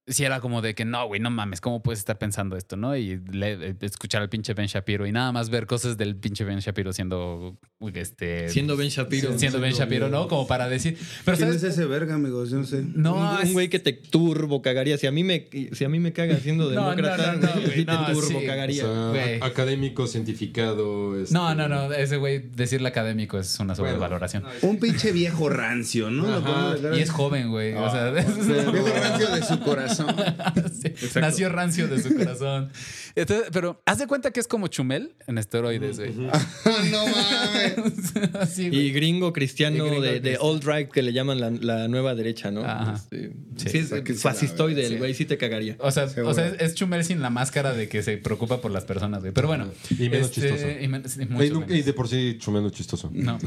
Sí 0.09 0.25
era 0.25 0.41
como 0.41 0.63
de 0.63 0.75
que 0.75 0.85
no, 0.85 1.07
güey, 1.07 1.21
no 1.21 1.31
mames, 1.31 1.61
¿cómo 1.61 1.81
puedes 1.81 2.01
estar 2.01 2.19
pensando 2.19 2.57
esto, 2.57 2.77
no? 2.77 2.97
Y 2.97 3.21
le- 3.31 3.77
escuchar 3.83 4.21
al 4.21 4.29
pinche 4.29 4.53
Ben 4.53 4.67
Shapiro 4.67 5.07
y 5.07 5.13
nada 5.13 5.31
más 5.31 5.49
ver 5.49 5.67
cosas 5.67 5.97
del 5.97 6.17
pinche 6.17 6.43
Ben 6.43 6.59
Shapiro 6.59 6.93
siendo, 6.93 7.57
uy, 7.79 7.93
este... 7.95 8.49
Siendo 8.49 8.77
Ben 8.77 8.89
Shapiro. 8.89 9.39
siendo 9.39 9.61
Ben 9.61 9.73
Shapiro, 9.73 10.09
¿no? 10.09 10.27
Como 10.27 10.49
para 10.49 10.69
decir... 10.69 10.99
Pero 11.25 11.37
¿Quién 11.37 11.49
¿sabes? 11.51 11.63
es 11.63 11.75
ese 11.75 11.85
verga, 11.87 12.17
amigos? 12.17 12.51
Yo 12.51 12.57
no 12.57 12.65
sé. 12.65 12.83
No, 12.85 13.15
un, 13.15 13.43
es- 13.43 13.53
güey 13.53 13.69
que 13.69 13.79
te 13.79 13.93
turbo 13.93 14.61
cagaría. 14.61 14.99
Si 14.99 15.07
a 15.07 15.13
mí 15.13 15.23
me, 15.23 15.49
si 15.71 15.85
a 15.85 15.89
mí 15.89 16.01
me 16.01 16.13
caga 16.13 16.37
siendo 16.39 16.69
demócrata, 16.71 17.35
no, 17.35 17.39
no, 17.41 17.47
no, 17.47 17.53
güey, 17.53 17.65
güey, 17.67 17.77
sí 17.79 17.85
te 17.85 17.93
turbo 18.13 18.23
sí. 18.23 18.35
O 18.35 18.45
cagaría. 18.47 18.83
sea, 18.83 19.47
académico, 19.47 20.09
cientificado. 20.09 21.17
este- 21.21 21.33
No, 21.33 21.55
no, 21.55 21.69
no, 21.69 21.93
ese 21.93 22.17
güey, 22.17 22.41
decirle 22.41 22.89
académico 22.89 23.39
es 23.39 23.61
una 23.61 23.77
sobrevaloración. 23.77 24.43
Un 24.63 24.81
pinche 24.81 25.13
viejo 25.13 25.49
rancio, 25.49 26.11
¿no? 26.11 26.41
Lo 26.41 26.99
Y 26.99 27.03
es 27.03 27.11
joven, 27.11 27.51
güey. 27.51 27.75
o 27.75 27.89
sea, 27.89 28.11
Viejo 28.11 28.73
rancio 29.01 29.29
de 29.33 29.43
su 29.45 29.61
corazón. 29.61 29.92
Sí, 30.83 31.21
Nació 31.21 31.49
rancio 31.49 31.89
de 31.89 32.03
su 32.03 32.15
corazón. 32.15 32.71
Entonces, 33.15 33.49
pero 33.53 33.83
haz 33.87 33.99
de 33.99 34.07
cuenta 34.07 34.31
que 34.31 34.41
es 34.41 34.47
como 34.49 34.69
Chumel 34.69 35.15
en 35.27 35.39
esteroides, 35.39 35.99
güey. 35.99 36.13
no 36.91 37.07
mames. 37.07 38.35
Así. 38.35 38.67
Y 38.67 38.93
gringo 38.93 39.33
cristiano 39.33 39.77
Y 39.77 39.81
gringo 39.89 40.01
de, 40.03 40.21
de 40.21 40.39
old 40.41 40.65
right 40.65 40.91
que 40.91 41.03
le 41.03 41.13
llaman 41.13 41.41
la, 41.41 41.51
la 41.51 41.89
nueva 41.89 42.15
derecha, 42.15 42.51
¿no? 42.51 42.65
Ajá. 42.65 42.95
Este, 42.95 43.33
Sí. 43.57 43.69
sí, 43.69 43.79
es 43.79 44.23
fascistoide, 44.23 44.87
el 44.87 44.99
güey 44.99 45.13
sí 45.15 45.25
te 45.27 45.37
cagaría. 45.37 45.77
O 45.79 45.91
sea, 45.91 46.09
Seguro. 46.09 46.31
o 46.31 46.35
sea, 46.35 46.49
es 46.49 46.75
Chumel 46.75 47.05
sin 47.05 47.21
la 47.21 47.29
máscara 47.31 47.73
de 47.75 47.89
que 47.89 48.03
se 48.03 48.17
preocupa 48.17 48.61
por 48.63 48.71
las 48.71 48.85
personas, 48.85 49.21
güey. 49.21 49.33
Pero 49.33 49.47
bueno. 49.49 49.69
Y 49.91 50.09
menos 50.09 50.29
este, 50.29 50.41
chistoso. 50.41 50.71
Y, 50.81 50.89
men- 50.89 51.09
sí, 51.09 51.27
mucho 51.27 51.65
Y, 51.69 51.83
de 51.83 51.93
por 51.93 52.09
sí 52.09 52.37
chumelo 52.39 52.71
chistoso. 52.71 53.11
No. 53.13 53.39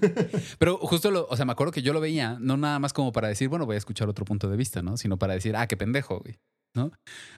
Pero 0.58 0.76
justo 0.78 1.10
lo, 1.10 1.26
o 1.28 1.36
sea, 1.36 1.44
me 1.44 1.52
acuerdo 1.52 1.72
que 1.72 1.82
yo 1.82 1.92
lo 1.92 2.00
veía, 2.00 2.36
no 2.40 2.56
nada 2.56 2.78
más 2.78 2.92
como 2.92 3.12
para 3.12 3.28
decir, 3.28 3.48
bueno, 3.48 3.66
voy 3.66 3.74
a 3.76 3.78
escuchar 3.78 4.08
otro 4.08 4.24
punto 4.24 4.48
de 4.48 4.56
vista, 4.56 4.82
¿no? 4.82 4.96
Sino 4.96 5.18
para 5.18 5.34
decir, 5.34 5.56
ah, 5.56 5.66
qué 5.66 5.76
pendejo, 5.76 6.20
güey. 6.20 6.36
¿No? 6.76 6.90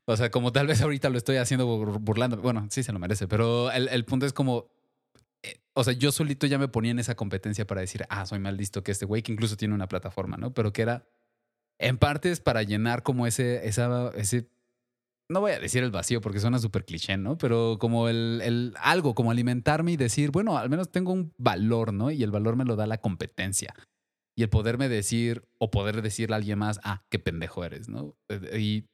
O 0.07 0.17
sea, 0.17 0.31
como 0.31 0.51
tal 0.51 0.67
vez 0.67 0.81
ahorita 0.81 1.11
lo 1.11 1.19
estoy 1.19 1.37
haciendo 1.37 1.67
bur- 1.79 1.99
burlando. 2.01 2.37
Bueno, 2.39 2.67
sí 2.71 2.83
se 2.83 2.93
lo 2.93 2.99
merece, 2.99 3.27
pero 3.29 3.71
el, 3.73 3.89
el 3.89 4.05
punto 4.05 4.27
es 4.27 4.33
como. 4.33 4.69
eh, 5.43 5.61
O 5.75 5.85
sea, 5.85 5.93
yo 5.93 6.13
solito 6.13 6.47
ya 6.47 6.59
me 6.59 6.69
ponía 6.69 6.91
en 6.93 6.99
esa 6.99 7.15
competencia 7.15 7.67
para 7.67 7.81
decir, 7.83 8.05
ah, 8.09 8.27
soy 8.27 8.39
más 8.39 8.55
listo 8.55 8.83
que 8.83 8.93
este 8.93 9.05
güey, 9.07 9.23
que 9.23 9.33
incluso 9.33 9.57
tiene 9.57 9.75
una 9.75 9.89
plataforma, 9.89 10.37
¿no? 10.37 10.53
Pero 10.55 10.73
que 10.73 10.83
era 10.83 11.07
en 11.79 11.99
parte 11.99 12.31
es 12.31 12.41
para 12.41 12.63
llenar 12.63 13.03
como 13.03 13.27
ese, 13.27 13.67
esa, 13.69 14.11
ese, 14.17 14.49
no 15.29 15.41
voy 15.41 15.53
a 15.53 15.61
decir 15.61 15.83
el 15.83 15.91
vacío 15.91 16.21
porque 16.23 16.41
suena 16.41 16.59
súper 16.59 16.85
cliché, 16.87 17.17
¿no? 17.19 17.37
Pero 17.37 17.77
como 17.79 18.09
el, 18.09 18.41
el 18.43 18.75
algo, 18.81 19.15
como 19.15 19.31
alimentarme 19.31 19.93
y 19.93 19.97
decir, 19.99 20.31
bueno, 20.31 20.57
al 20.57 20.71
menos 20.71 20.91
tengo 20.91 21.13
un 21.13 21.35
valor, 21.37 21.93
¿no? 21.93 22.11
Y 22.11 22.23
el 22.23 22.31
valor 22.31 22.57
me 22.57 22.65
lo 22.65 22.77
da 22.77 22.87
la 22.87 22.99
competencia. 22.99 23.75
Y 24.39 24.43
el 24.43 24.49
poderme 24.49 24.89
decir 24.89 25.45
o 25.59 25.71
poder 25.71 26.01
decirle 26.03 26.35
a 26.35 26.39
alguien 26.39 26.59
más, 26.59 26.79
ah, 26.85 27.05
qué 27.11 27.19
pendejo 27.19 27.65
eres, 27.65 27.89
¿no? 27.89 28.15
Eh, 28.29 28.59
Y, 28.59 28.85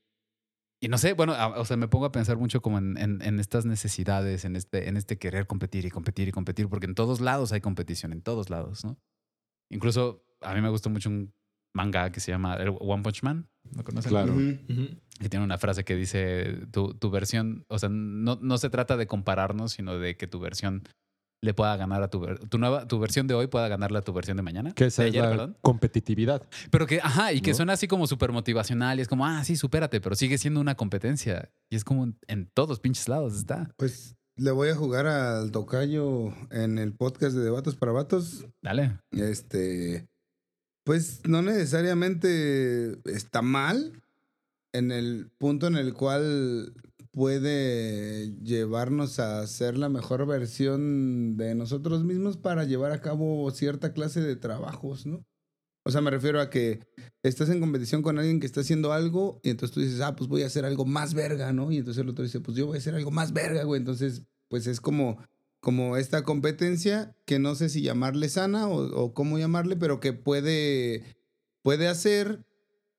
y 0.85 0.89
no 0.89 0.99
sé, 0.99 1.13
bueno, 1.15 1.33
a- 1.33 1.59
o 1.61 1.65
sea, 1.65 1.77
me 1.77 1.87
pongo 1.89 2.07
a 2.07 2.13
pensar 2.13 2.37
mucho 2.37 2.61
como 2.61 2.77
en, 2.79 2.97
en- 2.99 3.23
en 3.23 3.39
estas 3.41 3.65
necesidades, 3.65 4.45
en 4.45 4.57
este, 4.57 4.89
en 4.89 4.97
este 4.97 5.17
querer 5.17 5.47
competir 5.47 5.85
y 5.87 5.91
competir 5.91 6.29
y 6.29 6.33
competir, 6.33 6.69
porque 6.69 6.87
en 6.87 6.95
todos 6.95 7.21
lados 7.21 7.53
hay 7.53 7.61
competición, 7.61 8.13
en 8.13 8.21
todos 8.23 8.51
lados, 8.51 8.85
¿no? 8.85 8.99
Incluso 9.71 10.25
a 10.41 10.55
mí 10.55 10.61
me 10.61 10.69
gustó 10.69 10.91
mucho 10.91 11.09
un 11.09 11.33
manga 11.75 12.11
que 12.11 12.21
se 12.21 12.33
llama 12.33 12.57
el 12.57 12.75
One 12.81 13.03
Punch 13.03 13.23
Man. 13.23 13.49
¿Lo 13.77 13.85
conocen? 13.85 14.11
Claro. 14.11 14.35
Que 15.21 15.29
tiene 15.29 15.45
una 15.45 15.57
frase 15.57 15.85
que 15.85 15.95
dice 15.95 16.67
tu, 16.73 16.95
tu 16.95 17.11
versión, 17.11 17.65
o 17.69 17.79
sea, 17.79 17.89
no, 17.89 18.39
no 18.43 18.59
se 18.59 18.69
trata 18.69 18.97
de 18.97 19.07
compararnos, 19.07 19.73
sino 19.73 19.99
de 19.99 20.17
que 20.17 20.27
tu 20.27 20.41
versión 20.41 20.83
le 21.43 21.55
pueda 21.55 21.77
ganar 21.77 22.03
a 22.03 22.09
tu, 22.09 22.25
tu 22.49 22.57
nueva, 22.59 22.87
tu 22.87 23.01
versión 23.01 23.27
de 23.27 23.35
hoy 23.35 23.49
pueda 23.49 23.67
ganarle 23.67 23.99
a 23.99 24.03
tu 24.03 24.13
versión 24.13 24.37
de 24.37 24.45
mañana. 24.45 24.73
Que 24.75 24.87
esa 24.87 25.03
de 25.03 25.09
es 25.09 25.13
ayer, 25.15 25.25
la 25.25 25.31
perdón. 25.31 25.57
competitividad. 25.61 26.43
Pero 26.71 26.87
que, 26.87 27.01
ajá, 27.01 27.33
y 27.33 27.41
que 27.41 27.51
¿No? 27.51 27.57
suena 27.57 27.73
así 27.73 27.89
como 27.89 28.07
súper 28.07 28.31
motivacional 28.31 28.99
y 28.99 29.03
es 29.03 29.09
como, 29.09 29.27
ah, 29.27 29.43
sí, 29.45 29.57
supérate, 29.57 30.01
pero 30.01 30.15
sigue 30.15 30.39
siendo 30.39 30.61
una 30.61 30.77
competencia. 30.77 31.51
Y 31.69 31.75
es 31.77 31.85
como 31.85 32.05
en, 32.05 32.17
en 32.29 32.47
todos 32.55 32.79
pinches 32.79 33.09
lados 33.09 33.35
está. 33.37 33.75
Pues 33.77 34.15
le 34.37 34.53
voy 34.53 34.69
a 34.69 34.77
jugar 34.77 35.07
al 35.09 35.51
tocayo 35.51 36.33
en 36.53 36.79
el 36.79 36.95
podcast 36.95 37.35
de 37.37 37.43
Debatos 37.43 37.75
para 37.75 37.91
Vatos. 37.91 38.47
Dale. 38.63 38.99
Este, 39.11 40.09
pues 40.85 41.23
no 41.27 41.43
necesariamente 41.43 42.99
está 43.05 43.43
mal 43.43 44.01
en 44.73 44.93
el 44.93 45.31
punto 45.39 45.67
en 45.67 45.77
el 45.77 45.93
cual 45.93 46.73
puede 47.13 48.35
llevarnos 48.43 49.19
a 49.21 49.47
ser 49.47 49.77
la 49.77 49.89
mejor 49.89 50.27
versión 50.27 51.37
de 51.37 51.55
nosotros 51.55 52.05
mismos 52.05 52.37
para 52.37 52.65
llevar 52.65 52.93
a 52.93 53.01
cabo 53.01 53.51
cierta 53.51 53.93
clase 53.93 54.21
de 54.21 54.37
trabajos, 54.37 55.07
¿no? 55.07 55.25
O 55.85 55.91
sea, 55.91 56.01
me 56.01 56.11
refiero 56.11 56.41
a 56.41 56.49
que 56.49 56.81
estás 57.23 57.49
en 57.49 57.61
competición 57.61 58.03
con 58.03 58.19
alguien 58.19 58.41
que 58.41 58.47
está 58.47 58.61
haciendo 58.61 58.93
algo 58.93 59.41
y 59.43 59.51
entonces 59.51 59.75
tú 59.75 59.81
dices, 59.81 60.01
ah, 60.01 60.15
pues 60.15 60.29
voy 60.29 60.43
a 60.43 60.47
hacer 60.47 60.65
algo 60.65 60.85
más 60.85 61.13
verga, 61.13 61.53
¿no? 61.53 61.73
Y 61.73 61.79
entonces 61.79 62.03
el 62.03 62.09
otro 62.09 62.25
dice, 62.25 62.41
pues 62.41 62.57
yo 62.57 62.67
voy 62.67 62.77
a 62.77 62.79
hacer 62.79 62.95
algo 62.95 63.11
más 63.11 63.33
verga, 63.33 63.65
güey. 63.65 63.81
Entonces, 63.81 64.23
pues 64.49 64.67
es 64.69 64.81
como, 64.81 65.19
como 65.61 65.97
esta 65.97 66.23
competencia 66.23 67.17
que 67.27 67.41
no 67.41 67.57
sé 67.57 67.69
si 67.69 67.83
llamarle 67.83 68.29
sana 68.29 68.69
o, 68.69 69.13
cómo 69.13 69.39
llamarle, 69.39 69.77
pero 69.77 69.99
que 69.99 70.13
puede, 70.13 71.05
puede 71.63 71.89
hacer 71.89 72.47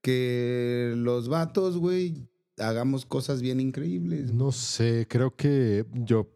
que 0.02 0.93
los 0.97 1.30
vatos, 1.30 1.78
güey, 1.78 2.28
hagamos 2.63 3.06
cosas 3.06 3.41
bien 3.41 3.60
increíbles. 3.60 4.34
No 4.34 4.52
sé, 4.52 5.08
creo 5.10 5.36
que 5.36 5.86
yo 5.93 6.30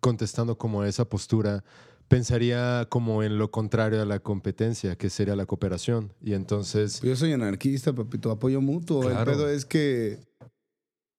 contestando 0.00 0.58
como 0.58 0.82
a 0.82 0.88
esa 0.88 1.04
postura, 1.08 1.64
pensaría 2.08 2.86
como 2.90 3.22
en 3.22 3.38
lo 3.38 3.50
contrario 3.50 4.02
a 4.02 4.04
la 4.04 4.18
competencia, 4.18 4.96
que 4.96 5.08
sería 5.08 5.36
la 5.36 5.46
cooperación. 5.46 6.12
Y 6.20 6.34
entonces, 6.34 7.00
Yo 7.00 7.16
soy 7.16 7.32
anarquista, 7.32 7.94
papito, 7.94 8.30
apoyo 8.30 8.60
mutuo. 8.60 9.02
Claro. 9.02 9.18
El 9.30 9.36
pedo 9.36 9.48
es 9.48 9.64
que 9.64 10.18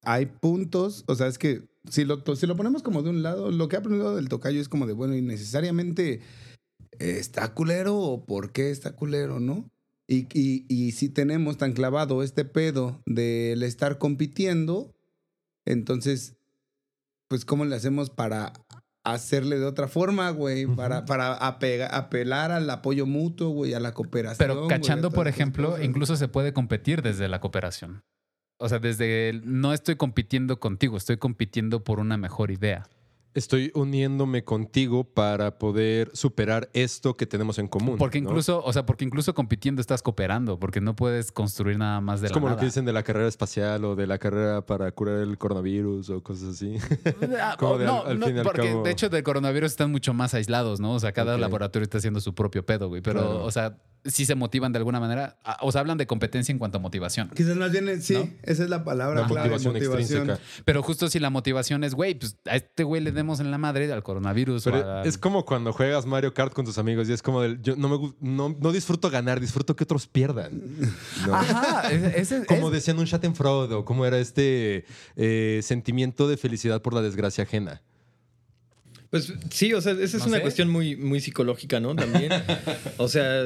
hay 0.02 0.26
puntos, 0.26 1.04
o 1.08 1.14
sea, 1.14 1.26
es 1.26 1.38
que 1.38 1.62
si 1.90 2.04
lo, 2.04 2.22
si 2.36 2.46
lo 2.46 2.56
ponemos 2.56 2.82
como 2.82 3.02
de 3.02 3.10
un 3.10 3.22
lado, 3.22 3.50
lo 3.50 3.68
que 3.68 3.76
he 3.76 3.78
aprendido 3.78 4.14
del 4.14 4.28
tocayo 4.28 4.60
es 4.60 4.68
como 4.68 4.86
de, 4.86 4.92
bueno, 4.92 5.16
y 5.16 5.22
necesariamente 5.22 6.20
está 6.98 7.54
culero 7.54 7.98
o 7.98 8.24
por 8.24 8.52
qué 8.52 8.70
está 8.70 8.94
culero, 8.94 9.40
¿no? 9.40 9.68
Y, 10.06 10.26
y, 10.38 10.66
y 10.68 10.92
si 10.92 11.08
tenemos 11.08 11.56
tan 11.56 11.72
clavado 11.72 12.22
este 12.22 12.44
pedo 12.44 13.02
del 13.06 13.62
estar 13.62 13.98
compitiendo, 13.98 14.92
entonces, 15.66 16.36
pues, 17.28 17.44
¿cómo 17.44 17.64
le 17.64 17.74
hacemos 17.76 18.10
para 18.10 18.52
hacerle 19.02 19.58
de 19.58 19.64
otra 19.64 19.88
forma, 19.88 20.30
güey? 20.30 20.66
Para, 20.66 21.04
para 21.06 21.38
apega- 21.38 21.88
apelar 21.90 22.52
al 22.52 22.68
apoyo 22.68 23.06
mutuo, 23.06 23.48
güey, 23.50 23.72
a 23.74 23.80
la 23.80 23.92
cooperación. 23.92 24.36
Pero 24.46 24.68
cachando, 24.68 25.10
por 25.10 25.26
ejemplo, 25.28 25.70
cosas. 25.70 25.84
incluso 25.84 26.16
se 26.16 26.28
puede 26.28 26.52
competir 26.52 27.00
desde 27.02 27.28
la 27.28 27.40
cooperación. 27.40 28.02
O 28.58 28.68
sea, 28.68 28.78
desde 28.78 29.28
el, 29.30 29.42
no 29.60 29.72
estoy 29.72 29.96
compitiendo 29.96 30.60
contigo, 30.60 30.96
estoy 30.96 31.16
compitiendo 31.16 31.82
por 31.82 31.98
una 31.98 32.16
mejor 32.16 32.50
idea. 32.50 32.86
Estoy 33.34 33.72
uniéndome 33.74 34.44
contigo 34.44 35.04
para 35.04 35.58
poder 35.58 36.10
superar 36.14 36.70
esto 36.72 37.16
que 37.16 37.26
tenemos 37.26 37.58
en 37.58 37.66
común. 37.68 37.98
Porque 37.98 38.20
¿no? 38.20 38.28
incluso, 38.30 38.62
o 38.64 38.72
sea, 38.72 38.86
porque 38.86 39.04
incluso 39.04 39.34
compitiendo 39.34 39.80
estás 39.80 40.02
cooperando, 40.02 40.58
porque 40.58 40.80
no 40.80 40.94
puedes 40.96 41.32
construir 41.32 41.76
nada 41.78 42.00
más 42.00 42.20
de 42.20 42.28
Es 42.28 42.30
la 42.30 42.34
como 42.34 42.48
lo 42.48 42.56
que 42.56 42.64
dicen 42.66 42.84
de 42.84 42.92
la 42.92 43.02
carrera 43.02 43.26
espacial 43.28 43.84
o 43.84 43.96
de 43.96 44.06
la 44.06 44.18
carrera 44.18 44.64
para 44.64 44.90
curar 44.92 45.18
el 45.18 45.36
coronavirus 45.36 46.10
o 46.10 46.22
cosas 46.22 46.50
así. 46.50 46.76
Ah, 47.40 47.56
Como 47.58 47.78
de 47.78 47.86
no, 47.86 48.02
al- 48.02 48.12
al 48.12 48.18
no, 48.20 48.26
fin 48.26 48.36
porque 48.44 48.68
cabo- 48.68 48.82
de 48.84 48.90
hecho 48.90 49.08
del 49.08 49.22
coronavirus 49.24 49.72
están 49.72 49.90
mucho 49.90 50.14
más 50.14 50.32
aislados, 50.34 50.78
¿no? 50.80 50.92
O 50.94 51.00
sea, 51.00 51.12
cada 51.12 51.36
laboratorio 51.36 51.84
está 51.84 51.98
haciendo 51.98 52.20
su 52.20 52.34
propio 52.34 52.64
pedo, 52.64 52.88
güey. 52.88 53.02
Pero, 53.02 53.20
Claro. 53.20 53.44
o 53.44 53.50
sea, 53.50 53.76
sí 54.04 54.26
se 54.26 54.34
motivan 54.34 54.72
de 54.72 54.78
alguna 54.78 55.00
manera. 55.00 55.36
O 55.60 55.72
sea, 55.72 55.80
hablan 55.80 55.98
de 55.98 56.06
competencia 56.06 56.52
en 56.52 56.58
cuanto 56.58 56.78
a 56.78 56.80
motivación. 56.80 57.30
Quizás 57.34 57.56
más 57.56 57.70
bien, 57.72 58.02
sí, 58.02 58.14
¿No? 58.14 58.28
esa 58.42 58.64
es 58.64 58.68
la 58.70 58.84
palabra 58.84 59.22
La 59.22 59.26
clave, 59.26 59.48
motivación, 59.50 59.76
extrínseca. 59.76 60.38
Pero 60.64 60.82
justo 60.82 61.08
si 61.08 61.18
la 61.18 61.30
motivación 61.30 61.84
es, 61.84 61.94
güey, 61.94 62.14
pues 62.14 62.36
a 62.46 62.56
este 62.56 62.84
güey 62.84 63.00
le 63.02 63.12
demos 63.12 63.40
en 63.40 63.50
la 63.50 63.58
madre 63.58 63.90
al 63.92 64.02
coronavirus. 64.02 64.66
o 64.66 64.70
Pero 64.70 64.90
a- 64.90 65.02
es 65.04 65.16
como 65.18 65.44
cuando 65.44 65.72
juegas 65.72 66.06
Mario 66.06 66.34
Kart 66.34 66.52
con 66.52 66.64
tus 66.64 66.78
amigos 66.78 67.08
y 67.08 67.12
es 67.12 67.22
como 67.22 67.40
del, 67.42 67.60
yo 67.62 67.76
no, 67.76 67.88
me, 67.88 68.14
no, 68.20 68.56
no 68.60 68.72
disfruto 68.72 69.10
ganar, 69.10 69.40
disfruto 69.40 69.74
que 69.76 69.84
otros 69.84 70.06
pierdan. 70.06 70.60
¿no? 71.26 71.34
Ajá, 71.34 71.90
ese- 71.90 72.20
ese- 72.20 72.46
Como 72.46 72.68
es- 72.68 72.74
decían 72.74 72.98
un 72.98 73.06
Schadenfreude 73.06 73.74
o 73.74 73.84
como 73.84 74.04
era 74.06 74.18
este 74.18 74.84
eh, 75.16 75.60
sentimiento 75.62 76.28
de 76.28 76.36
felicidad 76.36 76.82
por 76.82 76.92
la 76.94 77.02
desgracia 77.02 77.44
ajena. 77.44 77.80
Pues 79.14 79.32
sí, 79.48 79.72
o 79.74 79.80
sea, 79.80 79.92
esa 79.92 80.16
es 80.16 80.22
No 80.24 80.26
una 80.30 80.36
sé. 80.38 80.42
cuestión 80.42 80.68
muy, 80.70 80.96
muy 80.96 81.20
psicológica, 81.20 81.78
¿no? 81.78 81.94
También. 81.94 82.32
o 82.96 83.06
sea, 83.06 83.44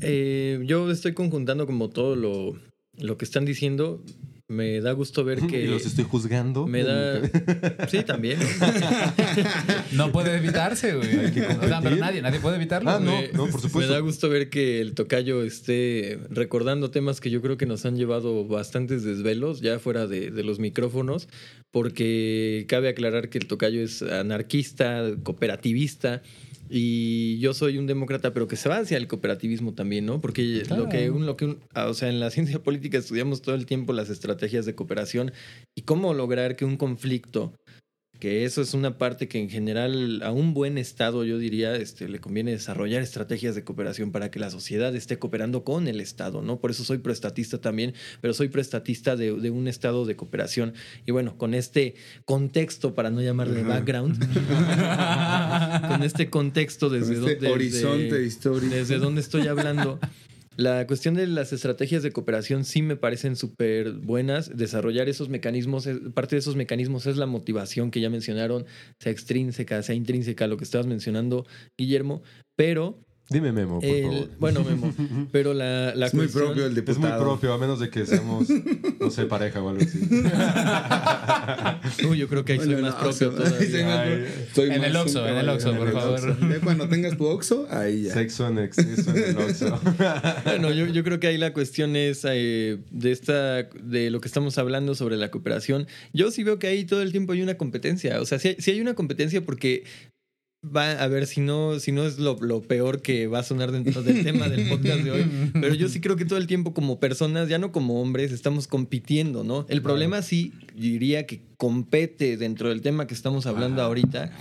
eh, 0.00 0.58
yo 0.64 0.90
estoy 0.90 1.12
conjuntando 1.14 1.64
como 1.64 1.90
todo 1.90 2.16
lo, 2.16 2.58
lo 2.98 3.16
que 3.16 3.24
están 3.24 3.44
diciendo. 3.44 4.02
Me 4.48 4.80
da 4.80 4.92
gusto 4.92 5.24
ver 5.24 5.40
que. 5.48 5.64
y 5.64 5.66
los 5.66 5.86
estoy 5.86 6.04
juzgando. 6.04 6.66
Me 6.66 6.84
da. 6.84 7.20
Sí, 7.88 8.02
también. 8.04 8.38
no 9.92 10.12
puede 10.12 10.36
evitarse, 10.36 10.94
güey. 10.94 11.18
Hay 11.18 11.32
que 11.32 11.42
O 11.42 11.66
sea, 11.66 11.80
pero 11.82 11.96
nadie, 11.96 12.22
nadie 12.22 12.38
puede 12.40 12.56
evitarlo. 12.56 12.90
Ah, 12.90 13.00
no, 13.00 13.20
no, 13.32 13.46
por 13.46 13.54
Me 13.56 13.60
supuesto. 13.60 13.92
da 13.92 13.98
gusto 14.00 14.28
ver 14.28 14.48
que 14.48 14.80
el 14.80 14.94
tocayo 14.94 15.42
esté 15.42 16.20
recordando 16.30 16.90
temas 16.90 17.20
que 17.20 17.30
yo 17.30 17.42
creo 17.42 17.56
que 17.56 17.66
nos 17.66 17.84
han 17.86 17.96
llevado 17.96 18.46
bastantes 18.46 19.02
desvelos, 19.02 19.60
ya 19.60 19.78
fuera 19.78 20.06
de, 20.06 20.30
de 20.30 20.44
los 20.44 20.58
micrófonos, 20.60 21.28
porque 21.72 22.66
cabe 22.68 22.88
aclarar 22.88 23.28
que 23.28 23.38
el 23.38 23.46
tocayo 23.46 23.82
es 23.82 24.02
anarquista, 24.02 25.10
cooperativista. 25.22 26.22
Y 26.68 27.38
yo 27.38 27.54
soy 27.54 27.78
un 27.78 27.86
demócrata, 27.86 28.32
pero 28.34 28.48
que 28.48 28.56
se 28.56 28.68
va 28.68 28.78
hacia 28.78 28.96
el 28.96 29.06
cooperativismo 29.06 29.74
también, 29.74 30.06
¿no? 30.06 30.20
Porque 30.20 30.64
lo 30.76 30.88
que 30.88 31.10
un, 31.10 31.26
lo 31.26 31.36
que 31.36 31.44
un- 31.46 31.58
ah, 31.74 31.86
o 31.86 31.94
sea, 31.94 32.08
en 32.08 32.18
la 32.20 32.30
ciencia 32.30 32.62
política 32.62 32.98
estudiamos 32.98 33.42
todo 33.42 33.54
el 33.54 33.66
tiempo 33.66 33.92
las 33.92 34.10
estrategias 34.10 34.66
de 34.66 34.74
cooperación 34.74 35.32
y 35.76 35.82
cómo 35.82 36.14
lograr 36.14 36.56
que 36.56 36.64
un 36.64 36.76
conflicto 36.76 37.52
que 38.18 38.44
eso 38.44 38.62
es 38.62 38.74
una 38.74 38.98
parte 38.98 39.28
que 39.28 39.40
en 39.40 39.50
general 39.50 40.22
a 40.22 40.32
un 40.32 40.54
buen 40.54 40.78
Estado, 40.78 41.24
yo 41.24 41.38
diría, 41.38 41.74
este, 41.76 42.08
le 42.08 42.20
conviene 42.20 42.52
desarrollar 42.52 43.02
estrategias 43.02 43.54
de 43.54 43.64
cooperación 43.64 44.12
para 44.12 44.30
que 44.30 44.38
la 44.38 44.50
sociedad 44.50 44.94
esté 44.94 45.18
cooperando 45.18 45.64
con 45.64 45.88
el 45.88 46.00
Estado, 46.00 46.42
¿no? 46.42 46.58
Por 46.58 46.70
eso 46.70 46.84
soy 46.84 46.98
prestatista 46.98 47.60
también, 47.60 47.94
pero 48.20 48.34
soy 48.34 48.48
prestatista 48.48 49.16
de, 49.16 49.32
de 49.34 49.50
un 49.50 49.68
Estado 49.68 50.04
de 50.06 50.16
cooperación. 50.16 50.74
Y 51.04 51.12
bueno, 51.12 51.36
con 51.36 51.54
este 51.54 51.94
contexto, 52.24 52.94
para 52.94 53.10
no 53.10 53.22
llamarle 53.22 53.62
background, 53.62 54.18
con 55.88 56.02
este 56.02 56.30
contexto 56.30 56.88
desde 56.88 57.14
Con 57.14 57.30
este 57.30 57.34
donde... 57.34 57.50
horizonte 57.50 58.24
histórico. 58.24 58.74
Desde 58.74 58.98
donde 58.98 59.20
estoy 59.20 59.46
hablando, 59.46 59.98
La 60.56 60.86
cuestión 60.86 61.14
de 61.14 61.26
las 61.26 61.52
estrategias 61.52 62.02
de 62.02 62.12
cooperación 62.12 62.64
sí 62.64 62.80
me 62.80 62.96
parecen 62.96 63.36
súper 63.36 63.92
buenas. 63.92 64.56
Desarrollar 64.56 65.06
esos 65.06 65.28
mecanismos, 65.28 65.86
parte 66.14 66.36
de 66.36 66.40
esos 66.40 66.56
mecanismos 66.56 67.06
es 67.06 67.18
la 67.18 67.26
motivación 67.26 67.90
que 67.90 68.00
ya 68.00 68.08
mencionaron, 68.08 68.64
sea 68.98 69.12
extrínseca, 69.12 69.82
sea 69.82 69.94
intrínseca, 69.94 70.46
lo 70.46 70.56
que 70.56 70.64
estabas 70.64 70.86
mencionando, 70.86 71.46
Guillermo. 71.76 72.22
Pero, 72.56 73.05
Dime 73.28 73.50
Memo, 73.50 73.80
por 73.80 73.88
el- 73.88 74.02
favor. 74.04 74.28
bueno, 74.38 74.62
Memo, 74.64 74.94
pero 75.32 75.52
la, 75.52 75.94
la 75.96 76.06
es 76.06 76.14
muy 76.14 76.26
cuestión- 76.26 76.44
propio 76.46 76.66
el 76.66 76.78
Es 76.78 76.84
muy 76.86 76.94
diputado. 76.94 77.22
propio, 77.24 77.52
a 77.54 77.58
menos 77.58 77.80
de 77.80 77.90
que 77.90 78.06
seamos, 78.06 78.46
no 79.00 79.10
sé, 79.10 79.24
pareja 79.26 79.60
o 79.60 79.68
algo 79.68 79.82
así. 79.82 79.98
Uy, 82.08 82.18
yo 82.18 82.28
creo 82.28 82.44
que 82.44 82.52
ahí 82.52 82.58
soy 82.58 82.68
Bueno, 82.74 82.82
más 82.82 82.94
no, 82.94 83.00
propio 83.00 83.12
soy- 83.32 83.36
todavía. 83.36 83.70
soy 83.70 83.84
más 83.84 83.98
Ay. 83.98 84.48
soy 84.54 84.70
En 84.70 84.78
más 84.78 84.86
el 84.90 84.96
Oxxo, 84.96 85.28
en 85.28 85.36
el 85.36 85.48
Oxxo, 85.48 85.76
por 85.76 85.92
favor. 85.92 86.36
Cuando 86.62 86.88
tengas 86.88 87.16
tu 87.16 87.26
Oxxo, 87.26 87.66
ahí 87.70 88.02
ya. 88.04 88.14
Sexo 88.14 88.46
en 88.48 88.58
exceso 88.58 89.10
en 89.10 89.16
el 89.24 89.38
Oxxo. 89.38 89.80
Bueno, 90.44 90.72
yo, 90.72 90.86
yo 90.86 91.04
creo 91.04 91.20
que 91.20 91.26
ahí 91.28 91.38
la 91.38 91.52
cuestión 91.52 91.96
es 91.96 92.22
eh, 92.28 92.78
de 92.90 93.12
esta, 93.12 93.64
de 93.64 94.10
lo 94.10 94.20
que 94.20 94.28
estamos 94.28 94.56
hablando 94.58 94.94
sobre 94.94 95.16
la 95.16 95.30
cooperación. 95.30 95.86
Yo 96.12 96.30
sí 96.30 96.42
veo 96.44 96.58
que 96.58 96.66
ahí 96.68 96.84
todo 96.84 97.02
el 97.02 97.12
tiempo 97.12 97.32
hay 97.32 97.42
una 97.42 97.54
competencia. 97.56 98.20
O 98.20 98.24
sea, 98.26 98.38
sí 98.38 98.48
hay, 98.48 98.56
sí 98.58 98.70
hay 98.70 98.80
una 98.80 98.94
competencia 98.94 99.40
porque 99.42 99.84
va 100.64 100.92
a 100.92 101.06
ver 101.08 101.26
si 101.26 101.40
no, 101.40 101.78
si 101.80 101.92
no 101.92 102.04
es 102.04 102.18
lo, 102.18 102.36
lo 102.40 102.62
peor 102.62 103.02
que 103.02 103.26
va 103.26 103.40
a 103.40 103.42
sonar 103.42 103.72
dentro 103.72 104.02
del 104.02 104.24
tema 104.24 104.48
del 104.48 104.68
podcast 104.68 105.00
de 105.00 105.10
hoy. 105.10 105.26
Pero 105.52 105.74
yo 105.74 105.88
sí 105.88 106.00
creo 106.00 106.16
que 106.16 106.24
todo 106.24 106.38
el 106.38 106.46
tiempo 106.46 106.74
como 106.74 106.98
personas, 106.98 107.48
ya 107.48 107.58
no 107.58 107.72
como 107.72 108.00
hombres, 108.00 108.32
estamos 108.32 108.66
compitiendo, 108.66 109.44
¿no? 109.44 109.66
El 109.68 109.82
problema 109.82 110.22
sí, 110.22 110.52
diría 110.74 111.26
que 111.26 111.42
compete 111.56 112.36
dentro 112.36 112.68
del 112.68 112.80
tema 112.80 113.06
que 113.06 113.14
estamos 113.14 113.46
hablando 113.46 113.82
ahorita, 113.82 114.32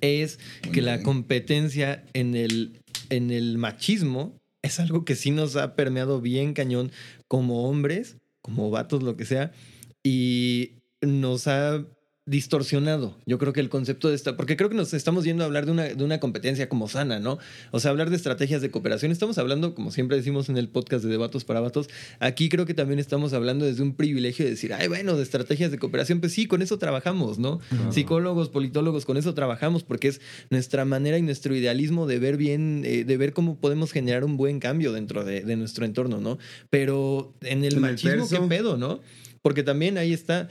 es 0.00 0.38
que 0.72 0.82
la 0.82 1.02
competencia 1.02 2.04
en 2.12 2.34
el, 2.34 2.80
en 3.10 3.30
el 3.30 3.58
machismo 3.58 4.38
es 4.62 4.80
algo 4.80 5.04
que 5.04 5.16
sí 5.16 5.30
nos 5.30 5.56
ha 5.56 5.74
permeado 5.74 6.20
bien 6.20 6.54
cañón 6.54 6.90
como 7.26 7.68
hombres, 7.68 8.16
como 8.42 8.70
vatos, 8.70 9.02
lo 9.02 9.16
que 9.16 9.24
sea, 9.24 9.52
y 10.02 10.72
nos 11.00 11.46
ha 11.46 11.84
distorsionado. 12.28 13.16
Yo 13.26 13.38
creo 13.38 13.52
que 13.52 13.60
el 13.60 13.68
concepto 13.68 14.08
de 14.08 14.14
esta, 14.14 14.36
porque 14.36 14.56
creo 14.56 14.68
que 14.68 14.76
nos 14.76 14.92
estamos 14.92 15.24
yendo 15.24 15.44
a 15.44 15.46
hablar 15.46 15.64
de 15.64 15.72
una, 15.72 15.84
de 15.84 16.04
una 16.04 16.20
competencia 16.20 16.68
como 16.68 16.88
sana, 16.88 17.18
¿no? 17.18 17.38
O 17.70 17.80
sea, 17.80 17.90
hablar 17.90 18.10
de 18.10 18.16
estrategias 18.16 18.60
de 18.60 18.70
cooperación. 18.70 19.12
Estamos 19.12 19.38
hablando, 19.38 19.74
como 19.74 19.90
siempre 19.90 20.16
decimos 20.16 20.48
en 20.48 20.58
el 20.58 20.68
podcast 20.68 21.04
de 21.04 21.10
Debatos 21.10 21.44
para 21.44 21.60
Vatos, 21.60 21.88
aquí 22.20 22.48
creo 22.48 22.66
que 22.66 22.74
también 22.74 22.98
estamos 22.98 23.32
hablando 23.32 23.64
desde 23.64 23.82
un 23.82 23.94
privilegio 23.94 24.44
de 24.44 24.50
decir, 24.50 24.74
ay, 24.74 24.88
bueno, 24.88 25.16
de 25.16 25.22
estrategias 25.22 25.70
de 25.70 25.78
cooperación, 25.78 26.20
pues 26.20 26.32
sí, 26.32 26.46
con 26.46 26.60
eso 26.60 26.78
trabajamos, 26.78 27.38
¿no? 27.38 27.60
Psicólogos, 27.90 28.50
politólogos, 28.50 29.06
con 29.06 29.16
eso 29.16 29.32
trabajamos, 29.32 29.82
porque 29.82 30.08
es 30.08 30.20
nuestra 30.50 30.84
manera 30.84 31.16
y 31.16 31.22
nuestro 31.22 31.54
idealismo 31.54 32.06
de 32.06 32.18
ver 32.18 32.36
bien, 32.36 32.82
eh, 32.84 33.04
de 33.04 33.16
ver 33.16 33.32
cómo 33.32 33.56
podemos 33.56 33.92
generar 33.92 34.24
un 34.24 34.36
buen 34.36 34.60
cambio 34.60 34.92
dentro 34.92 35.24
de, 35.24 35.40
de 35.40 35.56
nuestro 35.56 35.86
entorno, 35.86 36.20
¿no? 36.20 36.38
Pero 36.68 37.32
en 37.40 37.64
el 37.64 37.68
En 37.68 37.74
el 37.74 37.80
machismo, 37.80 38.28
¿qué 38.28 38.40
pedo, 38.48 38.76
no? 38.76 39.00
Porque 39.42 39.62
también 39.62 39.98
ahí 39.98 40.12
está, 40.12 40.48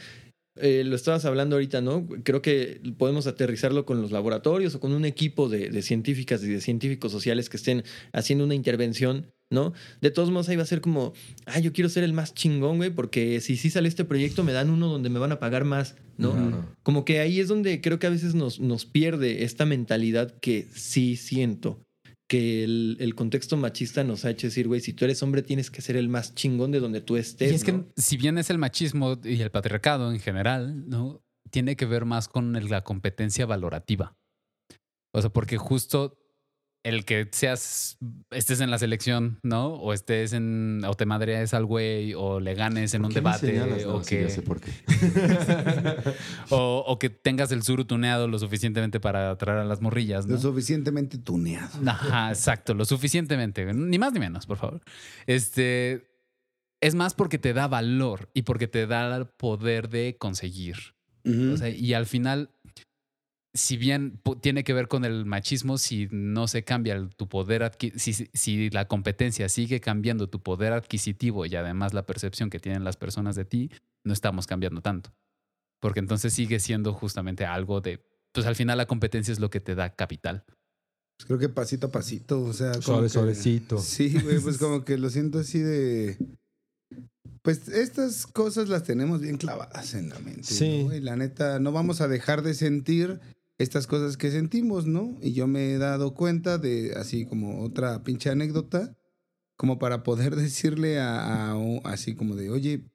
eh, 0.61 0.83
lo 0.85 0.95
estabas 0.95 1.25
hablando 1.25 1.55
ahorita, 1.55 1.81
¿no? 1.81 2.07
Creo 2.23 2.41
que 2.41 2.81
podemos 2.97 3.27
aterrizarlo 3.27 3.85
con 3.85 4.01
los 4.01 4.11
laboratorios 4.11 4.75
o 4.75 4.79
con 4.79 4.93
un 4.93 5.05
equipo 5.05 5.49
de, 5.49 5.69
de 5.69 5.81
científicas 5.81 6.43
y 6.43 6.47
de 6.47 6.61
científicos 6.61 7.11
sociales 7.11 7.49
que 7.49 7.57
estén 7.57 7.83
haciendo 8.13 8.45
una 8.45 8.55
intervención, 8.55 9.31
¿no? 9.49 9.73
De 10.01 10.11
todos 10.11 10.29
modos, 10.31 10.49
ahí 10.49 10.55
va 10.55 10.63
a 10.63 10.67
ser 10.67 10.81
como, 10.81 11.13
ah, 11.45 11.59
yo 11.59 11.73
quiero 11.73 11.89
ser 11.89 12.03
el 12.03 12.13
más 12.13 12.33
chingón, 12.33 12.77
güey, 12.77 12.89
porque 12.89 13.39
si 13.41 13.57
sí 13.57 13.69
sale 13.69 13.87
este 13.87 14.05
proyecto, 14.05 14.43
me 14.43 14.53
dan 14.53 14.69
uno 14.69 14.87
donde 14.87 15.09
me 15.09 15.19
van 15.19 15.31
a 15.31 15.39
pagar 15.39 15.63
más, 15.63 15.95
¿no? 16.17 16.65
Como 16.83 17.05
que 17.05 17.19
ahí 17.19 17.39
es 17.39 17.47
donde 17.47 17.81
creo 17.81 17.99
que 17.99 18.07
a 18.07 18.11
veces 18.11 18.35
nos, 18.35 18.59
nos 18.59 18.85
pierde 18.85 19.43
esta 19.43 19.65
mentalidad 19.65 20.33
que 20.39 20.67
sí 20.73 21.15
siento. 21.15 21.79
Que 22.27 22.63
el, 22.63 22.97
el 22.99 23.15
contexto 23.15 23.55
machista 23.55 24.03
nos 24.03 24.25
ha 24.25 24.31
hecho 24.31 24.47
decir, 24.47 24.67
güey, 24.67 24.81
si 24.81 24.93
tú 24.93 25.05
eres 25.05 25.23
hombre 25.23 25.43
tienes 25.43 25.71
que 25.71 25.81
ser 25.81 25.95
el 25.95 26.09
más 26.09 26.35
chingón 26.35 26.71
de 26.71 26.79
donde 26.79 27.01
tú 27.01 27.15
estés. 27.15 27.51
Y 27.51 27.55
es 27.55 27.67
¿no? 27.67 27.85
que 27.85 28.01
si 28.01 28.17
bien 28.17 28.37
es 28.37 28.49
el 28.49 28.57
machismo 28.57 29.17
y 29.23 29.41
el 29.41 29.51
patriarcado 29.51 30.11
en 30.11 30.19
general, 30.19 30.89
¿no? 30.89 31.23
Tiene 31.49 31.77
que 31.77 31.85
ver 31.85 32.03
más 32.03 32.27
con 32.27 32.53
la 32.69 32.83
competencia 32.83 33.45
valorativa. 33.45 34.17
O 35.13 35.21
sea, 35.21 35.29
porque 35.29 35.57
justo 35.57 36.17
el 36.87 37.03
que 37.03 37.27
seas, 37.31 37.97
estés 38.31 38.61
en 38.61 38.71
la 38.71 38.77
selección, 38.77 39.39
¿no? 39.43 39.73
O 39.73 39.91
estés 39.91 40.31
en, 40.31 40.81
o 40.87 40.93
te 40.93 41.05
madrees 41.05 41.53
al 41.53 41.65
güey, 41.65 42.13
o 42.13 42.39
le 42.39 42.53
ganes 42.53 42.93
en 42.93 43.03
un 43.03 43.11
¿Por 43.11 43.13
qué 43.13 43.21
me 43.21 43.57
debate? 43.57 43.85
No, 43.85 43.93
o, 43.95 44.03
sí, 44.03 44.15
que, 44.15 44.29
sé 44.29 44.41
por 44.41 44.61
qué. 44.61 44.71
o, 46.49 46.85
o 46.87 46.97
que 46.97 47.09
tengas 47.09 47.51
el 47.51 47.63
suru 47.63 47.83
tuneado 47.83 48.29
lo 48.29 48.39
suficientemente 48.39 49.01
para 49.01 49.31
atraer 49.31 49.59
a 49.59 49.65
las 49.65 49.81
morrillas, 49.81 50.27
¿no? 50.27 50.35
Lo 50.35 50.39
suficientemente 50.39 51.17
tuneado. 51.17 51.77
Ajá, 51.85 52.29
exacto, 52.29 52.73
lo 52.73 52.85
suficientemente, 52.85 53.65
ni 53.73 53.99
más 53.99 54.13
ni 54.13 54.21
menos, 54.21 54.45
por 54.45 54.55
favor. 54.55 54.81
Este 55.25 56.07
es 56.79 56.95
más 56.95 57.13
porque 57.13 57.37
te 57.37 57.53
da 57.53 57.67
valor 57.67 58.29
y 58.33 58.43
porque 58.43 58.69
te 58.69 58.87
da 58.87 59.17
el 59.17 59.27
poder 59.27 59.89
de 59.89 60.15
conseguir. 60.17 60.95
O 61.25 61.57
sea, 61.57 61.67
y 61.67 61.93
al 61.93 62.05
final, 62.05 62.51
si 63.57 63.75
bien 63.77 64.21
tiene 64.41 64.63
que 64.63 64.73
ver 64.73 64.87
con 64.87 65.03
el 65.03 65.25
machismo, 65.25 65.77
si 65.77 66.07
no 66.11 66.47
se 66.47 66.63
cambia 66.63 66.93
el- 66.93 67.09
tu 67.15 67.27
poder 67.27 67.61
adqui- 67.63 67.97
si, 67.97 68.13
si- 68.13 68.69
la 68.69 68.87
competencia 68.87 69.49
sigue 69.49 69.79
cambiando 69.81 70.29
tu 70.29 70.41
poder 70.41 70.73
adquisitivo 70.73 71.45
y 71.45 71.55
además 71.55 71.93
la 71.93 72.05
percepción 72.05 72.49
que 72.49 72.59
tienen 72.59 72.83
las 72.83 72.97
personas 72.97 73.35
de 73.35 73.45
ti, 73.45 73.71
no 74.05 74.13
estamos 74.13 74.47
cambiando 74.47 74.81
tanto. 74.81 75.13
Porque 75.81 75.99
entonces 75.99 76.33
sigue 76.33 76.59
siendo 76.59 76.93
justamente 76.93 77.45
algo 77.45 77.81
de, 77.81 78.03
pues 78.31 78.45
al 78.47 78.55
final 78.55 78.77
la 78.77 78.85
competencia 78.85 79.31
es 79.31 79.39
lo 79.39 79.49
que 79.49 79.59
te 79.59 79.75
da 79.75 79.93
capital. 79.95 80.43
Pues 81.17 81.25
creo 81.27 81.39
que 81.39 81.49
pasito 81.49 81.87
a 81.87 81.91
pasito, 81.91 82.41
o 82.43 82.53
sea, 82.53 82.75
Suave, 82.75 83.09
suavecito. 83.09 83.79
Sí, 83.79 84.19
güey, 84.21 84.39
pues 84.39 84.57
como 84.59 84.85
que 84.85 84.97
lo 84.97 85.09
siento 85.09 85.39
así 85.39 85.59
de. 85.59 86.17
Pues 87.41 87.67
estas 87.69 88.27
cosas 88.27 88.69
las 88.69 88.83
tenemos 88.83 89.21
bien 89.21 89.37
clavadas 89.37 89.93
en 89.93 90.09
la 90.09 90.19
mente. 90.19 90.43
Sí. 90.43 90.83
¿no? 90.83 90.93
Y 90.95 90.99
la 90.99 91.15
neta, 91.15 91.59
no 91.59 91.71
vamos 91.71 92.01
a 92.01 92.07
dejar 92.07 92.41
de 92.41 92.53
sentir 92.53 93.19
estas 93.57 93.87
cosas 93.87 94.17
que 94.17 94.31
sentimos, 94.31 94.85
¿no? 94.85 95.17
Y 95.21 95.33
yo 95.33 95.47
me 95.47 95.73
he 95.73 95.77
dado 95.77 96.13
cuenta 96.13 96.57
de, 96.57 96.93
así 96.95 97.25
como 97.25 97.63
otra 97.63 98.03
pinche 98.03 98.29
anécdota, 98.29 98.95
como 99.55 99.79
para 99.79 100.03
poder 100.03 100.35
decirle 100.35 100.99
a, 100.99 101.51
a 101.51 101.57
así 101.85 102.15
como 102.15 102.35
de, 102.35 102.49
oye, 102.49 102.85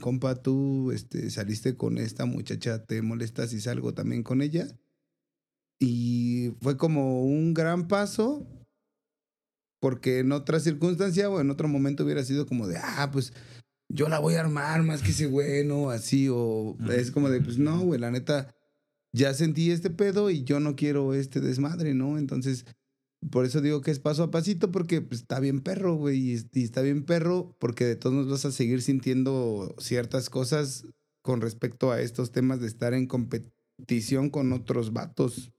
compa, 0.00 0.42
tú 0.42 0.92
este, 0.92 1.30
saliste 1.30 1.76
con 1.76 1.98
esta 1.98 2.24
muchacha, 2.26 2.84
¿te 2.84 3.02
molestas 3.02 3.50
si 3.50 3.60
salgo 3.60 3.94
también 3.94 4.22
con 4.22 4.42
ella? 4.42 4.66
Y 5.78 6.54
fue 6.60 6.76
como 6.76 7.24
un 7.24 7.54
gran 7.54 7.88
paso, 7.88 8.46
porque 9.80 10.20
en 10.20 10.32
otra 10.32 10.60
circunstancia 10.60 11.28
o 11.28 11.40
en 11.40 11.50
otro 11.50 11.68
momento 11.68 12.04
hubiera 12.04 12.24
sido 12.24 12.46
como 12.46 12.66
de, 12.66 12.78
ah, 12.78 13.10
pues 13.12 13.32
yo 13.88 14.08
la 14.08 14.18
voy 14.18 14.34
a 14.34 14.40
armar 14.40 14.82
más 14.82 15.02
que 15.02 15.10
ese 15.10 15.26
güey, 15.26 15.64
¿no? 15.64 15.90
Así, 15.90 16.28
o 16.30 16.76
es 16.90 17.10
como 17.10 17.28
de, 17.28 17.40
pues 17.40 17.58
no, 17.58 17.80
güey, 17.80 18.00
la 18.00 18.10
neta, 18.10 18.54
ya 19.14 19.32
sentí 19.32 19.70
este 19.70 19.90
pedo 19.90 20.28
y 20.28 20.42
yo 20.42 20.58
no 20.58 20.74
quiero 20.74 21.14
este 21.14 21.40
desmadre, 21.40 21.94
¿no? 21.94 22.18
Entonces, 22.18 22.66
por 23.30 23.44
eso 23.44 23.60
digo 23.60 23.80
que 23.80 23.92
es 23.92 24.00
paso 24.00 24.24
a 24.24 24.30
pasito, 24.30 24.72
porque 24.72 25.00
pues, 25.00 25.20
está 25.20 25.38
bien 25.38 25.60
perro, 25.60 25.94
güey, 25.94 26.32
y, 26.32 26.48
y 26.52 26.64
está 26.64 26.82
bien 26.82 27.04
perro 27.04 27.56
porque 27.60 27.84
de 27.84 27.96
todos 27.96 28.14
nos 28.14 28.28
vas 28.28 28.44
a 28.44 28.50
seguir 28.50 28.82
sintiendo 28.82 29.74
ciertas 29.78 30.28
cosas 30.28 30.84
con 31.22 31.40
respecto 31.40 31.92
a 31.92 32.00
estos 32.00 32.32
temas 32.32 32.60
de 32.60 32.66
estar 32.66 32.92
en 32.92 33.06
competición 33.06 34.30
con 34.30 34.52
otros 34.52 34.92
vatos. 34.92 35.52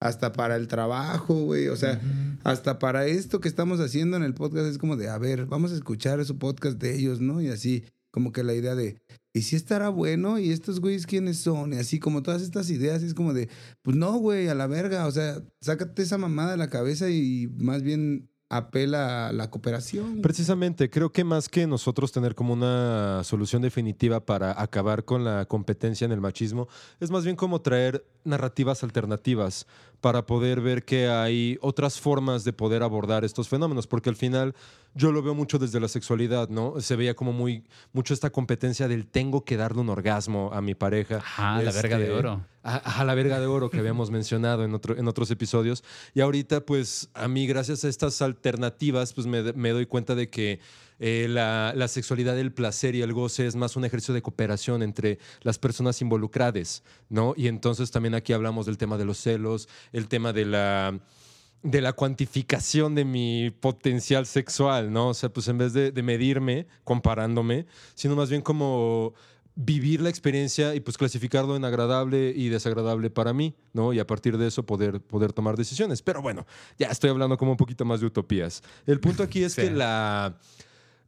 Hasta 0.00 0.32
para 0.32 0.56
el 0.56 0.68
trabajo, 0.68 1.34
güey. 1.44 1.68
O 1.68 1.76
sea, 1.76 2.00
hasta 2.42 2.78
para 2.78 3.06
esto 3.06 3.40
que 3.40 3.48
estamos 3.48 3.78
haciendo 3.78 4.16
en 4.16 4.24
el 4.24 4.34
podcast 4.34 4.66
es 4.66 4.78
como 4.78 4.96
de, 4.96 5.08
a 5.08 5.18
ver, 5.18 5.46
vamos 5.46 5.70
a 5.72 5.76
escuchar 5.76 6.24
su 6.24 6.38
podcast 6.38 6.78
de 6.78 6.96
ellos, 6.96 7.20
¿no? 7.20 7.40
Y 7.40 7.48
así, 7.48 7.84
como 8.12 8.30
que 8.30 8.44
la 8.44 8.54
idea 8.54 8.76
de, 8.76 9.00
¿y 9.32 9.42
si 9.42 9.56
estará 9.56 9.88
bueno? 9.88 10.38
¿Y 10.38 10.52
estos 10.52 10.80
güeyes 10.80 11.06
quiénes 11.06 11.38
son? 11.38 11.72
Y 11.72 11.78
así, 11.78 11.98
como 11.98 12.22
todas 12.22 12.42
estas 12.42 12.70
ideas, 12.70 13.02
es 13.02 13.14
como 13.14 13.32
de, 13.32 13.48
pues 13.80 13.96
no, 13.96 14.12
güey, 14.18 14.46
a 14.48 14.54
la 14.54 14.68
verga. 14.68 15.06
O 15.06 15.10
sea, 15.10 15.42
sácate 15.60 16.02
esa 16.02 16.18
mamada 16.18 16.52
de 16.52 16.58
la 16.58 16.68
cabeza 16.68 17.10
y 17.10 17.48
más 17.56 17.82
bien 17.82 18.30
apela 18.52 19.28
a 19.28 19.32
la 19.32 19.50
cooperación. 19.50 20.20
Precisamente, 20.20 20.90
creo 20.90 21.10
que 21.10 21.24
más 21.24 21.48
que 21.48 21.66
nosotros 21.66 22.12
tener 22.12 22.34
como 22.34 22.52
una 22.52 23.24
solución 23.24 23.62
definitiva 23.62 24.20
para 24.20 24.60
acabar 24.60 25.04
con 25.04 25.24
la 25.24 25.46
competencia 25.46 26.04
en 26.04 26.12
el 26.12 26.20
machismo, 26.20 26.68
es 27.00 27.10
más 27.10 27.24
bien 27.24 27.34
como 27.34 27.62
traer 27.62 28.04
narrativas 28.24 28.84
alternativas 28.84 29.66
para 30.00 30.26
poder 30.26 30.60
ver 30.60 30.84
que 30.84 31.08
hay 31.08 31.58
otras 31.62 31.98
formas 31.98 32.44
de 32.44 32.52
poder 32.52 32.82
abordar 32.82 33.24
estos 33.24 33.48
fenómenos, 33.48 33.86
porque 33.86 34.10
al 34.10 34.16
final 34.16 34.54
yo 34.94 35.12
lo 35.12 35.22
veo 35.22 35.34
mucho 35.34 35.58
desde 35.58 35.80
la 35.80 35.88
sexualidad, 35.88 36.48
¿no? 36.50 36.80
Se 36.80 36.96
veía 36.96 37.14
como 37.14 37.32
muy 37.32 37.64
mucho 37.92 38.12
esta 38.12 38.30
competencia 38.30 38.86
del 38.86 39.06
tengo 39.06 39.44
que 39.44 39.56
darle 39.56 39.80
un 39.80 39.88
orgasmo 39.88 40.50
a 40.52 40.60
mi 40.60 40.74
pareja. 40.74 41.16
Ajá, 41.16 41.62
la 41.62 41.72
verga 41.72 41.96
de 41.96 42.04
Este, 42.04 42.16
oro. 42.16 42.51
A, 42.62 43.00
a 43.00 43.04
la 43.04 43.14
verga 43.14 43.40
de 43.40 43.46
oro 43.46 43.70
que 43.70 43.78
habíamos 43.78 44.10
mencionado 44.10 44.64
en, 44.64 44.74
otro, 44.74 44.96
en 44.96 45.08
otros 45.08 45.30
episodios. 45.30 45.84
Y 46.14 46.20
ahorita, 46.20 46.64
pues, 46.64 47.08
a 47.14 47.28
mí, 47.28 47.46
gracias 47.46 47.84
a 47.84 47.88
estas 47.88 48.22
alternativas, 48.22 49.12
pues 49.12 49.26
me, 49.26 49.52
me 49.52 49.70
doy 49.70 49.86
cuenta 49.86 50.14
de 50.14 50.28
que 50.28 50.60
eh, 50.98 51.26
la, 51.28 51.72
la 51.74 51.88
sexualidad, 51.88 52.38
el 52.38 52.52
placer 52.52 52.94
y 52.94 53.02
el 53.02 53.12
goce 53.12 53.46
es 53.46 53.56
más 53.56 53.74
un 53.74 53.84
ejercicio 53.84 54.14
de 54.14 54.22
cooperación 54.22 54.82
entre 54.82 55.18
las 55.40 55.58
personas 55.58 56.00
involucradas, 56.00 56.84
¿no? 57.08 57.34
Y 57.36 57.48
entonces 57.48 57.90
también 57.90 58.14
aquí 58.14 58.32
hablamos 58.32 58.66
del 58.66 58.78
tema 58.78 58.96
de 58.96 59.04
los 59.04 59.18
celos, 59.18 59.68
el 59.92 60.06
tema 60.08 60.32
de 60.32 60.44
la 60.44 61.00
de 61.64 61.80
la 61.80 61.92
cuantificación 61.92 62.96
de 62.96 63.04
mi 63.04 63.50
potencial 63.50 64.26
sexual, 64.26 64.92
¿no? 64.92 65.08
O 65.08 65.14
sea, 65.14 65.32
pues 65.32 65.46
en 65.46 65.58
vez 65.58 65.72
de, 65.72 65.92
de 65.92 66.02
medirme 66.02 66.66
comparándome, 66.82 67.66
sino 67.94 68.16
más 68.16 68.30
bien 68.30 68.42
como 68.42 69.14
vivir 69.54 70.00
la 70.00 70.08
experiencia 70.08 70.74
y 70.74 70.80
pues 70.80 70.96
clasificarlo 70.96 71.56
en 71.56 71.64
agradable 71.64 72.32
y 72.34 72.48
desagradable 72.48 73.10
para 73.10 73.32
mí, 73.34 73.54
¿no? 73.74 73.92
Y 73.92 73.98
a 73.98 74.06
partir 74.06 74.38
de 74.38 74.46
eso 74.46 74.64
poder, 74.64 75.00
poder 75.00 75.32
tomar 75.32 75.56
decisiones. 75.56 76.00
Pero 76.02 76.22
bueno, 76.22 76.46
ya 76.78 76.88
estoy 76.88 77.10
hablando 77.10 77.36
como 77.36 77.50
un 77.50 77.56
poquito 77.58 77.84
más 77.84 78.00
de 78.00 78.06
utopías. 78.06 78.62
El 78.86 78.98
punto 79.00 79.22
aquí 79.22 79.42
es 79.44 79.52
Sí. 79.56 79.62
que 79.62 79.70
la, 79.70 80.38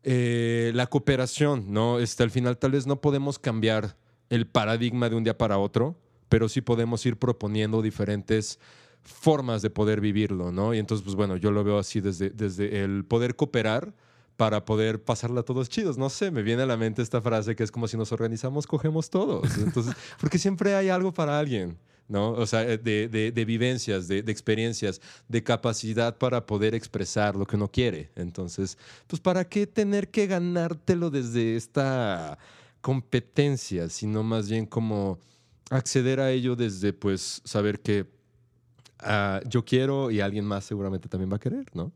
eh, 0.02 0.72
la 0.74 0.86
cooperación, 0.88 1.72
¿no? 1.72 1.98
Este, 1.98 2.22
al 2.22 2.30
final 2.30 2.58
tal 2.58 2.72
vez 2.72 2.86
no 2.86 3.00
podemos 3.00 3.38
cambiar 3.38 3.96
el 4.28 4.46
paradigma 4.46 5.08
de 5.08 5.16
un 5.16 5.24
día 5.24 5.38
para 5.38 5.58
otro, 5.58 5.98
pero 6.28 6.48
sí 6.48 6.60
podemos 6.60 7.04
ir 7.06 7.16
proponiendo 7.18 7.80
diferentes 7.80 8.58
formas 9.02 9.62
de 9.62 9.70
poder 9.70 10.00
vivirlo, 10.00 10.50
¿no? 10.52 10.74
Y 10.74 10.78
entonces, 10.78 11.04
pues 11.04 11.14
bueno, 11.16 11.36
yo 11.36 11.50
lo 11.50 11.62
veo 11.64 11.78
así 11.78 12.00
desde, 12.00 12.30
desde 12.30 12.82
el 12.84 13.04
poder 13.04 13.36
cooperar 13.36 13.94
para 14.36 14.64
poder 14.64 15.02
pasarla 15.02 15.42
todos 15.42 15.68
chidos. 15.68 15.96
No 15.98 16.10
sé, 16.10 16.30
me 16.30 16.42
viene 16.42 16.62
a 16.62 16.66
la 16.66 16.76
mente 16.76 17.02
esta 17.02 17.20
frase 17.22 17.54
que 17.54 17.62
es 17.62 17.70
como 17.70 17.86
si 17.88 17.96
nos 17.96 18.10
organizamos, 18.12 18.66
cogemos 18.66 19.10
todos. 19.10 19.58
Entonces, 19.58 19.94
porque 20.20 20.38
siempre 20.38 20.74
hay 20.74 20.88
algo 20.88 21.12
para 21.14 21.38
alguien, 21.38 21.78
¿no? 22.08 22.32
O 22.32 22.44
sea, 22.46 22.62
eh, 22.68 22.76
de, 22.78 23.08
de- 23.08 23.30
de 23.32 23.44
vivencias, 23.44 24.08
de, 24.08 24.22
de 24.22 24.32
experiencias, 24.32 25.00
de 25.28 25.42
capacidad 25.42 26.18
para 26.18 26.46
poder 26.46 26.74
expresar 26.74 27.36
lo 27.36 27.46
que 27.46 27.56
uno 27.56 27.68
quiere. 27.68 28.10
Entonces, 28.16 28.76
pues, 29.06 29.20
¿para 29.20 29.44
qué 29.48 29.66
tener 29.66 30.10
que 30.10 30.26
ganártelo 30.26 31.10
desde 31.10 31.56
esta 31.56 32.36
competencia, 32.80 33.88
sino 33.88 34.22
más 34.22 34.48
bien 34.50 34.66
como 34.66 35.18
acceder 35.70 36.20
a 36.20 36.30
ello 36.30 36.54
desde, 36.56 36.92
pues, 36.92 37.40
saber 37.44 37.80
que 37.80 38.06
ah, 38.98 39.40
yo 39.48 39.64
quiero 39.64 40.10
y 40.10 40.20
alguien 40.20 40.44
más 40.44 40.64
seguramente 40.64 41.08
también 41.08 41.30
va 41.32 41.36
a 41.36 41.40
querer, 41.40 41.64
¿no? 41.74 41.92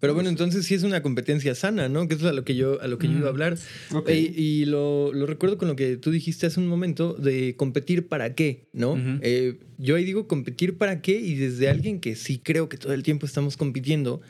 Pero 0.00 0.14
bueno, 0.14 0.30
entonces 0.30 0.64
sí 0.64 0.74
es 0.74 0.82
una 0.82 1.02
competencia 1.02 1.54
sana, 1.54 1.88
¿no? 1.90 2.08
Que 2.08 2.14
eso 2.14 2.24
es 2.24 2.30
a 2.30 2.34
lo 2.34 2.42
que 2.42 2.56
yo, 2.56 2.80
a 2.80 2.88
lo 2.88 2.98
que 2.98 3.06
yo 3.06 3.18
iba 3.18 3.26
a 3.26 3.30
hablar. 3.30 3.58
Ok. 3.92 4.08
Y, 4.10 4.32
y 4.34 4.64
lo, 4.64 5.12
lo 5.12 5.26
recuerdo 5.26 5.58
con 5.58 5.68
lo 5.68 5.76
que 5.76 5.98
tú 5.98 6.10
dijiste 6.10 6.46
hace 6.46 6.58
un 6.58 6.68
momento 6.68 7.12
de 7.12 7.54
competir 7.56 8.08
para 8.08 8.34
qué, 8.34 8.68
¿no? 8.72 8.96
Eh, 9.20 9.58
yo 9.76 9.96
ahí 9.96 10.04
digo 10.04 10.26
competir 10.26 10.78
para 10.78 11.02
qué 11.02 11.20
y 11.20 11.34
desde 11.34 11.68
alguien 11.68 12.00
que 12.00 12.16
sí 12.16 12.38
creo 12.38 12.70
que 12.70 12.78
todo 12.78 12.94
el 12.94 13.02
tiempo 13.02 13.26
estamos 13.26 13.58
compitiendo, 13.58 14.22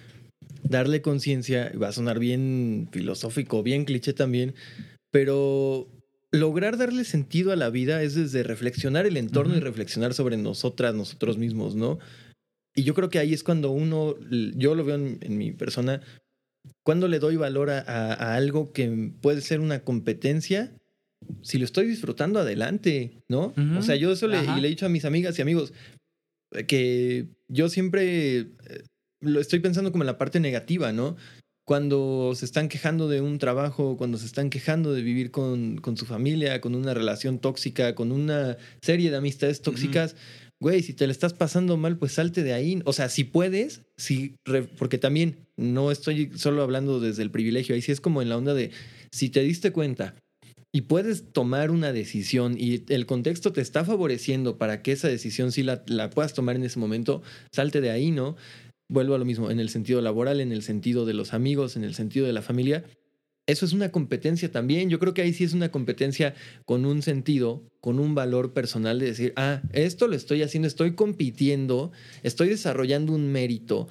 darle 0.65 1.03
conciencia, 1.03 1.73
va 1.81 1.89
a 1.89 1.93
sonar 1.93 2.19
bien 2.19 2.89
filosófico, 2.91 3.63
bien 3.63 3.85
cliché 3.85 4.13
también, 4.13 4.55
pero 5.13 5.89
lograr 6.33 6.79
darle 6.79 7.05
sentido 7.05 7.53
a 7.53 7.57
la 7.57 7.71
vida 7.71 8.03
es 8.03 8.15
desde 8.15 8.43
reflexionar 8.43 9.07
el 9.07 9.17
entorno 9.17 9.57
y 9.57 9.61
reflexionar 9.61 10.15
sobre 10.15 10.37
nosotras, 10.37 10.95
nosotros 10.95 11.39
mismos, 11.39 11.75
¿no? 11.75 11.99
Y 12.75 12.83
yo 12.85 12.95
creo 12.95 13.09
que 13.11 13.19
ahí 13.19 13.33
es 13.35 13.43
cuando 13.43 13.71
uno, 13.71 14.15
yo 14.57 14.75
lo 14.75 14.85
veo 14.85 14.97
en, 14.97 15.19
en 15.23 15.39
mi 15.39 15.53
persona, 15.53 16.01
cuando 16.85 17.09
le 17.09 17.19
doy 17.19 17.37
valor 17.37 17.71
a, 17.71 17.81
a- 17.81 18.13
a 18.15 18.35
algo 18.37 18.73
que 18.73 19.13
puede 19.21 19.41
ser 19.41 19.61
una 19.61 19.81
competencia, 19.83 20.73
si 21.43 21.59
lo 21.59 21.65
estoy 21.65 21.87
disfrutando, 21.87 22.39
adelante, 22.39 23.23
¿no? 23.29 23.49
Ujú. 23.57 23.79
O 23.79 23.83
sea, 23.83 23.97
yo 23.97 24.13
eso 24.13 24.27
le, 24.29 24.39
y 24.45 24.61
le 24.61 24.67
he 24.69 24.71
dicho 24.71 24.87
a 24.87 24.91
mis 24.91 25.05
amigas 25.05 25.39
y 25.39 25.43
amigos 25.43 25.73
eh, 26.53 26.65
que 26.67 27.27
yo 27.49 27.69
siempre 27.69 28.39
eh, 28.39 28.47
lo 29.21 29.41
estoy 29.41 29.59
pensando 29.61 29.93
como 29.93 30.03
en 30.05 30.07
la 30.07 30.17
parte 30.19 30.41
negativa, 30.41 30.93
¿no? 30.93 31.17
Cuando 31.67 32.33
se 32.35 32.45
están 32.47 32.69
quejando 32.69 33.09
de 33.09 33.21
un 33.21 33.39
trabajo, 33.39 33.97
cuando 33.97 34.19
se 34.19 34.27
están 34.27 34.51
quejando 34.51 34.93
de 34.93 35.03
vivir 35.03 35.31
con, 35.31 35.77
con 35.79 35.97
su 35.97 36.05
familia, 36.07 36.61
con 36.61 36.75
una 36.75 36.95
relación 36.95 37.39
tóxica, 37.39 37.95
con 37.95 38.11
una 38.13 38.57
serie 38.83 39.11
de 39.11 39.17
amistades 39.17 39.61
tóxicas, 39.63 40.17
güey, 40.61 40.83
si 40.83 40.93
te 40.93 41.07
la 41.07 41.13
estás 41.13 41.33
pasando 41.33 41.77
mal, 41.77 41.97
pues 41.97 42.13
salte 42.13 42.43
de 42.43 42.53
ahí. 42.53 42.81
O 42.85 42.93
sea, 42.93 43.09
si 43.09 43.25
puedes, 43.25 43.83
si 43.97 44.37
porque 44.79 44.99
también 44.99 45.47
no 45.57 45.91
estoy 45.91 46.31
solo 46.37 46.63
hablando 46.63 47.01
desde 47.01 47.23
el 47.23 47.31
privilegio, 47.31 47.75
ahí 47.75 47.83
sí 47.83 47.93
es 47.93 48.01
como 48.01 48.23
en 48.23 48.29
la 48.29 48.37
onda 48.37 48.55
de, 48.55 48.71
si 49.11 49.31
te 49.31 49.41
diste 49.41 49.73
cuenta 49.73 50.15
y 50.73 50.83
puedes 50.83 51.33
tomar 51.33 51.71
una 51.71 51.93
decisión 51.93 52.57
y 52.57 52.85
el 52.93 53.07
contexto 53.07 53.53
te 53.53 53.61
está 53.61 53.85
favoreciendo 53.85 54.57
para 54.57 54.83
que 54.83 54.93
esa 54.93 55.09
decisión 55.09 55.51
sí 55.51 55.63
la, 55.63 55.83
la 55.87 56.11
puedas 56.11 56.35
tomar 56.35 56.57
en 56.57 56.65
ese 56.65 56.79
momento, 56.79 57.23
salte 57.53 57.81
de 57.81 57.91
ahí, 57.91 58.11
¿no? 58.13 58.37
Vuelvo 58.89 59.15
a 59.15 59.19
lo 59.19 59.25
mismo, 59.25 59.51
en 59.51 59.61
el 59.61 59.69
sentido 59.69 60.01
laboral, 60.01 60.41
en 60.41 60.53
el 60.53 60.63
sentido 60.63 61.07
de 61.07 61.15
los 61.15 61.33
amigos, 61.33 61.77
en 61.77 61.85
el 61.85 61.95
sentido 61.95 62.27
de 62.27 62.33
la 62.33 62.43
familia. 62.43 62.85
Eso 63.51 63.67
es 63.67 63.73
una 63.73 63.91
competencia 63.91 64.53
también. 64.53 64.91
Yo 64.91 65.01
creo 65.01 65.13
que 65.13 65.23
ahí 65.23 65.33
sí 65.33 65.43
es 65.43 65.55
una 65.55 65.71
competencia 65.71 66.35
con 66.65 66.87
un 66.87 67.03
sentido, 67.03 67.65
con 67.81 67.99
un 67.99 68.15
valor 68.15 68.53
personal 68.53 69.01
de 69.01 69.07
decir, 69.07 69.33
ah, 69.35 69.61
esto 69.73 70.07
lo 70.07 70.15
estoy 70.15 70.43
haciendo, 70.43 70.69
estoy 70.69 70.95
compitiendo, 70.95 71.91
estoy 72.23 72.49
desarrollando 72.49 73.13
un 73.13 73.33
mérito, 73.33 73.89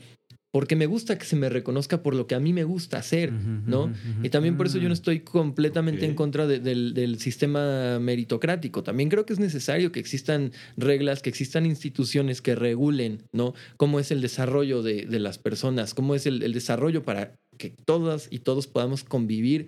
porque 0.51 0.75
me 0.75 0.87
gusta 0.87 1.17
que 1.17 1.25
se 1.25 1.35
me 1.35 1.47
reconozca 1.49 2.01
por 2.01 2.15
lo 2.15 2.25
que 2.25 2.33
a 2.35 2.39
mí 2.39 2.53
me 2.53 2.63
gusta 2.63 2.97
hacer, 2.97 3.31
¿no? 3.31 3.93
Y 4.23 4.29
también 4.29 4.57
por 4.57 4.65
eso 4.65 4.77
yo 4.79 4.87
no 4.87 4.93
estoy 4.95 5.19
completamente 5.19 6.05
en 6.05 6.15
contra 6.15 6.47
de- 6.47 6.59
del, 6.59 6.93
del 6.95 7.19
sistema 7.19 7.99
meritocrático. 7.99 8.81
También 8.83 9.09
creo 9.09 9.25
que 9.25 9.33
es 9.33 9.39
necesario 9.39 9.91
que 9.91 9.99
existan 9.99 10.51
reglas, 10.75 11.21
que 11.21 11.29
existan 11.29 11.65
instituciones 11.65 12.41
que 12.41 12.55
regulen, 12.55 13.23
¿no? 13.31 13.53
Cómo 13.77 13.99
es 13.99 14.09
el 14.11 14.21
desarrollo 14.21 14.81
de, 14.81 15.05
de 15.05 15.19
las 15.19 15.37
personas, 15.37 15.93
cómo 15.93 16.15
es 16.15 16.25
el, 16.25 16.41
el 16.41 16.53
desarrollo 16.53 17.03
para 17.03 17.35
que 17.57 17.69
todas 17.85 18.27
y 18.31 18.39
todos 18.39 18.67
podamos 18.67 19.03
convivir 19.03 19.67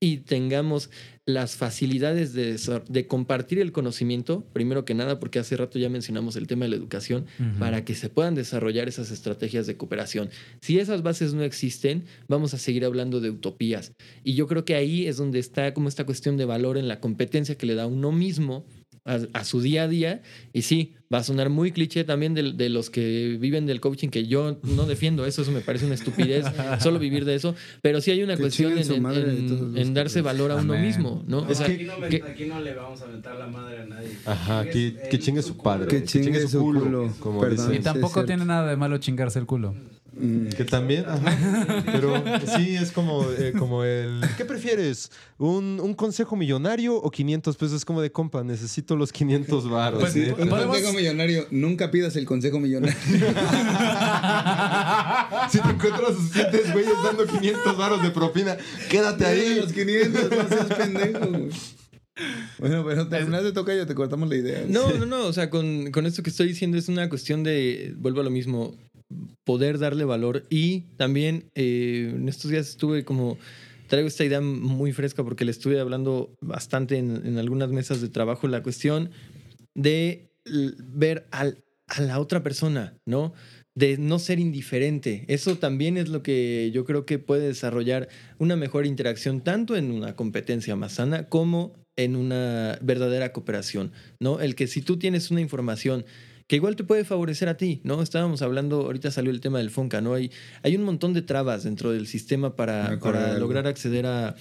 y 0.00 0.18
tengamos 0.18 0.90
las 1.26 1.56
facilidades 1.56 2.32
de, 2.32 3.06
compartir 3.06 3.60
el 3.60 3.70
conocimiento, 3.70 4.44
primero 4.52 4.84
que 4.84 4.94
nada, 4.94 5.20
porque 5.20 5.38
hace 5.38 5.56
rato 5.56 5.78
ya 5.78 5.88
mencionamos 5.90 6.36
el 6.36 6.46
tema 6.46 6.64
de 6.64 6.70
la 6.70 6.76
educación, 6.76 7.26
para 7.58 7.84
que 7.84 7.94
se 7.94 8.08
puedan 8.08 8.34
desarrollar 8.34 8.88
esas 8.88 9.10
estrategias 9.10 9.66
de 9.66 9.76
cooperación. 9.76 10.30
Si 10.62 10.78
esas 10.78 11.02
bases 11.02 11.34
no 11.34 11.44
existen, 11.44 12.04
vamos 12.28 12.54
a 12.54 12.58
seguir 12.58 12.84
hablando 12.84 13.20
de 13.20 13.30
utopías. 13.30 13.92
Y 14.24 14.34
yo 14.34 14.46
creo 14.46 14.64
que 14.64 14.74
ahí 14.74 15.06
es 15.06 15.18
donde 15.18 15.38
está 15.38 15.74
como 15.74 15.88
esta 15.88 16.06
cuestión 16.06 16.36
de 16.36 16.46
valor 16.46 16.78
en 16.78 16.88
la 16.88 16.98
competencia 16.98 17.56
que 17.56 17.66
le 17.66 17.74
da 17.74 17.86
uno 17.86 18.10
mismo 18.10 18.64
a, 19.14 19.20
a 19.40 19.44
su 19.44 19.60
día 19.60 19.84
a 19.84 19.88
día. 19.88 20.22
Y 20.52 20.62
sí, 20.62 20.94
va 21.12 21.18
a 21.18 21.22
sonar 21.24 21.48
muy 21.50 21.72
cliché 21.72 22.04
también 22.04 22.34
de, 22.34 22.52
de 22.52 22.68
los 22.68 22.90
que 22.90 23.36
viven 23.40 23.66
del 23.66 23.80
coaching, 23.80 24.08
que 24.08 24.26
yo 24.26 24.58
no 24.62 24.86
defiendo 24.86 25.26
eso, 25.26 25.42
eso 25.42 25.50
me 25.52 25.60
parece 25.60 25.86
una 25.86 25.94
estupidez, 25.94 26.44
solo 26.80 26.98
vivir 26.98 27.24
de 27.24 27.34
eso. 27.34 27.54
Pero 27.82 28.00
sí 28.00 28.10
hay 28.10 28.22
una 28.22 28.36
Que 28.36 28.42
cuestión 28.42 28.72
en, 29.76 29.94
darse 29.94 30.20
valor 30.22 30.50
a 30.52 30.56
uno 30.56 30.74
Amén. 30.74 30.86
mismo, 30.86 31.24
¿no? 31.26 31.42
No, 31.42 31.48
O 31.50 31.54
sea, 31.54 31.66
aquí, 31.66 31.84
no 31.84 31.98
me- 31.98 32.08
que- 32.08 32.22
aquí 32.22 32.44
no 32.46 32.60
le 32.60 32.74
vamos 32.74 33.00
a 33.00 33.04
aventar 33.04 33.36
la 33.36 33.46
madre 33.48 33.82
a 33.82 33.86
nadie. 33.86 34.08
Ajá, 34.26 34.64
que, 34.64 34.70
Chingue 34.72 35.08
que 35.08 35.16
él 35.16 35.22
chingue 35.22 35.42
su 35.42 35.56
padre. 35.56 35.86
Que 35.88 36.04
chingue 36.04 36.46
su 36.48 36.60
culo. 36.60 37.12
como 37.20 37.40
Perdón. 37.40 37.74
Y 37.74 37.78
tampoco 37.80 38.24
tiene 38.24 38.44
nada 38.44 38.68
de 38.70 38.76
malo 38.76 38.98
chingarse 38.98 39.38
el 39.38 39.46
culo. 39.46 39.74
Mm. 40.20 40.48
Que 40.50 40.64
también, 40.64 41.04
ajá. 41.08 41.82
Pero 41.86 42.22
sí, 42.56 42.76
es 42.76 42.92
como, 42.92 43.24
eh, 43.38 43.52
como 43.58 43.84
el... 43.84 44.20
¿Qué 44.36 44.44
prefieres? 44.44 45.10
¿Un, 45.38 45.80
¿Un 45.82 45.94
consejo 45.94 46.36
millonario 46.36 46.96
o 46.96 47.10
500 47.10 47.56
pesos? 47.56 47.76
Es 47.78 47.84
como 47.84 48.00
de, 48.02 48.12
compa, 48.12 48.44
necesito 48.44 48.96
los 48.96 49.12
500 49.12 49.68
baros. 49.70 50.00
Pues, 50.00 50.12
¿sí? 50.12 50.26
Un 50.38 50.48
Podemos- 50.48 50.76
consejo 50.76 50.92
millonario. 50.92 51.46
Nunca 51.50 51.90
pidas 51.90 52.14
el 52.16 52.26
consejo 52.26 52.60
millonario. 52.60 52.96
Si 55.50 55.58
te 55.60 55.68
encuentras 55.68 56.14
suficientes 56.14 56.72
güeyes 56.72 56.92
dando 57.04 57.26
500 57.26 57.76
baros 57.76 58.02
de 58.02 58.10
propina, 58.10 58.56
quédate 58.88 59.24
Dale 59.24 59.40
ahí. 59.40 59.54
los 59.60 59.72
500, 59.72 60.30
no 60.30 60.48
seas 60.48 60.66
pendejo, 60.76 61.26
güey. 61.26 61.48
Bueno, 62.58 62.84
pero 62.86 63.08
terminas 63.08 63.42
de 63.42 63.52
tocar 63.52 63.76
y 63.76 63.86
te 63.86 63.94
cortamos 63.94 64.28
la 64.28 64.36
idea. 64.36 64.64
No, 64.68 64.92
no, 64.92 65.06
no. 65.06 65.24
O 65.26 65.32
sea, 65.32 65.48
con, 65.48 65.90
con 65.90 66.04
esto 66.06 66.22
que 66.22 66.30
estoy 66.30 66.48
diciendo 66.48 66.76
es 66.76 66.88
una 66.88 67.08
cuestión 67.08 67.42
de, 67.42 67.94
vuelvo 67.96 68.20
a 68.20 68.24
lo 68.24 68.30
mismo, 68.30 68.76
poder 69.50 69.80
darle 69.80 70.04
valor. 70.04 70.46
Y 70.48 70.82
también 70.96 71.50
eh, 71.56 72.12
en 72.14 72.28
estos 72.28 72.52
días 72.52 72.68
estuve 72.68 73.04
como, 73.04 73.36
traigo 73.88 74.06
esta 74.06 74.24
idea 74.24 74.40
muy 74.40 74.92
fresca 74.92 75.24
porque 75.24 75.44
le 75.44 75.50
estuve 75.50 75.80
hablando 75.80 76.36
bastante 76.40 76.98
en, 76.98 77.26
en 77.26 77.36
algunas 77.36 77.68
mesas 77.70 78.00
de 78.00 78.08
trabajo, 78.08 78.46
la 78.46 78.62
cuestión 78.62 79.10
de 79.74 80.30
ver 80.44 81.26
al, 81.32 81.64
a 81.88 82.00
la 82.00 82.20
otra 82.20 82.44
persona, 82.44 82.96
¿no? 83.04 83.32
De 83.74 83.98
no 83.98 84.20
ser 84.20 84.38
indiferente. 84.38 85.24
Eso 85.26 85.58
también 85.58 85.96
es 85.96 86.10
lo 86.10 86.22
que 86.22 86.70
yo 86.72 86.84
creo 86.84 87.04
que 87.04 87.18
puede 87.18 87.48
desarrollar 87.48 88.08
una 88.38 88.54
mejor 88.54 88.86
interacción 88.86 89.40
tanto 89.40 89.76
en 89.76 89.90
una 89.90 90.14
competencia 90.14 90.76
más 90.76 90.92
sana 90.92 91.28
como 91.28 91.74
en 91.96 92.14
una 92.14 92.78
verdadera 92.82 93.32
cooperación, 93.32 93.90
¿no? 94.20 94.38
El 94.38 94.54
que 94.54 94.68
si 94.68 94.80
tú 94.80 94.96
tienes 94.96 95.32
una 95.32 95.40
información 95.40 96.04
que 96.50 96.56
igual 96.56 96.74
te 96.74 96.82
puede 96.82 97.04
favorecer 97.04 97.48
a 97.48 97.56
ti, 97.56 97.80
¿no? 97.84 98.02
Estábamos 98.02 98.42
hablando, 98.42 98.80
ahorita 98.80 99.12
salió 99.12 99.30
el 99.30 99.40
tema 99.40 99.58
del 99.58 99.70
FONCA, 99.70 100.00
¿no? 100.00 100.14
Hay, 100.14 100.32
hay 100.64 100.74
un 100.74 100.82
montón 100.82 101.14
de 101.14 101.22
trabas 101.22 101.62
dentro 101.62 101.92
del 101.92 102.08
sistema 102.08 102.56
para, 102.56 102.98
para 102.98 103.38
lograr 103.38 103.68
acceder 103.68 104.04
a, 104.04 104.34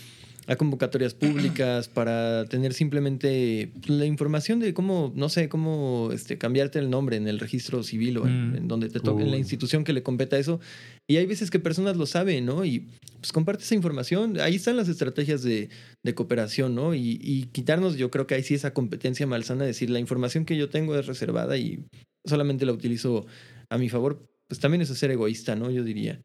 a 0.47 0.55
convocatorias 0.55 1.13
públicas, 1.13 1.87
para 1.93 2.45
tener 2.45 2.73
simplemente 2.73 3.71
la 3.87 4.05
información 4.05 4.59
de 4.59 4.73
cómo, 4.73 5.11
no 5.15 5.29
sé, 5.29 5.47
cómo 5.49 6.09
este, 6.11 6.37
cambiarte 6.37 6.79
el 6.79 6.89
nombre 6.89 7.17
en 7.17 7.27
el 7.27 7.39
registro 7.39 7.83
civil 7.83 8.17
o 8.17 8.27
en, 8.27 8.51
Mm. 8.51 8.55
en 8.55 8.67
donde 8.67 8.89
te 8.89 8.99
toque, 8.99 9.23
en 9.23 9.31
la 9.31 9.37
institución 9.37 9.83
que 9.83 9.93
le 9.93 10.01
competa 10.03 10.37
eso. 10.37 10.59
Y 11.07 11.17
hay 11.17 11.25
veces 11.25 11.51
que 11.51 11.59
personas 11.59 11.97
lo 11.97 12.05
saben, 12.05 12.45
¿no? 12.45 12.65
Y 12.65 12.87
pues 13.19 13.31
comparte 13.31 13.63
esa 13.63 13.75
información. 13.75 14.39
Ahí 14.39 14.55
están 14.55 14.77
las 14.77 14.87
estrategias 14.87 15.43
de, 15.43 15.69
de 16.05 16.15
cooperación, 16.15 16.73
¿no? 16.75 16.95
Y, 16.95 17.19
y 17.21 17.43
quitarnos, 17.51 17.97
yo 17.97 18.09
creo 18.09 18.25
que 18.27 18.35
ahí 18.35 18.43
sí 18.43 18.53
esa 18.55 18.73
competencia 18.73 19.27
malsana, 19.27 19.65
decir, 19.65 19.89
la 19.89 19.99
información 19.99 20.45
que 20.45 20.57
yo 20.57 20.69
tengo 20.69 20.95
es 20.97 21.05
reservada 21.05 21.57
y 21.57 21.85
solamente 22.25 22.65
la 22.65 22.73
utilizo 22.73 23.25
a 23.69 23.77
mi 23.77 23.89
favor. 23.89 24.25
pues 24.47 24.59
también 24.59 24.81
eso 24.81 24.93
es 24.93 24.99
ser 24.99 25.11
egoísta, 25.11 25.55
¿no? 25.55 25.69
Yo 25.69 25.83
diría. 25.83 26.21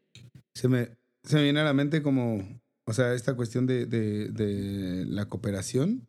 Se 0.55 0.67
me, 0.67 0.89
se 1.27 1.35
me 1.35 1.43
viene 1.43 1.59
a 1.59 1.63
la 1.65 1.73
mente 1.73 2.01
como, 2.01 2.43
o 2.85 2.93
sea, 2.93 3.13
esta 3.13 3.35
cuestión 3.35 3.65
de, 3.65 3.85
de, 3.85 5.05
la 5.07 5.27
cooperación. 5.27 6.07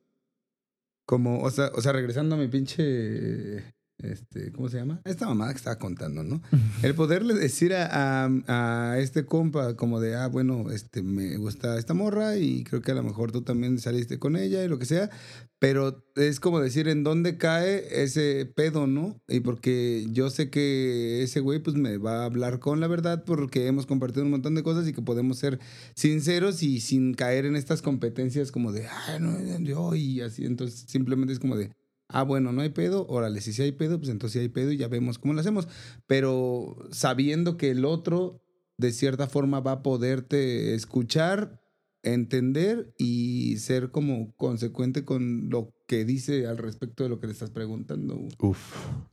Como, 1.07 1.41
o 1.41 1.51
sea, 1.51 1.71
o 1.75 1.81
sea, 1.81 1.93
regresando 1.93 2.35
a 2.35 2.39
mi 2.39 2.49
pinche, 2.49 3.76
este, 4.03 4.53
¿cómo 4.53 4.69
se 4.69 4.77
llama? 4.77 5.01
Esta 5.05 5.27
mamada 5.27 5.53
que 5.53 5.57
estaba 5.59 5.79
contando, 5.79 6.23
¿no? 6.23 6.43
El 6.83 6.95
poderle 6.95 7.35
decir 7.35 7.75
a, 7.75 8.27
a, 8.27 8.93
a 8.93 8.99
este 8.99 9.25
compa 9.25 9.75
como 9.75 10.01
de, 10.01 10.15
ah, 10.15 10.29
bueno, 10.29 10.71
este, 10.71 11.03
me 11.03 11.37
gusta 11.39 11.79
esta 11.79 11.95
morra 11.95 12.37
y 12.37 12.65
creo 12.65 12.83
que 12.83 12.93
a 12.93 12.95
lo 12.95 13.03
mejor 13.03 13.33
tú 13.33 13.43
también 13.43 13.79
saliste 13.79 14.19
con 14.19 14.37
ella 14.37 14.63
y 14.63 14.69
lo 14.69 14.79
que 14.79 14.85
sea, 14.85 15.11
pero 15.59 16.05
es 16.15 16.41
como 16.41 16.61
decir 16.61 16.89
en 16.89 17.05
dónde 17.05 17.39
cae 17.39 18.03
ese 18.03 18.45
pedo, 18.45 18.87
¿no? 18.87 19.19
Y 19.29 19.41
porque 19.41 20.07
yo 20.11 20.29
sé 20.29 20.51
que 20.51 21.23
ese 21.23 21.41
güey 21.41 21.61
pues 21.61 21.77
me 21.77 21.97
va 21.97 22.23
a 22.23 22.25
hablar 22.27 22.59
con 22.59 22.81
la 22.81 22.89
verdad 22.89 23.25
porque 23.25 23.67
hemos 23.67 23.87
compartido 23.87 24.25
un 24.25 24.31
montón 24.31 24.55
de 24.55 24.63
cosas 24.63 24.87
y 24.87 24.93
que 24.93 25.03
podemos 25.03 25.39
ser 25.39 25.59
sinceros 25.95 26.63
y 26.63 26.81
sin 26.81 27.15
caer 27.15 27.47
en 27.47 27.57
estas 27.57 27.81
competencias 27.81 28.53
como 28.53 28.73
de, 28.73 28.87
ah, 28.87 29.19
no, 29.19 29.59
yo 29.61 29.95
y 29.95 30.21
así, 30.21 30.45
entonces 30.45 30.85
simplemente 30.87 31.33
es 31.33 31.39
como 31.39 31.57
de, 31.57 31.71
ah, 32.09 32.23
bueno, 32.23 32.53
no 32.53 32.63
hay 32.63 32.71
pedo, 32.71 33.07
órale, 33.09 33.41
si 33.41 33.53
sí 33.53 33.63
hay 33.63 33.73
pedo, 33.73 33.99
pues 33.99 34.11
entonces 34.11 34.35
sí 34.35 34.39
hay 34.41 34.49
pedo 34.49 34.73
y 34.73 34.77
ya 34.77 34.89
vemos 34.89 35.19
cómo 35.19 35.35
lo 35.35 35.41
hacemos, 35.41 35.69
pero 36.07 36.77
sabiendo 36.91 37.57
que 37.57 37.71
el 37.71 37.85
otro 37.85 38.43
de 38.79 38.93
cierta 38.93 39.27
forma 39.27 39.61
va 39.61 39.73
a 39.73 39.83
poderte 39.83 40.75
escuchar, 40.75 41.61
entender 42.03 42.95
y 42.99 43.57
ser 43.57 43.91
como 43.91 44.35
consecuente 44.37 45.05
con 45.05 45.49
lo 45.51 45.75
que 45.89 46.05
dice 46.05 46.47
al 46.47 46.59
respecto 46.59 47.03
de 47.03 47.09
lo 47.09 47.21
que 47.21 47.27
le 47.27 47.33
estás 47.33 47.51
preguntando. 47.51 48.19
Uf. 48.39 48.59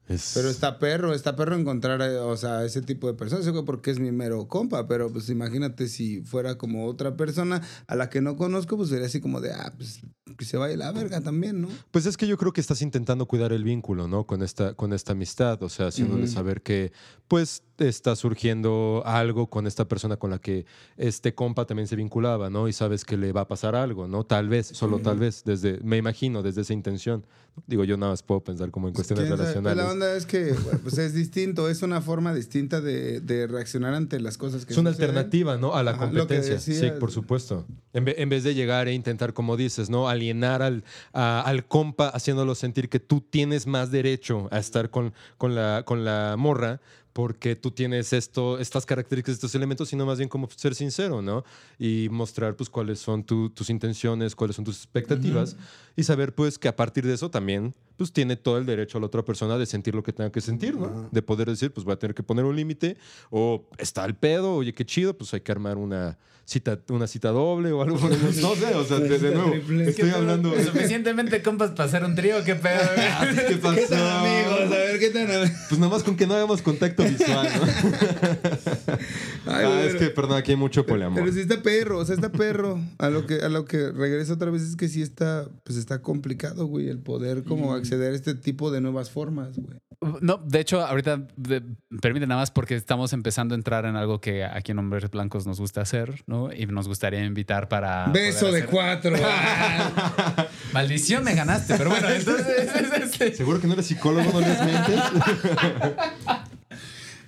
Es... 0.07 0.31
Pero 0.35 0.49
está 0.49 0.79
perro, 0.79 1.13
está 1.13 1.35
perro 1.35 1.55
encontrar, 1.55 2.01
eh, 2.01 2.17
o 2.17 2.35
sea, 2.37 2.65
ese 2.65 2.81
tipo 2.81 3.07
de 3.07 3.13
personas, 3.13 3.47
porque 3.65 3.91
es 3.91 3.99
mi 3.99 4.11
mero 4.11 4.47
compa, 4.47 4.87
pero 4.87 5.11
pues 5.11 5.29
imagínate 5.29 5.87
si 5.87 6.21
fuera 6.21 6.57
como 6.57 6.85
otra 6.85 7.15
persona 7.15 7.61
a 7.87 7.95
la 7.95 8.09
que 8.09 8.21
no 8.21 8.35
conozco, 8.35 8.77
pues 8.77 8.89
sería 8.89 9.07
así 9.07 9.21
como 9.21 9.41
de, 9.41 9.51
ah, 9.51 9.73
pues 9.75 10.01
que 10.36 10.45
se 10.45 10.57
vaya 10.57 10.75
la 10.77 10.91
verga 10.91 11.21
también, 11.21 11.61
¿no? 11.61 11.69
Pues 11.91 12.05
es 12.05 12.17
que 12.17 12.27
yo 12.27 12.38
creo 12.38 12.53
que 12.53 12.61
estás 12.61 12.81
intentando 12.81 13.25
cuidar 13.25 13.53
el 13.53 13.63
vínculo, 13.63 14.07
¿no? 14.07 14.25
Con 14.25 14.41
esta, 14.41 14.73
con 14.73 14.93
esta 14.93 15.13
amistad, 15.13 15.61
o 15.63 15.69
sea, 15.69 15.88
haciéndole 15.88 16.27
saber 16.27 16.61
que, 16.61 16.91
pues, 17.27 17.63
está 17.77 18.15
surgiendo 18.15 19.03
algo 19.05 19.47
con 19.47 19.67
esta 19.67 19.88
persona 19.88 20.17
con 20.17 20.29
la 20.29 20.39
que 20.39 20.65
este 20.97 21.34
compa 21.34 21.65
también 21.65 21.88
se 21.88 21.95
vinculaba, 21.95 22.49
¿no? 22.49 22.67
Y 22.67 22.73
sabes 22.73 23.05
que 23.05 23.17
le 23.17 23.31
va 23.31 23.41
a 23.41 23.47
pasar 23.47 23.75
algo, 23.75 24.07
¿no? 24.07 24.23
Tal 24.23 24.49
vez, 24.49 24.67
solo 24.67 24.99
tal 24.99 25.19
vez, 25.19 25.43
desde, 25.43 25.79
me 25.84 25.97
imagino, 25.97 26.41
desde 26.41 26.61
esa 26.61 26.73
intención. 26.73 27.25
Digo, 27.68 27.84
yo 27.84 27.97
nada 27.97 28.12
más 28.14 28.24
puedo 28.24 28.41
pensar 28.41 28.72
como 28.72 28.88
en 28.88 28.93
cuestiones. 28.95 29.28
Pues 29.28 29.39
relacionales. 29.39 29.78
la 29.78 29.91
onda 29.91 30.16
es 30.16 30.26
que 30.26 30.56
pues 30.84 30.97
es 30.97 31.14
distinto, 31.14 31.70
es 31.70 31.82
una 31.84 32.01
forma 32.01 32.34
distinta 32.34 32.82
de, 32.82 33.22
de 33.22 33.45
reaccionar 33.47 33.93
ante 33.93 34.20
las 34.20 34.38
cosas 34.38 34.66
que 34.66 34.74
Es 34.74 34.80
una 34.80 34.89
suceden. 34.91 35.10
alternativa, 35.12 35.58
¿no? 35.58 35.76
A 35.76 35.84
la 35.84 35.91
Ajá, 35.91 36.06
competencia. 36.06 36.60
Sí, 36.60 36.74
por 36.99 37.12
supuesto. 37.12 37.66
En, 37.93 38.06
ve- 38.06 38.16
en 38.18 38.30
vez 38.30 38.43
de 38.43 38.56
llegar 38.56 38.88
e 38.88 38.93
intentar, 38.93 39.34
como 39.34 39.56
dices, 39.56 39.89
¿no? 39.91 40.10
Alienar 40.10 40.62
al, 40.64 40.84
a- 41.14 41.41
al 41.41 41.68
compa 41.68 42.10
haciéndolo 42.10 42.56
sentir 42.56 42.89
que 42.89 42.99
tú 42.99 43.22
tienes 43.22 43.68
más 43.68 43.91
derecho 43.91 44.47
a 44.51 44.58
estar 44.58 44.89
con, 44.89 45.14
con, 45.38 45.54
la, 45.54 45.84
con 45.86 46.04
la 46.04 46.36
morra 46.38 46.82
porque 47.14 47.55
tú 47.55 47.70
tienes 47.72 48.11
esto, 48.11 48.57
estas 48.57 48.86
características, 48.88 49.36
estos 49.36 49.53
elementos, 49.53 49.89
sino 49.89 50.05
más 50.05 50.18
bien 50.18 50.28
como 50.30 50.49
ser 50.49 50.74
sincero, 50.74 51.22
¿no? 51.22 51.43
Y 51.78 52.07
mostrar, 52.09 52.55
pues, 52.55 52.70
cuáles 52.72 52.97
son 52.99 53.24
tu- 53.24 53.51
tus 53.51 53.70
intenciones, 53.70 54.36
cuáles 54.36 54.55
son 54.55 54.66
tus 54.66 54.78
expectativas 54.78 55.55
y 55.95 56.03
saber, 56.03 56.34
pues, 56.34 56.57
que 56.57 56.68
a 56.68 56.76
partir 56.76 57.05
de 57.05 57.14
eso 57.14 57.30
también, 57.30 57.76
pues, 57.97 58.11
tiene 58.11 58.36
todo 58.36 58.57
el 58.57 58.66
derecho 58.66 58.97
a 58.97 59.01
la 59.01 59.07
otra 59.07 59.24
persona 59.24 59.59
de 59.59 59.68
sentir 59.68 59.93
lo 59.93 60.01
que 60.01 60.11
tenga 60.11 60.32
que 60.32 60.41
sentir, 60.41 60.76
¿no? 60.76 60.86
Ajá. 60.86 61.09
De 61.11 61.22
poder 61.22 61.47
decir, 61.49 61.72
pues, 61.72 61.86
voy 61.86 61.93
a 61.93 61.99
tener 61.99 62.16
que 62.16 62.24
poner 62.24 62.45
un 62.45 62.55
límite 62.55 62.97
o 63.30 63.70
está 63.78 64.03
el 64.05 64.16
pedo, 64.16 64.55
oye, 64.55 64.74
qué 64.74 64.84
chido, 64.84 65.16
pues 65.16 65.34
hay 65.36 65.41
que 65.41 65.51
armar 65.51 65.78
una 65.78 66.18
cita, 66.45 66.80
una 66.89 67.05
cita 67.07 67.30
doble 67.30 67.72
o 67.72 67.82
algo. 67.84 67.97
No 68.41 68.55
sé, 68.55 68.74
o 68.76 68.84
sea, 68.84 68.99
de, 68.99 69.20
de 69.20 69.36
nuevo, 69.36 69.53
estoy 69.84 70.09
hablando... 70.09 70.51
Suficientemente 70.64 71.41
compas 71.43 71.70
para 71.72 71.86
hacer 71.86 72.03
un 72.03 72.16
trío, 72.16 72.43
qué 72.43 72.55
pedo. 72.55 72.80
güey? 73.34 73.47
¿Qué 73.47 73.57
pasó? 73.57 73.76
¿Qué 73.76 73.86
tal 73.88 74.09
amigos? 74.26 74.59
A 74.61 74.70
ver, 74.70 74.99
¿qué 74.99 75.20
amigos? 75.20 75.49
Pues 75.70 75.80
nada 75.80 75.91
más 75.91 76.03
con 76.03 76.16
que 76.18 76.26
no 76.28 76.34
hagamos 76.34 76.61
contacto 76.61 77.03
visual, 77.10 77.49
¿no? 77.56 77.64
Ay, 79.54 79.66
Ah, 79.66 79.84
es 79.86 79.95
que, 79.95 80.08
perdón, 80.10 80.38
aquí 80.38 80.51
hay 80.51 80.58
mucho 80.58 80.86
poliamor. 80.86 81.20
Pero 81.22 81.32
sí 81.34 81.41
está 81.41 81.62
perro, 81.62 81.97
o 81.99 82.06
sea, 82.06 82.16
está 82.16 82.32
perro. 82.32 82.80
A 82.97 83.10
lo 83.10 83.26
que, 83.26 83.36
a 83.41 83.49
lo 83.49 83.66
que 83.66 83.91
regreso 83.91 84.34
otra 84.34 84.49
vez 84.51 84.62
es 84.62 84.76
que 84.76 84.88
sí 84.88 85.01
está, 85.01 85.47
pues 85.64 85.78
está 85.78 86.01
complicado, 86.01 86.66
güey, 86.66 86.88
el 86.89 86.99
poder 86.99 87.43
como 87.43 87.74
acceder 87.74 88.14
a 88.14 88.16
este 88.16 88.36
tipo 88.36 88.72
de 88.72 88.82
nuevas 88.82 89.10
formas, 89.12 89.58
güey. 89.58 89.78
No, 90.20 90.38
de 90.45 90.60
hecho, 90.60 90.82
ahorita 90.86 91.28
de- 91.38 91.64
permite 92.01 92.28
nada 92.28 92.41
más 92.41 92.51
porque 92.51 92.76
estamos 92.76 93.14
empezando 93.14 93.56
a 93.56 93.58
entrar 93.58 93.86
en 93.86 93.95
algo 93.95 94.20
que 94.20 94.43
aquí 94.43 94.74
en 94.74 94.80
Hombres 94.80 95.10
Blancos 95.10 95.47
nos 95.47 95.62
gusta 95.62 95.80
hacer, 95.80 96.24
¿no? 96.28 96.51
Y 96.51 96.66
nos 96.66 96.89
gustaría 96.89 97.24
invitar 97.24 97.70
para. 97.70 98.08
Beso 98.08 98.51
de 98.51 98.64
hacer- 98.64 98.70
cuatro. 98.70 99.16
Maldición, 100.74 101.24
me 101.24 101.36
ganaste. 101.36 101.76
Pero 101.78 101.89
bueno, 101.89 102.10
entonces. 102.10 102.70
este, 103.01 103.34
¿Seguro 103.36 103.62
que 103.62 103.68
no 103.68 103.74
eres 103.74 103.86
psicólogo, 103.86 104.30
no 104.34 104.39
les 104.41 104.62
mientes? 104.66 104.99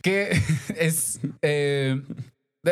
Que 0.06 0.40
es. 0.78 1.20
eh, 1.42 2.00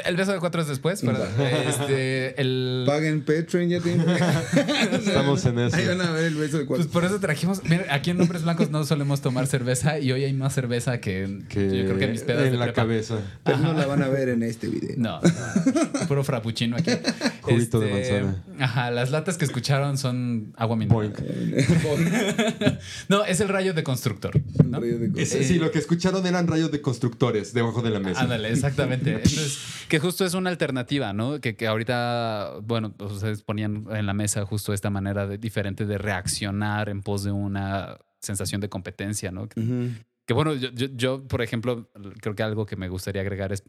el 0.05 0.15
beso 0.15 0.31
de 0.34 0.39
cuatro 0.39 0.59
es 0.59 0.67
después, 0.67 1.01
pero 1.01 1.19
este, 1.67 2.41
el, 2.41 2.84
Paguen 2.88 3.21
Patreon, 3.23 3.69
ya 3.69 3.79
tienen. 3.79 4.07
Estamos 4.91 5.45
en 5.45 5.59
eso. 5.59 5.75
Ahí 5.75 5.88
van 5.88 6.01
a 6.01 6.09
ver 6.11 6.23
el 6.25 6.36
beso 6.36 6.57
de 6.57 6.65
Pues 6.65 6.79
cuatro. 6.88 6.91
por 6.93 7.05
eso 7.05 7.19
trajimos. 7.19 7.63
Mira, 7.65 7.86
aquí 7.91 8.09
en 8.09 8.19
Hombres 8.19 8.41
Blancos 8.41 8.71
no 8.71 8.84
solemos 8.86 9.21
tomar 9.21 9.45
cerveza 9.45 9.99
y 9.99 10.11
hoy 10.11 10.23
hay 10.23 10.34
más 10.34 10.53
cerveza 10.55 10.99
que, 10.99 11.41
Que 11.47 11.65
yo 11.77 11.86
creo 11.86 11.97
que 11.99 12.05
en 12.05 12.11
mis 12.11 12.23
pedas 12.23 12.45
en 12.45 12.53
de 12.53 12.57
la 12.57 12.65
prepa. 12.65 12.81
cabeza. 12.81 13.19
Pero 13.43 13.57
no 13.59 13.73
la 13.73 13.86
van 13.86 14.01
a 14.01 14.07
ver 14.07 14.29
en 14.29 14.41
este 14.41 14.67
video. 14.67 14.95
No, 14.97 15.21
no, 15.21 16.07
puro 16.07 16.23
frappuccino 16.23 16.75
aquí. 16.75 16.89
Este, 16.89 17.13
Juguito 17.41 17.79
de 17.79 17.91
manzana. 17.91 18.43
Ajá, 18.60 18.91
las 18.91 19.12
latas 19.12 19.38
que 19.38 19.45
escucharon 19.45 19.97
son 19.97 20.54
agua 20.58 20.76
mineral. 20.76 21.14
no, 23.10 23.24
es 23.26 23.39
el 23.39 23.49
rayo 23.49 23.74
de 23.74 23.84
constructor. 23.84 24.34
¿no? 24.66 24.80
Rollo 24.80 24.99
de. 24.99 25.22
Ese- 25.22 25.43
sí, 25.43 25.60
lo 25.60 25.72
que 25.72 25.80
escucharon 25.80 26.26
eran 26.26 26.47
rayos 26.47 26.72
de 26.72 26.82
constructores 26.82 27.54
debajo 27.54 27.82
de 27.82 27.89
la 27.89 27.99
mesa. 27.99 28.22
Ándale, 28.22 28.49
exactamente. 28.51 29.12
Entonces, 29.16 29.60
que 29.88 29.99
justo 29.99 30.26
es 30.26 30.34
una 30.34 30.49
alternativa, 30.49 31.14
¿no? 31.14 31.39
Que, 31.39 31.56
que 31.56 31.68
ahorita, 31.68 32.54
bueno, 32.64 32.93
pues 32.95 33.12
ustedes 33.14 33.41
ponían 33.43 33.86
en 33.91 34.06
la 34.06 34.14
mesa 34.14 34.45
justo 34.45 34.74
esta 34.74 34.89
manera 34.89 35.28
de- 35.28 35.38
diferente 35.38 35.86
de 35.86 35.97
reaccionar 35.97 36.89
en 36.89 37.01
pos 37.01 37.24
de 37.24 37.32
una 37.32 37.97
sensación 38.20 38.62
de 38.62 38.70
competencia, 38.70 39.32
¿no? 39.32 39.49
Que, 39.49 39.89
que 40.26 40.34
bueno, 40.34 40.54
yo, 40.54 40.70
yo, 40.72 40.88
yo, 40.95 41.28
por 41.28 41.41
ejemplo, 41.41 41.89
creo 42.22 42.36
que 42.36 42.43
algo 42.43 42.66
que 42.66 42.76
me 42.78 42.88
gustaría 42.88 43.22
agregar 43.22 43.51
es 43.51 43.64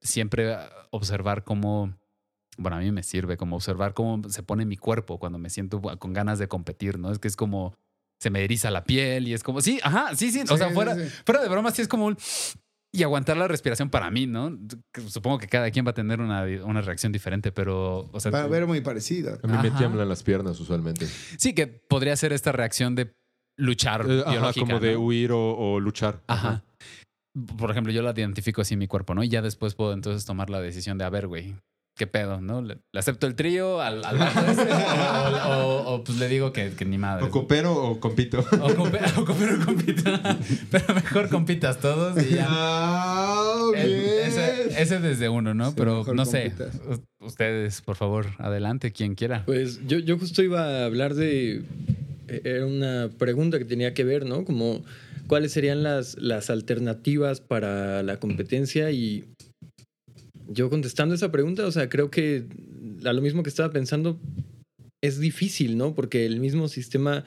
siempre 0.00 0.56
observar 0.90 1.44
cómo, 1.44 1.94
bueno, 2.58 2.76
a 2.76 2.80
mí 2.80 2.90
me 2.92 3.02
sirve 3.02 3.36
como 3.36 3.56
observar 3.56 3.94
cómo 3.94 4.28
se 4.28 4.42
pone 4.42 4.64
mi 4.66 4.76
cuerpo 4.76 5.18
cuando 5.18 5.38
me 5.38 5.50
siento 5.50 5.80
con 5.80 6.12
ganas 6.12 6.38
de 6.38 6.48
competir, 6.48 6.98
¿no? 6.98 7.10
Es 7.12 7.18
que 7.18 7.28
es 7.28 7.36
como 7.36 7.74
se 8.20 8.28
me 8.30 8.44
eriza 8.44 8.70
la 8.70 8.84
piel 8.84 9.28
y 9.28 9.32
es 9.34 9.42
como, 9.42 9.60
sí, 9.62 9.80
ajá, 9.82 10.14
sí, 10.14 10.30
sí, 10.30 10.40
o 10.42 10.46
Sí, 10.46 10.56
sea, 10.58 10.68
sí, 10.68 10.74
fuera, 10.74 10.94
sí. 10.94 11.02
fuera 11.24 11.40
de 11.42 11.48
broma, 11.48 11.70
sí 11.70 11.80
es 11.82 11.88
como 11.88 12.04
un... 12.06 12.16
Y 12.92 13.02
aguantar 13.04 13.36
la 13.36 13.46
respiración 13.48 13.88
para 13.88 14.10
mí, 14.10 14.26
¿no? 14.26 14.58
Supongo 15.08 15.38
que 15.38 15.46
cada 15.46 15.70
quien 15.70 15.86
va 15.86 15.92
a 15.92 15.94
tener 15.94 16.20
una, 16.20 16.42
una 16.64 16.80
reacción 16.82 17.12
diferente, 17.12 17.52
pero, 17.52 18.10
o 18.12 18.18
sea, 18.20 18.32
Va 18.32 18.42
a 18.42 18.46
ver 18.48 18.66
muy 18.66 18.80
parecida. 18.80 19.38
A 19.42 19.46
mí 19.46 19.52
me 19.62 19.68
Ajá. 19.68 19.78
tiemblan 19.78 20.08
las 20.08 20.22
piernas 20.24 20.58
usualmente. 20.58 21.06
sí 21.38 21.54
que 21.54 21.68
podría 21.68 22.16
ser 22.16 22.32
esta 22.32 22.50
reacción 22.52 22.94
de 22.96 23.14
luchar 23.56 24.04
Eh, 24.08 24.22
ajá, 24.26 24.52
como 24.58 24.80
de 24.80 24.96
huir 24.96 25.30
o, 25.32 25.56
o 25.56 25.78
luchar. 25.80 26.20
Ajá. 26.26 26.64
Por 27.56 27.70
ejemplo, 27.70 27.92
yo 27.92 28.02
la 28.02 28.10
identifico 28.10 28.60
así 28.60 28.74
en 28.74 28.80
mi 28.80 28.88
cuerpo, 28.88 29.14
¿no? 29.14 29.22
Y 29.22 29.28
ya 29.28 29.40
después 29.40 29.74
puedo 29.76 29.92
entonces 29.92 30.24
tomar 30.26 30.50
la 30.50 30.60
decisión 30.60 30.98
de, 30.98 31.04
a 31.04 31.10
ver, 31.10 31.28
güey, 31.28 31.54
¿qué 32.00 32.06
pedo, 32.06 32.40
no? 32.40 32.62
¿Le, 32.62 32.78
le 32.92 32.98
acepto 32.98 33.26
el 33.26 33.34
trío 33.34 33.82
al, 33.82 34.02
al 34.06 34.16
vato 34.16 34.40
ese? 34.50 34.62
o, 35.44 35.50
o- 35.50 35.94
o, 35.96 36.02
pues 36.04 36.18
le 36.18 36.28
digo 36.28 36.50
que, 36.50 36.70
que 36.72 36.86
ni 36.86 36.96
madre. 36.96 37.26
O 37.26 37.30
coopero 37.30 37.74
o 37.76 38.00
compito. 38.00 38.38
O, 38.40 38.68
compe- 38.70 39.02
o 39.18 39.24
coopero, 39.26 39.62
compita. 39.62 40.38
Pero 40.70 40.94
mejor 40.94 41.28
compitas 41.28 41.78
todos 41.78 42.16
y 42.24 42.36
ya. 42.36 42.46
Ah, 42.48 43.70
El- 43.76 43.88
bien. 44.00 44.04
ese, 44.24 44.82
ese 44.82 44.98
desde 45.00 45.28
uno, 45.28 45.52
¿no? 45.52 45.68
Sí, 45.68 45.74
Pero 45.76 46.04
no 46.14 46.24
sé. 46.24 46.52
compitas. 46.56 46.80
Ustedes, 47.20 47.82
por 47.82 47.96
favor, 47.96 48.26
adelante, 48.38 48.92
quien 48.92 49.14
quiera. 49.14 49.44
Pues 49.44 49.86
yo, 49.86 49.98
yo 49.98 50.18
justo 50.18 50.42
iba 50.42 50.62
a 50.64 50.84
hablar 50.86 51.12
de. 51.14 51.62
eh, 52.28 52.40
Era 52.44 52.64
una 52.64 53.10
pregunta 53.18 53.58
que 53.58 53.66
tenía 53.66 53.92
que 53.92 54.04
ver, 54.04 54.24
¿no? 54.24 54.46
Como 54.46 54.82
cuáles 55.26 55.52
serían 55.52 55.82
las, 55.82 56.16
las 56.18 56.48
alternativas 56.48 57.42
para 57.42 58.02
la 58.02 58.16
competencia 58.18 58.90
y 58.90 59.26
yo 60.52 60.68
contestando 60.68 61.14
esa 61.14 61.30
pregunta, 61.32 61.64
o 61.66 61.70
sea, 61.72 61.88
creo 61.88 62.10
que 62.10 62.44
a 63.04 63.12
lo 63.12 63.22
mismo 63.22 63.42
que 63.42 63.48
estaba 63.48 63.70
pensando, 63.72 64.18
es 65.00 65.18
difícil, 65.20 65.78
¿no? 65.78 65.94
Porque 65.94 66.26
el 66.26 66.40
mismo 66.40 66.68
sistema 66.68 67.24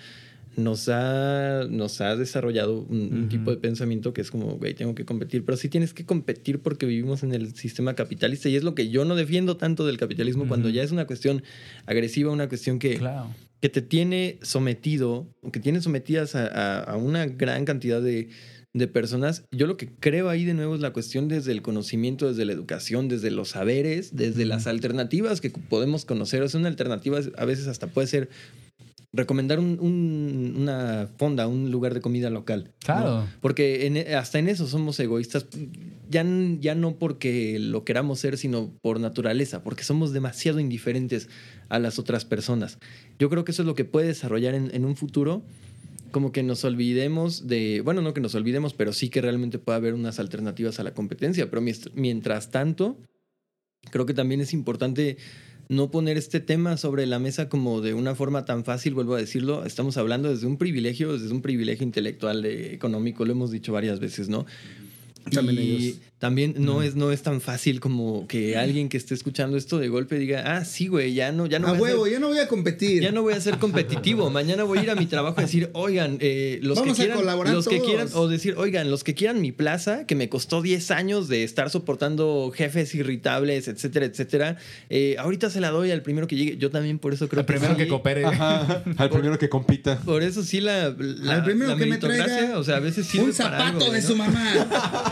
nos 0.55 0.88
ha, 0.88 1.65
nos 1.67 1.99
ha 2.01 2.15
desarrollado 2.15 2.82
un, 2.82 3.28
tipo 3.30 3.49
de 3.49 3.57
pensamiento 3.57 4.13
que 4.13 4.21
es 4.21 4.30
como, 4.30 4.57
güey, 4.57 4.76
tengo 4.76 4.93
que 4.93 5.03
competir, 5.03 5.43
pero 5.45 5.57
sí 5.57 5.67
tienes 5.69 5.93
que 5.95 6.05
competir 6.05 6.59
porque 6.59 6.86
vivimos 6.86 7.24
en 7.24 7.34
el 7.34 7.55
sistema 7.55 7.95
capitalista 7.95 8.49
y 8.49 8.55
es 8.55 8.63
lo 8.63 8.76
que 8.76 8.89
yo 8.89 9.03
no 9.05 9.15
defiendo 9.15 9.57
tanto 9.57 9.88
del 9.88 9.97
capitalismo 9.97 10.47
cuando 10.47 10.69
ya 10.69 10.84
es 10.84 10.91
una 10.91 11.07
cuestión 11.07 11.41
agresiva, 11.88 12.30
una 12.32 12.47
cuestión 12.49 12.78
que, 12.78 12.97
Claro. 12.99 13.30
que 13.61 13.69
te 13.69 13.82
tiene 13.82 14.38
sometido, 14.43 15.26
que 15.51 15.59
tiene 15.59 15.82
sometidas 15.82 16.36
a, 16.36 16.45
a- 16.45 16.84
a 16.84 16.97
una 16.97 17.26
gran 17.26 17.65
cantidad 17.65 17.99
de, 17.99 18.30
de 18.74 18.88
personas. 18.88 19.43
Yo 19.51 19.67
lo 19.67 19.78
que 19.78 19.88
creo 19.99 20.30
ahí 20.30 20.45
de 20.45 20.53
nuevo 20.55 20.74
es 20.76 20.82
la 20.82 20.93
cuestión 20.93 21.28
desde 21.28 21.51
el 21.51 21.61
conocimiento, 21.61 22.28
desde 22.28 22.45
la 22.45 22.53
educación, 22.53 23.07
desde 23.07 23.30
los 23.32 23.49
saberes, 23.49 24.15
desde 24.15 24.45
las 24.45 24.65
alternativas 24.67 25.41
que 25.41 25.51
podemos 25.51 26.05
conocer. 26.05 26.41
O 26.41 26.49
sea, 26.49 26.59
una 26.59 26.69
alternativa 26.69 27.19
a 27.38 27.45
veces 27.45 27.67
hasta 27.67 27.88
puede 27.88 28.07
ser 28.07 28.30
recomendar 29.15 29.59
un- 29.59 29.78
un- 29.80 30.55
una 30.57 31.07
fonda, 31.17 31.45
un 31.47 31.69
lugar 31.69 31.93
de 31.93 32.01
comida 32.01 32.32
local. 32.32 32.63
¿no? 32.65 32.71
Claro. 32.84 33.28
Porque 33.41 33.86
en- 33.86 33.97
e, 33.97 34.15
hasta 34.15 34.39
en 34.39 34.47
eso 34.49 34.65
somos 34.65 34.99
egoístas, 34.99 35.45
ya, 36.09 36.26
ya 36.59 36.74
no 36.74 36.95
porque 36.95 37.59
lo 37.59 37.84
queramos 37.86 38.19
ser, 38.19 38.39
sino 38.39 38.71
por 38.82 38.99
naturaleza, 38.99 39.63
porque 39.63 39.84
somos 39.84 40.13
demasiado 40.13 40.59
indiferentes 40.59 41.30
a 41.69 41.78
las 41.78 41.99
otras 41.99 42.26
personas. 42.26 42.80
Yo 43.19 43.30
creo 43.30 43.45
que 43.45 43.51
eso 43.51 43.61
es 43.61 43.67
lo 43.67 43.76
que 43.76 43.86
puede 43.86 44.07
desarrollar 44.07 44.55
en, 44.55 44.71
en 44.74 44.84
un 44.84 44.95
futuro, 44.95 45.43
como 46.14 46.32
que 46.32 46.43
nos 46.43 46.64
olvidemos 46.64 47.47
de, 47.47 47.82
bueno, 47.82 48.01
no 48.01 48.14
que 48.14 48.22
nos 48.22 48.36
olvidemos, 48.36 48.74
pero 48.74 48.93
sí 48.93 49.09
que 49.09 49.20
realmente 49.20 49.59
pueda 49.59 49.76
haber 49.76 49.95
unas 49.95 50.20
alternativas 50.20 50.80
a 50.80 50.84
la 50.84 50.93
competencia. 50.93 51.49
Pero 51.49 51.61
mientras 51.95 52.51
tanto, 52.51 52.97
creo 53.91 54.05
que 54.05 54.14
también 54.14 54.39
es 54.39 54.53
importante 54.53 55.18
no 55.68 55.91
poner 55.91 56.18
este 56.18 56.39
tema 56.39 56.78
sobre 56.78 57.05
la 57.07 57.20
mesa 57.20 57.49
como 57.49 57.82
de 57.82 57.93
una 57.93 58.16
forma 58.16 58.45
tan 58.45 58.64
fácil, 58.64 58.93
vuelvo 58.93 59.16
a 59.16 59.20
decirlo, 59.20 59.66
estamos 59.66 59.97
hablando 59.97 60.30
desde 60.30 60.45
un 60.45 60.57
privilegio, 60.57 61.18
desde 61.18 61.34
un 61.34 61.41
privilegio 61.41 61.84
intelectual, 61.84 62.45
económico, 62.45 63.26
lo 63.26 63.32
hemos 63.32 63.51
dicho 63.51 63.74
varias 63.74 63.99
veces, 63.99 64.30
¿no? 64.30 64.45
También 65.32 65.59
y 65.59 65.86
ellos. 65.86 65.97
también 66.19 66.55
no, 66.57 66.82
es, 66.84 66.95
no 66.95 67.11
es 67.11 67.21
tan 67.24 67.39
fácil 67.41 67.80
como 67.80 68.28
que 68.28 68.57
alguien 68.57 68.89
que 68.89 68.97
esté 68.97 69.13
escuchando 69.13 69.55
esto 69.57 69.78
de 69.80 69.88
golpe 69.88 70.17
diga, 70.19 70.57
ah, 70.57 70.65
sí, 70.65 70.88
güey, 70.88 71.13
ya 71.13 71.32
no, 71.32 71.45
ya 71.45 71.59
no 71.59 71.67
a 71.67 71.71
voy 71.71 71.80
a 71.80 71.82
huevo, 71.93 72.03
ser- 72.05 72.13
ya 72.13 72.19
no 72.19 72.28
voy 72.28 72.39
a 72.39 72.47
competir. 72.47 73.01
ya 73.01 73.11
no 73.11 73.21
voy 73.21 73.34
a 73.34 73.39
ser 73.41 73.57
competitivo. 73.57 74.30
Mañana 74.32 74.63
voy 74.63 74.80
a 74.80 74.84
ir 74.84 74.89
a 74.91 74.95
mi 74.95 75.05
trabajo 75.05 75.39
a 75.39 75.43
decir, 75.43 75.69
oigan, 75.74 76.17
eh, 76.19 76.59
los 76.61 76.78
Vamos 76.80 76.99
a 76.99 77.03
que 77.03 77.09
quieran, 77.09 77.53
los 77.53 77.67
que 77.67 77.82
quieran, 77.82 78.07
o 78.13 78.28
decir, 78.28 78.55
oigan, 78.57 78.91
los 78.91 79.03
que 79.03 79.13
quieran 79.15 79.39
mi 79.41 79.51
plaza, 79.51 80.05
que 80.05 80.15
me 80.15 80.28
costó 80.30 80.61
10 80.61 80.91
años 80.91 81.28
de 81.30 81.43
estar 81.43 81.69
soportando 81.69 82.51
jefes 82.55 82.93
irritables, 82.95 83.67
etcétera, 83.67 84.05
etcétera. 84.05 84.57
eh, 84.89 85.15
ahorita 85.19 85.49
se 85.49 85.61
la 85.61 85.69
doy 85.71 85.91
al 85.91 86.01
primero 86.01 86.28
que 86.28 86.36
llegue. 86.36 86.57
Yo 86.57 86.69
también 86.69 86.99
por 86.99 87.13
eso 87.13 87.30
creo 87.30 87.39
El 87.41 87.45
primero 87.45 87.74
sí- 87.76 87.78
que 87.82 87.88
coopere. 87.88 88.26
Ajá, 88.26 88.84
al 88.97 89.09
primero 89.09 89.39
que 89.39 89.49
compita. 89.49 89.99
Por 90.01 90.21
eso 90.21 90.43
sí 90.43 90.59
la, 90.61 90.93
la, 90.97 91.36
Al 91.36 91.43
primero 91.43 91.71
la 91.71 91.78
que 91.78 91.86
me 91.86 91.97
traiga 91.97 92.57
o 92.59 92.63
sea, 92.63 92.78
a 92.78 92.80
veces 92.80 93.05
sirve 93.07 93.26
un 93.26 93.34
para 93.34 93.57
zapato 93.57 93.78
algo, 93.86 93.91
de 93.93 94.01
¿no? 94.01 94.07
su 94.07 94.15
mamá. 94.15 95.11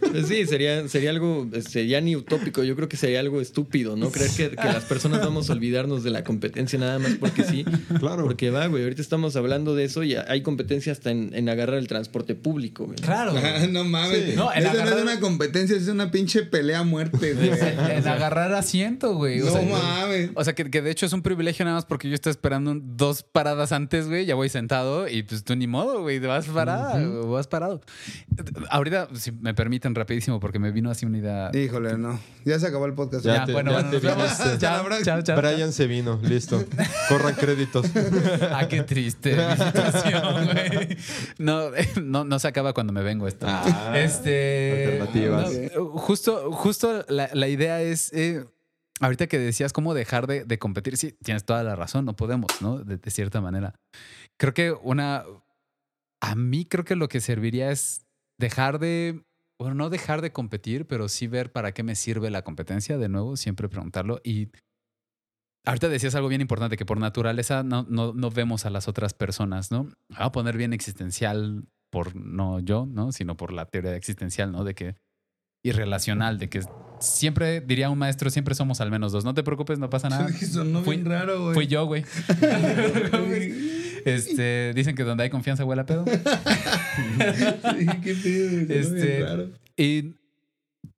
Pues 0.11 0.27
sí, 0.27 0.45
sería, 0.45 0.87
sería 0.87 1.09
algo, 1.09 1.47
sería 1.67 2.01
ni 2.01 2.15
utópico, 2.15 2.63
yo 2.63 2.75
creo 2.75 2.87
que 2.89 2.97
sería 2.97 3.19
algo 3.19 3.41
estúpido, 3.41 3.95
¿no? 3.95 4.11
Creer 4.11 4.31
que, 4.31 4.49
que 4.51 4.63
las 4.65 4.83
personas 4.85 5.21
vamos 5.21 5.49
a 5.49 5.53
olvidarnos 5.53 6.03
de 6.03 6.09
la 6.11 6.23
competencia 6.23 6.77
nada 6.79 6.99
más 6.99 7.13
porque 7.15 7.43
sí. 7.43 7.65
Claro. 7.99 8.23
Porque 8.25 8.49
va, 8.51 8.67
güey, 8.67 8.83
ahorita 8.83 9.01
estamos 9.01 9.35
hablando 9.35 9.75
de 9.75 9.85
eso 9.85 10.03
y 10.03 10.15
hay 10.15 10.41
competencia 10.41 10.91
hasta 10.91 11.11
en, 11.11 11.31
en 11.33 11.49
agarrar 11.49 11.77
el 11.77 11.87
transporte 11.87 12.35
público, 12.35 12.85
güey. 12.85 12.97
Claro. 12.99 13.33
Ah, 13.35 13.65
no 13.69 13.83
mames. 13.83 14.25
Sí. 14.25 14.33
No, 14.35 14.51
el 14.51 14.63
Eso 14.63 14.73
no 14.73 14.79
agarrar- 14.81 14.97
es 14.97 15.03
una 15.03 15.19
competencia, 15.19 15.75
es 15.77 15.87
una 15.87 16.11
pinche 16.11 16.43
pelea 16.43 16.79
a 16.79 16.83
muerte, 16.83 17.33
güey. 17.33 17.51
En 17.91 18.07
agarrar 18.07 18.53
asiento, 18.53 19.15
güey. 19.15 19.41
O 19.41 19.45
No 19.45 19.51
sea, 19.51 19.61
mames. 19.61 20.29
O 20.35 20.43
sea, 20.43 20.53
que, 20.53 20.69
que 20.69 20.81
de 20.81 20.91
hecho 20.91 21.05
es 21.05 21.13
un 21.13 21.21
privilegio 21.21 21.65
nada 21.65 21.75
más 21.77 21.85
porque 21.85 22.07
yo 22.09 22.15
estoy 22.15 22.31
esperando 22.31 22.75
dos 22.81 23.23
paradas 23.23 23.71
antes, 23.71 24.07
güey. 24.07 24.25
Ya 24.25 24.35
voy 24.35 24.49
sentado 24.49 25.07
y 25.07 25.23
pues 25.23 25.43
tú 25.43 25.55
ni 25.55 25.67
modo, 25.67 26.01
güey. 26.01 26.19
Te 26.19 26.27
vas 26.27 26.45
parada, 26.47 27.01
o 27.07 27.31
vas 27.31 27.47
parado. 27.47 27.81
Ahorita, 28.69 29.07
si 29.13 29.31
me 29.31 29.53
permiten 29.53 29.93
rapidísimo, 30.01 30.39
porque 30.39 30.59
me 30.59 30.71
vino 30.71 30.89
así 30.91 31.05
una 31.05 31.17
idea. 31.17 31.51
Híjole, 31.53 31.97
no. 31.97 32.19
Ya 32.45 32.59
se 32.59 32.67
acabó 32.67 32.85
el 32.85 32.93
podcast. 32.93 33.23
Ya 33.25 33.35
Ya, 33.37 33.45
te- 33.45 33.53
bueno, 33.53 33.71
ya 33.71 33.77
bueno, 33.77 33.89
te 33.91 33.95
nos 34.05 34.17
vemos. 34.17 34.59
Chao, 34.59 34.93
chao, 35.03 35.21
chao. 35.21 35.37
Brian 35.41 35.71
se 35.73 35.87
vino, 35.87 36.19
listo. 36.23 36.63
Corran 37.09 37.35
créditos. 37.35 37.85
Ah, 38.53 38.67
qué 38.67 38.83
triste 38.83 39.35
mi 39.49 39.65
situación, 39.65 40.45
güey. 40.45 40.97
No, 41.37 41.73
eh, 41.75 41.87
no, 42.03 42.23
no 42.25 42.37
se 42.39 42.47
acaba 42.47 42.73
cuando 42.73 42.91
me 42.93 43.01
vengo 43.03 43.27
esto. 43.27 43.45
Ah, 43.49 43.93
este. 43.97 44.99
alternativas. 44.99 45.51
no, 45.75 45.85
justo, 45.97 46.51
justo 46.51 47.05
la, 47.07 47.29
la 47.33 47.47
idea 47.47 47.81
es. 47.81 48.11
eh, 48.13 48.45
ahorita 48.99 49.27
que 49.27 49.39
decías 49.39 49.73
cómo 49.73 49.93
dejar 49.93 50.27
de, 50.27 50.43
de 50.45 50.59
competir, 50.59 50.97
sí, 50.97 51.15
tienes 51.23 51.43
toda 51.45 51.63
la 51.63 51.75
razón, 51.75 52.05
no 52.05 52.15
podemos, 52.15 52.49
¿no? 52.61 52.77
De, 52.79 52.97
de 52.97 53.11
cierta 53.11 53.41
manera. 53.41 53.73
Creo 54.37 54.53
que 54.53 54.71
una. 54.71 55.23
A 56.23 56.35
mí 56.35 56.65
creo 56.65 56.85
que 56.85 56.95
lo 56.95 57.07
que 57.07 57.19
serviría 57.21 57.71
es 57.71 58.05
dejar 58.39 58.79
de. 58.79 59.23
Bueno, 59.61 59.75
no 59.75 59.89
dejar 59.91 60.21
de 60.21 60.31
competir, 60.31 60.87
pero 60.87 61.07
sí 61.07 61.27
ver 61.27 61.51
para 61.51 61.71
qué 61.73 61.83
me 61.83 61.95
sirve 61.95 62.31
la 62.31 62.41
competencia, 62.43 62.97
de 62.97 63.09
nuevo, 63.09 63.37
siempre 63.37 63.69
preguntarlo. 63.69 64.19
Y 64.23 64.49
ahorita 65.67 65.87
decías 65.87 66.15
algo 66.15 66.29
bien 66.29 66.41
importante, 66.41 66.77
que 66.77 66.85
por 66.85 66.99
naturaleza 66.99 67.61
no, 67.61 67.85
no, 67.87 68.11
no 68.13 68.31
vemos 68.31 68.65
a 68.65 68.71
las 68.71 68.87
otras 68.87 69.13
personas, 69.13 69.69
¿no? 69.71 69.83
Voy 69.83 70.17
a 70.17 70.31
poner 70.31 70.57
bien 70.57 70.73
existencial 70.73 71.65
por 71.91 72.15
no 72.15 72.59
yo, 72.59 72.87
¿no? 72.89 73.11
Sino 73.11 73.37
por 73.37 73.53
la 73.53 73.65
teoría 73.65 73.95
existencial, 73.95 74.51
¿no? 74.51 74.63
De 74.63 74.73
que 74.73 74.95
irrelacional, 75.63 76.39
de 76.39 76.49
que 76.49 76.61
siempre, 76.99 77.61
diría 77.61 77.91
un 77.91 77.99
maestro, 77.99 78.31
siempre 78.31 78.55
somos 78.55 78.81
al 78.81 78.89
menos 78.89 79.11
dos. 79.11 79.25
No 79.25 79.35
te 79.35 79.43
preocupes, 79.43 79.77
no 79.77 79.91
pasa 79.91 80.09
nada. 80.09 80.27
Sonó 80.33 80.81
Fui- 80.81 80.95
bien 80.95 81.05
raro, 81.07 81.39
güey. 81.43 81.53
Fui 81.53 81.67
yo, 81.67 81.85
güey. 81.85 82.03
este, 84.05 84.73
dicen 84.75 84.95
que 84.95 85.03
donde 85.03 85.23
hay 85.23 85.29
confianza 85.29 85.65
huele 85.65 85.81
a 85.81 85.85
pedo. 85.85 86.05
Sí, 86.95 87.85
qué 88.03 88.15
pedo, 88.15 88.73
Este, 88.73 89.19
raro. 89.25 89.49
Y 89.77 90.15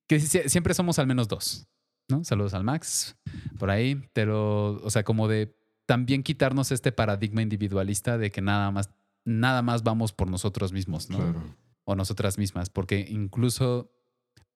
que 0.07 0.17
sie- 0.19 0.47
siempre 0.49 0.73
somos 0.73 0.99
al 0.99 1.07
menos 1.07 1.27
dos, 1.27 1.67
¿no? 2.09 2.23
Saludos 2.23 2.53
al 2.53 2.63
Max, 2.63 3.15
por 3.59 3.69
ahí, 3.69 4.01
pero, 4.13 4.81
o 4.83 4.89
sea, 4.89 5.03
como 5.03 5.27
de 5.27 5.55
también 5.85 6.23
quitarnos 6.23 6.71
este 6.71 6.91
paradigma 6.91 7.41
individualista 7.41 8.17
de 8.17 8.31
que 8.31 8.41
nada 8.41 8.71
más, 8.71 8.89
nada 9.25 9.61
más 9.61 9.83
vamos 9.83 10.13
por 10.13 10.29
nosotros 10.29 10.71
mismos, 10.73 11.09
¿no? 11.09 11.17
Claro. 11.17 11.43
O 11.85 11.95
nosotras 11.95 12.37
mismas, 12.37 12.69
porque 12.69 13.05
incluso, 13.09 13.91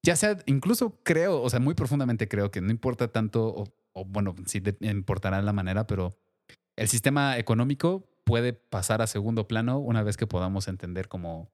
ya 0.04 0.16
sea, 0.16 0.38
incluso 0.45 1.00
creo, 1.04 1.41
o 1.41 1.50
sea, 1.50 1.60
muy 1.60 1.74
profundamente 1.74 2.28
creo 2.28 2.52
que 2.52 2.62
no 2.62 2.72
importa 2.72 3.10
tanto, 3.10 3.45
o, 3.48 3.66
o 3.93 4.06
bueno, 4.06 4.36
sí 4.45 4.60
de- 4.60 4.78
importará 4.82 5.41
la 5.41 5.54
manera, 5.54 5.86
pero 5.88 6.18
el 6.78 6.88
sistema 6.88 7.38
económico 7.38 8.08
puede 8.28 8.51
pasar 8.53 9.01
a 9.01 9.07
segundo 9.07 9.47
plano 9.47 9.80
una 9.80 10.03
vez 10.03 10.17
que 10.17 10.28
podamos 10.28 10.67
entender 10.67 11.07
como 11.07 11.49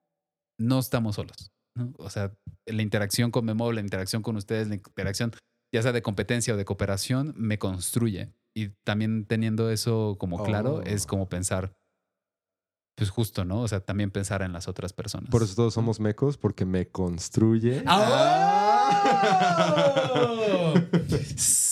no 0.60 0.80
estamos 0.80 1.16
solos. 1.16 1.52
¿no? 1.78 1.94
O 1.98 2.10
sea, 2.10 2.34
la 2.66 2.82
interacción 2.82 3.32
con 3.32 3.46
Memo, 3.46 3.72
la 3.72 3.82
interacción 3.82 4.24
con 4.24 4.36
ustedes, 4.36 4.68
la 4.68 4.76
interacción 4.76 5.32
ya 5.74 5.82
sea 5.82 5.92
de 5.92 6.02
competencia 6.02 6.54
o 6.54 6.58
de 6.58 6.66
cooperación, 6.66 7.34
me 7.38 7.58
construye. 7.60 8.34
Y 8.56 8.70
también 8.86 9.26
teniendo 9.26 9.70
eso 9.72 10.16
como 10.20 10.44
claro, 10.44 10.76
Oh. 10.76 10.82
es 10.82 11.06
como 11.08 11.28
pensar, 11.30 11.74
pues 12.96 13.10
justo, 13.10 13.46
¿no? 13.46 13.62
O 13.62 13.68
sea, 13.68 13.80
también 13.80 14.12
pensar 14.12 14.42
en 14.44 14.54
las 14.54 14.68
otras 14.68 14.94
personas. 14.94 15.30
Por 15.32 15.42
eso 15.42 15.56
todos 15.56 15.74
somos 15.74 16.00
mecos, 16.00 16.38
porque 16.38 16.66
me 16.66 16.88
construye. 16.90 17.84
¡Ah! 17.88 18.53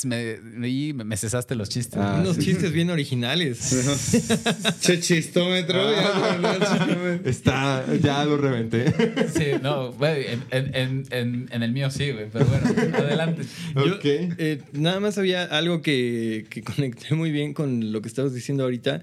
Me, 0.06 1.18
cesaste 1.18 1.56
los 1.56 1.70
chistes. 1.70 2.00
Ah, 2.02 2.18
Unos 2.22 2.36
sí. 2.38 2.44
chistes 2.46 2.72
bien 2.72 2.90
originales. 2.90 3.60
Che 4.82 5.00
chistómetro. 5.00 5.92
ya, 5.92 6.38
no, 6.42 6.42
no, 6.42 6.54
chistómetro. 6.60 7.30
Está, 7.30 7.86
ya 8.02 8.26
lo 8.26 8.38
reventé. 8.38 8.94
Sí, 9.34 9.46
no, 9.62 9.92
güey, 9.94 10.26
en, 10.28 10.44
en- 10.52 10.76
en- 10.76 11.04
en- 11.12 11.50
en 11.52 11.64
el 11.64 11.72
mío 11.72 11.90
sí, 11.92 12.12
güey, 12.12 12.28
pero 12.32 12.46
bueno, 12.46 12.68
adelante. 12.98 13.44
Yo, 13.76 13.96
ok. 13.96 14.06
eh, 14.06 14.62
nada 14.74 15.00
más 15.00 15.18
había 15.18 15.44
algo 15.44 15.82
que, 15.82 16.46
que 16.50 16.64
conecté 16.64 17.14
muy 17.16 17.32
bien 17.32 17.54
con 17.54 17.92
lo 17.92 18.02
que 18.02 18.08
estabas 18.08 18.34
diciendo 18.34 18.64
ahorita, 18.64 19.02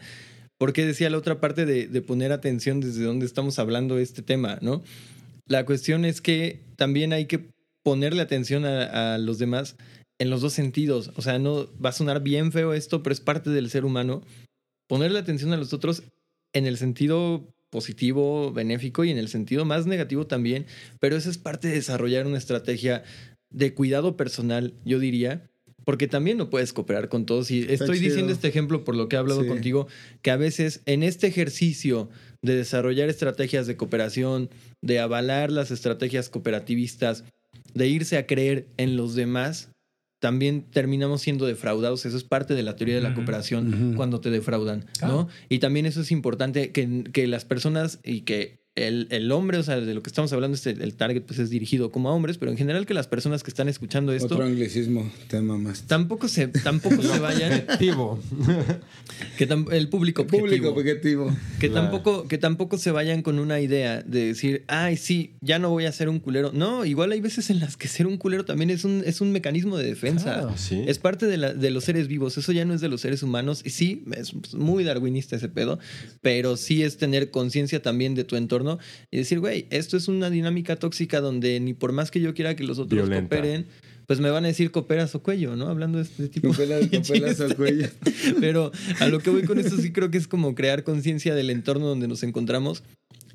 porque 0.59 0.85
decía 0.85 1.11
la 1.11 1.19
otra 1.19 1.41
parte 1.41 1.67
de, 1.67 1.87
de 1.87 2.03
poner 2.03 2.33
atención 2.33 2.81
desde 2.81 3.05
donde 3.05 3.27
estamos 3.27 3.59
hablando 3.59 3.97
de 3.97 4.03
este 4.03 4.23
tema, 4.23 4.59
¿no? 4.61 4.83
La 5.47 5.65
cuestión 5.65 6.05
es 6.05 6.21
que 6.21 6.61
también 6.77 7.13
hay 7.13 7.27
que 7.27 7.49
ponerle 7.89 8.21
atención 8.21 8.67
a, 8.67 9.15
a 9.15 9.19
los 9.19 9.39
demás 9.39 9.77
en 10.19 10.29
los 10.29 10.43
dos 10.43 10.53
sentidos. 10.53 11.11
O 11.17 11.23
sea, 11.23 11.39
no 11.39 11.71
va 11.83 11.89
a 11.89 11.93
sonar 11.93 12.23
bien 12.23 12.53
feo 12.53 12.75
esto, 12.75 13.03
pero 13.03 13.15
es 13.15 13.21
parte 13.21 13.49
del 13.49 13.71
ser 13.71 13.87
humano. 13.87 14.21
Ponerle 14.89 15.19
atención 15.19 15.55
a 15.55 15.57
los 15.57 15.73
otros 15.73 16.03
en 16.53 16.67
el 16.67 16.77
sentido 16.77 17.49
positivo, 17.71 18.53
benéfico 18.53 19.05
y 19.05 19.11
en 19.11 19.17
el 19.17 19.29
sentido 19.29 19.65
más 19.65 19.87
negativo 19.87 20.27
también. 20.27 20.67
Pero 21.01 21.17
eso 21.17 21.31
es 21.31 21.39
parte 21.39 21.69
de 21.69 21.75
desarrollar 21.77 22.27
una 22.27 22.37
estrategia 22.37 23.05
de 23.49 23.73
cuidado 23.73 24.19
personal, 24.19 24.75
yo 24.85 24.99
diría. 24.99 25.49
Porque 25.87 26.09
también 26.09 26.37
no 26.37 26.51
puedes 26.51 26.75
cooperar 26.75 27.09
con 27.09 27.25
todos. 27.25 27.51
Y 27.51 27.63
estoy 27.71 27.99
diciendo 27.99 28.31
este 28.31 28.49
ejemplo 28.49 28.85
por 28.85 28.95
lo 28.95 29.09
que 29.09 29.17
he 29.17 29.19
hablado 29.19 29.43
Sí. 29.45 29.49
contigo, 29.49 29.87
que 30.21 30.31
a 30.31 30.37
veces 30.37 30.83
en 30.85 31.03
este 31.03 31.27
ejercicio 31.29 32.11
de 32.43 32.57
desarrollar 32.57 33.09
estrategias 33.09 33.67
de 33.67 33.79
cooperación, 33.79 34.51
de 34.83 34.99
avalar 35.01 35.51
las 35.51 35.71
estrategias 35.71 36.29
cooperativistas, 36.29 37.25
de 37.75 37.89
irse 37.89 38.17
a 38.17 38.27
creer 38.27 38.67
en 38.77 38.97
los 38.97 39.15
demás, 39.15 39.71
también 40.21 40.63
terminamos 40.63 41.23
siendo 41.23 41.47
defraudados. 41.47 42.05
Eso 42.07 42.17
es 42.17 42.25
parte 42.25 42.55
de 42.55 42.63
la 42.63 42.77
teoría 42.77 42.97
de 42.97 43.01
la 43.01 43.15
cooperación 43.15 43.95
cuando 43.97 44.21
te 44.21 44.31
defraudan. 44.31 44.87
¿no? 45.01 45.29
Y 45.49 45.61
también 45.61 45.87
eso 45.87 46.01
es 46.01 46.11
importante 46.11 46.73
que, 46.73 47.05
que 47.13 47.27
las 47.27 47.45
personas 47.45 48.01
y 48.03 48.23
que 48.23 48.68
el, 48.87 49.09
el 49.11 49.33
hombre, 49.33 49.59
o 49.59 49.63
sea, 49.63 49.81
de 49.81 49.95
lo 49.95 50.03
que 50.03 50.09
estamos 50.11 50.33
hablando, 50.33 50.55
este, 50.55 50.71
el 50.71 50.95
target 50.95 51.23
pues 51.23 51.39
es 51.39 51.51
dirigido 51.51 51.91
como 51.91 52.09
a 52.09 52.13
hombres, 52.13 52.39
pero 52.39 52.51
en 52.51 52.57
general 52.59 52.87
que 52.87 52.95
las 52.95 53.07
personas 53.09 53.43
que 53.43 53.51
están 53.51 53.69
escuchando 53.69 54.13
esto 54.13 54.35
Otro 54.35 54.45
anglicismo, 54.47 55.11
tema 55.29 55.57
más. 55.59 55.83
tampoco 55.83 56.29
se, 56.29 56.49
tampoco 56.49 57.03
se 57.03 57.19
vayan, 57.19 57.65
Objetivo. 57.69 58.21
que 59.37 59.49
tam- 59.49 59.73
el 59.73 59.89
público 59.89 60.27
Público 60.27 60.69
objetivo. 60.71 61.27
objetivo. 61.27 61.37
Que 61.61 61.69
Claro. 61.71 61.83
tampoco, 61.91 62.29
que 62.29 62.39
tampoco 62.39 62.79
se 62.79 62.91
vayan 62.91 63.23
con 63.23 63.39
una 63.39 63.61
idea 63.61 64.03
de 64.03 64.27
decir, 64.27 64.65
ay, 64.69 64.97
sí, 64.97 65.33
ya 65.41 65.59
no 65.59 65.71
voy 65.71 65.85
a 65.87 65.93
ser 65.93 66.09
un 66.09 66.19
culero. 66.21 66.53
No, 66.53 66.85
igual 66.85 67.13
hay 67.13 67.21
veces 67.21 67.51
en 67.51 67.61
las 67.61 67.77
que 67.77 67.89
ser 67.89 68.07
un 68.07 68.17
culero 68.17 68.45
también 68.45 68.71
es 68.71 68.85
un, 68.85 69.03
es 69.07 69.21
un 69.21 69.33
mecanismo 69.33 69.77
de 69.77 69.85
defensa. 69.87 70.35
Claro. 70.41 70.55
Sí. 70.57 70.83
Es 70.87 70.99
parte 70.99 71.27
de, 71.27 71.37
la- 71.37 71.55
de 71.55 71.71
los 71.71 71.85
seres 71.85 72.09
vivos. 72.09 72.37
Eso 72.39 72.53
ya 72.53 72.65
no 72.65 72.75
es 72.75 72.81
de 72.81 72.89
los 72.89 73.01
seres 73.01 73.23
humanos. 73.23 73.63
Y 73.65 73.71
sí, 73.71 74.05
es 74.13 74.35
muy 74.55 74.85
darwinista 74.85 75.37
ese 75.37 75.49
pedo. 75.49 75.79
Pero 76.21 76.57
sí 76.57 76.83
es 76.83 76.97
tener 76.99 77.31
conciencia 77.31 77.81
también 77.83 78.15
de 78.15 78.25
tu 78.25 78.37
entorno 78.37 78.68
y 79.11 79.17
decir, 79.17 79.41
güey, 79.41 79.67
esto 79.71 79.97
es 79.97 80.09
una 80.09 80.29
dinámica 80.29 80.77
tóxica 80.77 81.21
donde 81.21 81.59
ni 81.61 81.73
por 81.73 81.93
más 81.93 82.11
que 82.11 82.21
yo 82.21 82.35
quiera 82.35 82.55
que 82.57 82.65
los 82.65 82.79
otros 82.79 83.01
Violenta. 83.01 83.35
cooperen, 83.37 83.67
pues 84.07 84.21
me 84.21 84.31
van 84.31 84.45
a 84.45 84.49
decir 84.49 84.71
cooperas 84.71 85.15
o 85.15 85.23
cuello, 85.23 85.57
¿no? 85.57 85.69
Hablando 85.69 85.99
de 85.99 86.05
este 86.05 86.29
tipo 86.29 86.49
Con 86.49 86.57
pelas, 86.57 86.87
con 86.89 87.03
pelas 87.03 87.41
al 87.41 87.55
cuello. 87.57 87.89
pero 88.41 88.73
a 89.01 89.09
lo 89.09 89.21
que 89.21 89.31
voy 89.31 89.45
con 89.45 89.59
esto 89.59 89.77
sí 89.77 89.93
creo 89.93 90.11
que 90.11 90.19
es 90.19 90.29
como 90.29 90.55
crear 90.55 90.83
conciencia 90.83 91.35
del 91.35 91.51
entorno 91.51 91.87
donde 91.87 92.09
nos 92.09 92.23
encontramos 92.23 92.83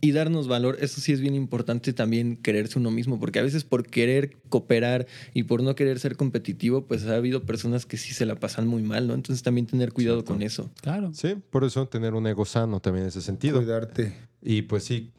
y 0.02 0.12
darnos 0.12 0.48
valor. 0.50 0.78
Eso 0.82 1.00
sí 1.00 1.14
es 1.14 1.22
bien 1.22 1.34
importante 1.36 1.94
también 1.94 2.36
quererse 2.36 2.78
uno 2.78 2.92
mismo, 2.92 3.20
porque 3.22 3.40
a 3.40 3.42
veces 3.44 3.64
por 3.64 3.88
querer 3.88 4.36
cooperar 4.50 5.08
y 5.34 5.44
por 5.44 5.64
no 5.64 5.76
querer 5.76 5.98
ser 6.00 6.18
competitivo, 6.18 6.86
pues 6.86 7.06
ha 7.06 7.16
habido 7.16 7.44
personas 7.44 7.86
que 7.86 7.96
sí 7.96 8.14
se 8.14 8.26
la 8.26 8.36
pasan 8.36 8.68
muy 8.68 8.82
mal, 8.82 9.08
¿no? 9.08 9.14
Entonces 9.14 9.44
también 9.44 9.66
tener 9.66 9.94
cuidado 9.94 10.18
Cierto. 10.18 10.34
con 10.34 10.42
eso. 10.42 10.70
Claro. 10.82 11.12
Sí, 11.14 11.36
por 11.52 11.64
eso 11.64 11.88
tener 11.88 12.16
un 12.16 12.28
ego 12.28 12.44
sano 12.44 12.82
también 12.82 13.04
en 13.04 13.10
ese 13.10 13.22
sentido. 13.22 13.60
Cuidarte. 13.60 14.14
Y 14.42 14.64
pues 14.64 14.84
sí, 14.84 15.12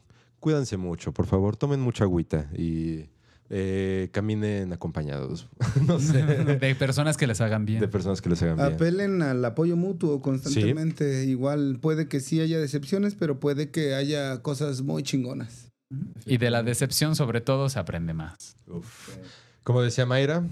cuídense 0.45 0.77
mucho, 0.77 1.11
por 1.11 1.25
favor, 1.25 1.57
tomen 1.57 1.79
mucha 1.79 2.03
agüita 2.03 2.47
y 2.55 3.09
eh, 3.49 4.09
caminen 4.11 4.71
acompañados, 4.73 5.47
no 5.87 5.99
sé, 5.99 6.21
De 6.59 6.75
personas 6.75 7.17
que 7.17 7.25
les 7.25 7.41
hagan 7.41 7.65
bien. 7.65 7.79
de 7.79 7.87
personas 7.87 8.21
que 8.21 8.29
les 8.29 8.43
hagan 8.43 8.57
bien. 8.57 8.73
Apelen 8.73 9.23
al 9.23 9.43
apoyo 9.43 9.75
mutuo 9.75 10.21
constantemente. 10.21 11.25
Igual 11.25 11.79
puede 11.81 12.07
que 12.07 12.19
sí 12.19 12.41
haya 12.41 12.59
decepciones, 12.59 13.15
pero 13.15 13.39
puede 13.39 13.71
que 13.71 13.95
haya 13.95 14.43
cosas 14.43 14.83
muy 14.83 15.01
chingonas. 15.01 15.71
Y 16.27 16.37
de 16.37 16.51
la 16.51 16.61
decepción, 16.61 17.15
sobre 17.15 17.41
todo, 17.41 17.67
se 17.69 17.79
aprende 17.79 18.13
más. 18.13 18.55
Uf. 18.67 19.17
Como 19.63 19.81
decía 19.81 20.05
Mayra, 20.05 20.47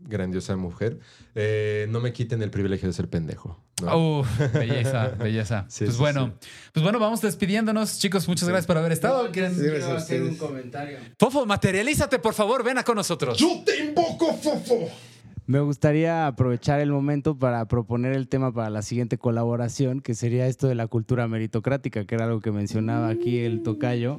grandiosa 0.00 0.56
mujer, 0.56 1.00
eh, 1.34 1.86
no 1.90 2.00
me 2.00 2.14
quiten 2.14 2.40
el 2.40 2.50
privilegio 2.50 2.88
de 2.88 2.94
ser 2.94 3.10
pendejo. 3.10 3.62
¿No? 3.82 4.20
Uf, 4.20 4.28
belleza, 4.54 5.08
belleza. 5.18 5.64
Sí, 5.68 5.84
pues 5.84 5.96
sí, 5.96 6.00
bueno, 6.00 6.34
pues 6.72 6.82
bueno, 6.82 6.98
vamos 6.98 7.20
despidiéndonos, 7.20 7.98
chicos. 7.98 8.28
Muchas 8.28 8.48
gracias 8.48 8.66
por 8.66 8.76
haber 8.78 8.92
estado. 8.92 9.30
¿Quieren- 9.32 9.56
Gracias 9.56 9.84
Quiero 9.84 9.96
hacer 9.98 10.22
un 10.22 10.36
comentario. 10.36 10.98
Fofo, 11.18 11.44
materialízate, 11.46 12.18
por 12.18 12.34
favor, 12.34 12.62
ven 12.62 12.78
a 12.78 12.82
con 12.84 12.96
nosotros. 12.96 13.38
te 13.64 13.84
invoco, 13.84 14.32
Fofo! 14.34 14.88
Me 15.46 15.60
gustaría 15.60 16.26
aprovechar 16.26 16.80
el 16.80 16.90
momento 16.90 17.38
para 17.38 17.66
proponer 17.66 18.14
el 18.14 18.28
tema 18.28 18.50
para 18.54 18.70
la 18.70 18.80
siguiente 18.80 19.18
colaboración, 19.18 20.00
que 20.00 20.14
sería 20.14 20.46
esto 20.46 20.68
de 20.68 20.74
la 20.74 20.86
cultura 20.86 21.28
meritocrática, 21.28 22.06
que 22.06 22.14
era 22.14 22.24
algo 22.24 22.40
que 22.40 22.50
mencionaba 22.50 23.08
aquí 23.10 23.40
el 23.40 23.62
tocayo. 23.62 24.16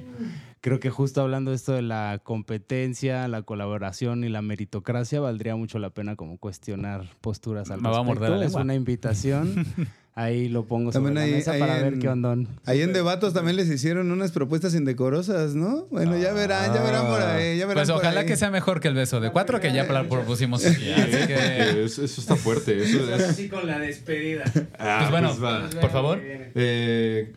Creo 0.65 0.79
que 0.79 0.89
justo 0.89 1.21
hablando 1.21 1.51
de 1.51 1.57
esto 1.57 1.73
de 1.73 1.83
la 1.83 2.19
competencia, 2.23 3.27
la 3.27 3.43
colaboración 3.43 4.23
y 4.23 4.29
la 4.29 4.41
meritocracia, 4.41 5.19
valdría 5.19 5.55
mucho 5.55 5.77
la 5.77 5.91
pena 5.91 6.15
como 6.15 6.39
cuestionar 6.39 7.05
posturas 7.21 7.69
al 7.69 7.81
Me 7.81 7.89
va 7.89 7.99
a 7.99 8.01
morder 8.01 8.31
la 8.31 8.37
respecto. 8.37 8.57
Es 8.57 8.63
una 8.63 8.73
invitación. 8.73 9.65
Ahí 10.17 10.47
lo 10.47 10.63
pongo 10.65 10.93
sobre 10.93 11.07
También 11.07 11.15
la 11.15 11.21
ahí- 11.23 11.31
mesa 11.33 11.51
ahí 11.51 11.59
para 11.59 11.77
en- 11.77 11.83
ver 11.83 11.99
qué 11.99 12.07
ondón. 12.07 12.47
Ahí 12.65 12.81
en 12.81 12.93
Debatos 12.93 13.33
también 13.33 13.57
les 13.57 13.69
hicieron 13.69 14.11
unas 14.11 14.31
propuestas 14.31 14.73
indecorosas, 14.73 15.55
¿no? 15.55 15.87
Bueno, 15.91 16.17
ya 16.17 16.31
verán, 16.31 16.73
ya 16.73 16.81
verán 16.81 17.05
por 17.07 17.21
ahí. 17.21 17.57
Ya 17.57 17.65
verán 17.65 17.83
Pues 17.83 17.91
por 17.91 17.99
ojalá 18.01 18.21
ahí. 18.21 18.25
que 18.25 18.37
sea 18.37 18.49
mejor 18.49 18.79
que 18.79 18.87
el 18.87 18.93
beso 18.95 19.19
de 19.19 19.29
cuatro 19.31 19.59
que 19.59 19.73
ya 19.73 19.85
propusimos 19.85 20.65
aquí. 20.65 20.89
Así 20.89 21.27
que, 21.27 21.83
Eso, 21.83 22.03
eso 22.05 22.21
está 22.21 22.37
fuerte. 22.37 22.81
Eso 22.81 23.13
es- 23.13 23.23
Así 23.23 23.49
con 23.49 23.67
la 23.67 23.77
despedida. 23.77 24.45
Ah, 24.79 24.99
pues 25.01 25.11
bueno, 25.11 25.35
pues 25.37 25.43
va. 25.43 25.69
por 25.81 25.91
favor. 25.91 26.19
Eh, 26.23 27.33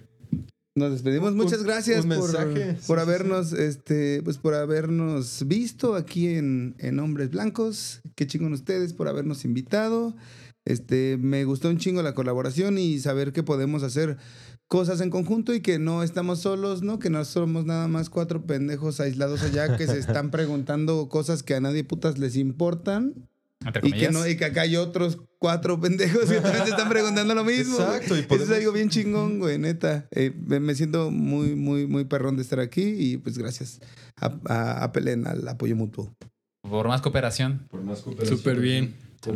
Nos 0.79 0.93
despedimos. 0.93 1.35
Muchas 1.35 1.61
un- 1.61 1.67
gracias 1.67 2.05
un 2.05 2.11
por, 2.11 2.33
mensaje. 2.33 2.79
Por 2.87 2.99
sí, 2.99 3.03
habernos, 3.03 3.53
este, 3.53 4.23
pues 4.23 4.39
por 4.39 4.55
habernos 4.55 5.43
visto 5.47 5.95
aquí 5.97 6.29
en, 6.29 6.75
en 6.79 6.99
Hombres 7.01 7.31
Blancos. 7.31 8.01
Qué 8.15 8.27
chingón 8.27 8.53
ustedes 8.53 8.93
por 8.95 9.09
habernos 9.09 9.45
invitado. 9.45 10.15
Este, 10.65 11.17
me 11.21 11.45
gustó 11.45 11.69
un 11.71 11.79
chingo 11.79 12.03
la 12.03 12.15
colaboración 12.15 12.79
y 12.79 12.99
saber 13.01 13.33
que 13.33 13.43
podemos 13.43 13.83
hacer 13.83 14.19
cosas 14.69 15.01
en 15.01 15.09
conjunto 15.09 15.55
y 15.55 15.61
que 15.61 15.79
no 15.79 16.03
estamos 16.03 16.41
solos, 16.41 16.83
¿no? 16.83 16.99
Que 16.99 17.09
no 17.11 17.25
somos 17.25 17.65
nada 17.65 17.89
más 17.89 18.11
cuatro 18.11 18.45
pendejos 18.47 19.01
aislados 19.01 19.43
allá 19.43 19.77
que 19.79 19.87
se 19.87 19.99
están 19.99 20.31
preguntando 20.31 21.09
cosas 21.09 21.43
que 21.43 21.55
a 21.55 21.61
nadie 21.61 21.85
putas 21.85 22.19
les 22.19 22.37
importan 22.37 23.29
y 23.83 23.93
que, 23.93 24.11
no, 24.11 24.27
y 24.27 24.37
que 24.37 24.45
acá 24.47 24.63
hay 24.63 24.77
otros 24.77 25.19
cuatro 25.39 25.81
pendejos 25.81 26.27
que 26.29 26.41
también 26.41 26.65
se 26.65 26.71
están 26.71 26.89
preguntando 26.89 27.35
lo 27.35 27.45
mismo. 27.45 27.77
Exacto, 27.79 28.17
y 28.17 28.21
Eso 28.21 28.29
podemos- 28.29 28.51
es 28.51 28.57
algo 28.57 28.73
bien 28.73 28.89
chingón, 28.89 29.39
güey, 29.41 29.59
neta. 29.59 30.07
Eh, 30.11 30.33
me 30.37 30.75
siento 30.75 31.11
muy, 31.11 31.55
muy, 31.57 31.87
muy 31.87 32.05
perrón 32.05 32.37
de 32.37 32.43
estar 32.43 32.61
aquí 32.61 32.83
y 32.83 33.17
pues 33.19 33.37
gracias. 33.37 33.81
A, 34.21 34.33
a, 34.49 34.85
apelen 34.85 35.27
al 35.27 35.47
apoyo 35.49 35.77
mutuo. 35.77 36.15
Por 36.63 36.87
más 36.89 37.01
cooperación. 37.03 37.67
por 37.71 37.83
más 37.83 38.01
cooperación. 38.01 38.39
Súper 38.39 38.61
bien. 38.61 38.95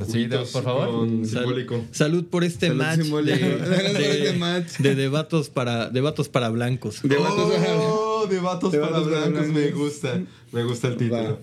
Sí, 0.08 0.28
por 0.52 0.62
favor. 0.62 1.08
Sal- 1.26 1.26
simbólico. 1.26 1.84
Salud 1.90 2.24
por 2.26 2.44
este 2.44 2.68
Salud 2.68 2.78
match 2.82 2.96
de, 2.98 3.02
simbólico. 3.02 3.38
Salud 3.58 3.58
por 3.92 3.98
de- 4.02 4.26
este 4.26 4.38
match. 4.38 4.76
de 4.78 4.94
debatos 4.94 5.50
para 5.50 5.90
debatos 5.90 6.28
para 6.28 6.48
blancos. 6.50 7.00
Debatos 7.02 7.52
Oh, 7.78 8.26
debatos 8.30 8.70
para 8.70 8.86
Debatos 8.86 9.08
para 9.08 9.26
blancos. 9.26 9.48
Me 9.52 9.70
gusta. 9.72 10.20
Me 10.52 10.62
gusta 10.62 10.86
el 10.88 10.96
título. 10.96 11.38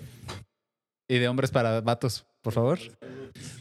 Y 1.09 1.17
de 1.17 1.27
hombres 1.27 1.51
para 1.51 1.81
vatos, 1.81 2.25
por 2.41 2.53
favor. 2.53 2.79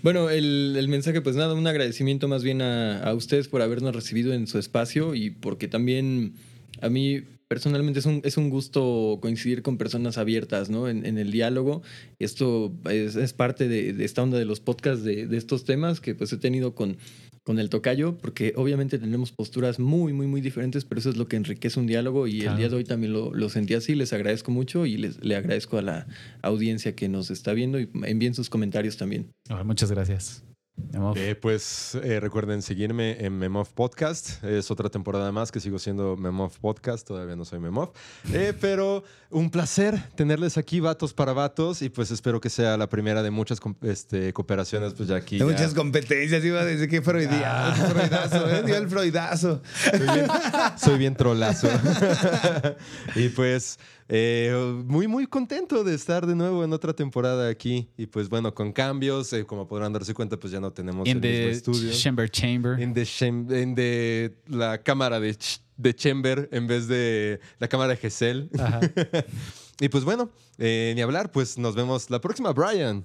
Bueno, 0.03 0.31
el, 0.31 0.74
el 0.76 0.89
mensaje, 0.89 1.20
pues 1.20 1.37
nada, 1.37 1.55
un 1.55 1.66
agradecimiento 1.66 2.29
más 2.29 2.43
bien 2.43 2.62
a, 2.62 3.03
a 3.03 3.14
ustedes 3.14 3.49
por 3.49 3.62
habernos 3.62 3.95
recibido 3.95 4.33
en 4.33 4.47
su 4.47 4.59
espacio 4.59 5.14
y 5.14 5.31
porque 5.31 5.68
también 5.68 6.35
a 6.81 6.89
mí 6.89 7.22
personalmente 7.49 8.01
es 8.01 8.07
un, 8.07 8.20
es 8.24 8.37
un 8.37 8.51
gusto 8.51 9.18
coincidir 9.22 9.62
con 9.62 9.79
personas 9.79 10.18
abiertas, 10.18 10.68
¿no? 10.68 10.89
En, 10.89 11.05
el 11.18 11.33
diálogo. 11.33 11.83
Esto 12.18 12.72
es, 12.91 13.16
es 13.16 13.33
parte 13.33 13.68
de, 13.68 13.95
de 13.95 14.05
esta 14.05 14.22
onda 14.22 14.39
de 14.39 14.45
los 14.45 14.61
podcasts 14.61 15.03
de, 15.03 15.26
de 15.26 15.37
estos 15.37 15.64
temas 15.64 16.01
que 16.01 16.14
pues 16.14 16.33
he 16.33 16.37
tenido 16.37 16.74
con, 16.74 16.99
con 17.49 17.59
el 17.59 17.70
tocayo, 17.70 18.18
porque 18.18 18.53
obviamente 18.57 18.99
tenemos 18.99 19.32
posturas 19.32 19.78
muy, 19.78 20.12
muy, 20.12 20.26
muy 20.26 20.42
diferentes, 20.42 20.84
pero 20.84 20.99
eso 20.99 21.09
es 21.09 21.16
lo 21.16 21.28
que 21.28 21.36
enriquece 21.36 21.80
un 21.80 21.86
diálogo 21.86 22.26
y 22.26 22.40
Claro. 22.40 22.53
el 22.53 22.59
día 22.59 22.68
de 22.68 22.76
hoy 22.76 22.84
también 22.84 23.14
lo, 23.14 23.32
lo 23.32 23.49
sentí 23.49 23.72
así. 23.72 23.94
Les 23.94 24.12
agradezco 24.12 24.51
mucho 24.51 24.84
y 24.84 24.99
les, 24.99 25.24
le 25.24 25.34
agradezco 25.34 25.78
a 25.78 25.82
la 25.82 26.07
audiencia 26.42 26.94
que 26.94 27.09
nos 27.09 27.30
está 27.30 27.55
viendo 27.55 27.80
y 27.80 27.88
envíen 28.05 28.34
sus 28.34 28.51
comentarios 28.51 28.99
también. 28.99 29.30
Muchas 29.64 29.90
gracias. 29.90 30.47
Eh, 31.16 31.37
pues 31.41 31.97
eh, 32.03 32.18
recuerden 32.20 32.62
seguirme 32.62 33.24
en 33.24 33.39
Memov 33.39 33.68
Podcast. 33.72 34.43
Es 34.43 34.70
otra 34.70 34.89
temporada 34.89 35.31
más 35.33 35.53
que 35.53 35.61
sigo 35.61 35.79
siendo 35.79 36.16
Memov 36.16 36.59
Podcast. 36.61 37.07
Todavía 37.07 37.37
no 37.37 37.45
soy 37.45 37.61
Memov. 37.61 37.91
Eh, 38.33 38.53
pero 38.61 39.05
un 39.31 39.51
placer 39.51 40.03
tenerles 40.16 40.57
aquí, 40.59 40.81
vatos 40.81 41.12
para 41.14 41.33
vatos. 41.33 41.83
Y 41.83 41.89
pues 41.89 42.11
espero 42.11 42.41
que 42.41 42.51
sea 42.51 42.76
la 42.76 42.89
primera 42.89 43.22
de 43.22 43.31
muchas 43.31 43.61
este, 43.83 44.33
cooperaciones. 44.33 44.95
Pues 44.95 45.09
ya 45.09 45.16
aquí. 45.16 45.39
Ya- 45.39 45.45
muchas 45.45 45.74
competencias, 45.74 46.45
iba 46.45 46.61
a 46.61 46.64
decir 46.64 46.89
que 46.89 47.03
freudiazo, 47.03 47.87
freudazo, 47.87 48.51
¿eh? 48.51 48.62
Dio 48.64 48.76
el 48.76 48.89
freudazo. 48.91 49.62
Soy 49.91 50.01
bien, 50.01 50.26
soy 50.76 50.99
bien 50.99 51.14
trolazo. 51.14 51.68
y 53.14 53.29
pues 53.29 53.79
eh, 54.09 54.82
muy, 54.86 55.06
muy 55.06 55.26
contento 55.26 55.84
de 55.84 55.94
estar 55.94 56.26
de 56.26 56.34
nuevo 56.34 56.64
en 56.64 56.72
otra 56.72 56.94
temporada 56.94 57.48
aquí. 57.48 57.88
Y 57.96 58.06
pues 58.06 58.28
bueno, 58.28 58.54
con 58.54 58.72
cambios, 58.72 59.32
eh, 59.32 59.44
como 59.44 59.66
podrán 59.68 59.92
darse 59.92 60.14
cuenta, 60.14 60.38
pues 60.38 60.52
ya 60.52 60.61
no 60.61 60.72
tenemos 60.72 61.06
In 61.06 61.16
el 61.16 61.20
mismo 61.22 61.44
the 61.46 61.50
estudio. 61.50 61.92
chamber 61.92 62.30
chamber. 62.30 62.80
En 62.80 62.94
the, 62.94 63.04
the- 63.74 64.34
la 64.46 64.82
cámara 64.82 65.20
de, 65.20 65.32
ch- 65.36 65.61
de 65.76 65.94
Chamber 65.94 66.48
en 66.52 66.66
vez 66.66 66.88
de 66.88 67.40
la 67.59 67.68
cámara 67.68 67.90
de 67.90 67.96
Gesell. 67.98 68.50
Y 69.80 69.88
pues 69.90 70.02
bueno, 70.02 70.28
eh, 70.59 70.92
ni 70.96 71.02
hablar, 71.02 71.30
pues 71.30 71.56
nos 71.56 71.76
vemos 71.76 72.11
la 72.11 72.20
próxima, 72.20 72.52
Brian. 72.52 73.04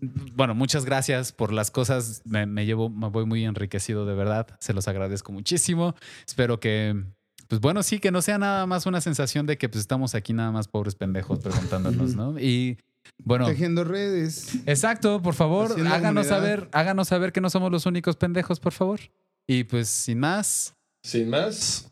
Bueno, 0.00 0.54
muchas 0.54 0.84
gracias 0.84 1.32
por 1.32 1.52
las 1.52 1.72
cosas. 1.72 2.22
Me, 2.24 2.46
me 2.46 2.64
llevo, 2.64 2.88
me 2.88 3.08
voy 3.08 3.24
muy 3.26 3.44
enriquecido 3.44 4.06
de 4.06 4.14
verdad. 4.14 4.46
Se 4.60 4.72
los 4.72 4.86
agradezco 4.86 5.32
muchísimo. 5.32 5.96
Espero 6.24 6.60
que, 6.60 6.94
pues 7.48 7.60
bueno, 7.60 7.82
sí, 7.82 7.98
que 7.98 8.10
no 8.10 8.22
sea 8.22 8.38
nada 8.38 8.66
más 8.66 8.86
una 8.86 9.00
sensación 9.00 9.46
de 9.46 9.56
que 9.58 9.68
pues 9.68 9.80
estamos 9.80 10.14
aquí 10.14 10.32
nada 10.32 10.50
más 10.52 10.68
pobres 10.68 10.94
pendejos 10.94 11.38
preguntándonos, 11.40 12.14
¿no? 12.16 12.38
Y 12.38 12.78
bueno, 13.24 13.46
Tejiendo 13.46 13.84
redes. 13.84 14.56
exacto, 14.66 15.22
por 15.22 15.34
favor, 15.34 15.70
Haciendo 15.70 15.94
háganos 15.94 16.26
comunidad. 16.26 16.56
saber, 16.56 16.68
háganos 16.72 17.08
saber 17.08 17.32
que 17.32 17.40
no 17.40 17.50
somos 17.50 17.70
los 17.70 17.86
únicos 17.86 18.16
pendejos, 18.16 18.58
por 18.60 18.72
favor. 18.72 19.00
Y 19.46 19.64
pues 19.64 19.88
sin 19.88 20.18
más, 20.18 20.74
Sin 21.02 21.30
más. 21.30 21.88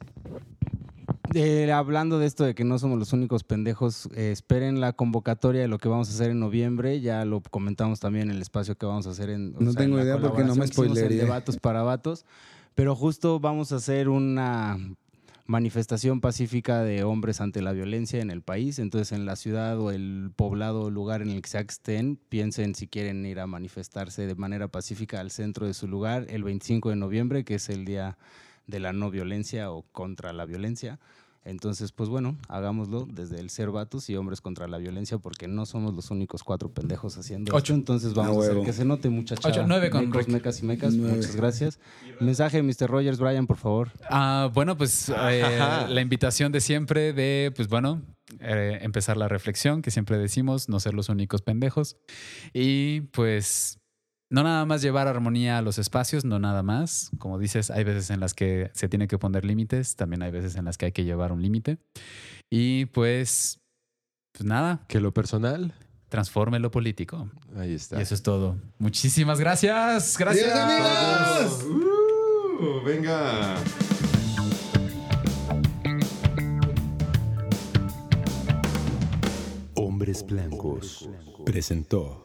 Eh, 1.35 1.73
hablando 1.73 2.19
de 2.21 2.27
esto 2.27 2.45
de 2.45 2.55
que 2.55 2.63
no 2.65 2.79
somos 2.79 2.99
los 2.99 3.13
únicos 3.13 3.43
pendejos, 3.43 4.09
eh, 4.15 4.31
esperen 4.31 4.81
la 4.81 4.93
convocatoria 4.93 5.63
de 5.63 5.69
lo 5.69 5.79
que 5.79 5.89
vamos 5.89 6.09
a 6.09 6.13
hacer 6.13 6.31
en 6.31 6.39
noviembre. 6.39 7.01
Ya 7.01 7.25
lo 7.25 7.41
comentamos 7.41 7.99
también 7.99 8.31
en 8.31 8.37
el 8.37 8.43
espacio 8.43 8.77
que 8.77 8.87
vamos 8.87 9.07
a 9.09 9.11
hacer 9.11 9.31
en. 9.31 9.53
No 9.53 9.59
sea, 9.73 9.83
en 9.83 9.91
tengo 9.91 10.01
idea 10.01 10.19
porque 10.21 10.45
no 10.45 10.55
me 10.55 10.65
en 10.67 10.73
spoilería. 10.73 11.25
De 11.25 11.29
vatos 11.29 11.57
para 11.59 11.83
vatos. 11.83 12.25
Pero 12.75 12.95
justo 12.95 13.41
vamos 13.41 13.73
a 13.73 13.77
hacer 13.77 14.09
una. 14.09 14.79
Manifestación 15.47 16.21
pacífica 16.21 16.83
de 16.83 17.05
hombres 17.05 17.41
ante 17.41 17.61
la 17.61 17.73
violencia 17.73 18.21
en 18.21 18.31
el 18.31 18.43
país. 18.43 18.79
Entonces, 18.79 19.13
en 19.13 19.27
la 19.27 19.37
ciudad 19.37 19.79
o 19.79 19.91
el 19.91 20.31
poblado 20.35 20.83
o 20.83 20.91
lugar 20.91 21.23
en 21.23 21.31
el 21.31 21.43
que 21.43 21.51
que 21.51 21.59
estén, 21.59 22.17
piensen 22.29 22.75
si 22.75 22.89
quieren 22.89 23.25
ir 23.27 23.41
a 23.41 23.47
manifestarse 23.47 24.27
de 24.27 24.35
manera 24.35 24.69
pacífica 24.69 25.21
al 25.21 25.31
centro 25.31 25.67
de 25.67 25.75
su 25.75 25.87
lugar 25.87 26.27
el 26.29 26.45
25 26.45 26.91
de 26.91 26.97
noviembre, 26.97 27.45
que 27.45 27.57
es 27.57 27.69
el 27.69 27.85
día 27.85 28.17
de 28.67 28.81
la 28.81 28.93
no 28.93 29.11
violencia 29.11 29.71
o 29.71 29.83
contra 29.93 30.33
la 30.33 30.47
violencia. 30.47 30.99
Entonces, 31.45 31.93
pues 31.93 32.09
bueno, 32.09 32.37
hagámoslo 32.49 33.07
desde 33.11 33.39
el 33.39 33.51
ser 33.51 33.71
vatos 33.71 34.09
y 34.09 34.17
hombres 34.17 34.41
contra 34.41 34.67
la 34.67 34.79
violencia, 34.79 35.19
porque 35.19 35.47
no 35.47 35.67
somos 35.67 35.95
los 35.95 36.11
únicos 36.11 36.43
cuatro 36.43 36.71
pendejos 36.71 37.19
haciendo 37.19 37.51
Ocho. 37.55 37.59
esto. 37.59 37.75
Entonces 37.75 38.15
vamos 38.15 38.39
A 38.45 38.49
a 38.49 38.51
hacer 38.53 38.65
que 38.65 38.73
se 38.73 38.85
note, 38.85 39.11
muchachos. 39.11 39.45
Ocho, 39.45 39.65
nueve 39.67 39.91
con 39.91 40.11
Rick. 40.13 40.29
mecas 40.29 40.63
y 40.63 40.67
mecas. 40.67 40.95
Nueve. 40.95 41.17
Muchas 41.17 41.37
gracias. 41.37 41.79
Mensaje 42.21 42.57
de 42.57 42.63
Mr. 42.63 42.89
Rogers, 42.89 43.19
Brian, 43.19 43.47
por 43.47 43.59
favor. 43.59 43.91
Ah, 44.09 44.51
bueno, 44.55 44.77
pues 44.77 45.11
eh, 45.11 45.15
la 45.89 46.01
invitación 46.01 46.51
de 46.51 46.61
siempre 46.61 47.13
de, 47.13 47.53
pues 47.55 47.69
bueno, 47.69 48.03
eh, 48.41 48.79
empezar 48.81 49.17
la 49.19 49.29
reflexión, 49.29 49.83
que 49.83 49.91
siempre 49.91 50.17
decimos, 50.17 50.69
no 50.69 50.81
ser 50.81 50.95
los 50.95 51.09
únicos 51.11 51.43
pendejos. 51.43 51.97
Y 52.53 53.03
pues 53.13 53.79
no 54.31 54.43
nada 54.43 54.65
más 54.65 54.83
llevar 54.83 55.07
armonía 55.07 55.59
a 55.59 55.63
los 55.63 55.79
espacios, 55.79 56.25
no 56.25 56.39
nada 56.39 56.63
más. 56.63 57.11
Como 57.19 57.39
dices, 57.39 57.71
hay 57.71 57.85
veces 57.85 58.11
en 58.11 58.21
las 58.21 58.35
que 58.35 58.71
se 58.75 58.89
tiene 58.89 59.07
que 59.09 59.19
poner 59.19 59.45
límites, 59.45 59.97
también 59.97 60.23
hay 60.23 60.31
veces 60.31 60.57
en 60.57 60.65
las 60.65 60.79
que 60.79 60.87
hay 60.87 60.93
que 60.93 61.05
llevar 61.05 61.33
un 61.33 61.43
límite. 61.43 61.79
Y 62.51 62.87
pues, 62.87 63.61
pues 64.33 64.45
nada, 64.45 64.85
Que 64.89 65.01
lo 65.01 65.13
personal, 65.13 65.75
transforme 66.09 66.59
lo 66.59 66.71
político. 66.71 67.31
ahí 67.57 67.75
está. 67.75 67.99
Y 67.99 68.03
eso 68.03 68.15
es 68.15 68.23
todo. 68.23 68.57
Muchísimas 68.79 69.39
gracias. 69.41 70.17
Gracias. 70.19 70.53
¡Adiós, 70.53 71.41
amigos! 71.41 71.65
Uh, 72.61 72.85
venga. 72.85 73.57
Hombres 79.75 80.25
Blancos 80.27 81.09
presentó 81.45 82.24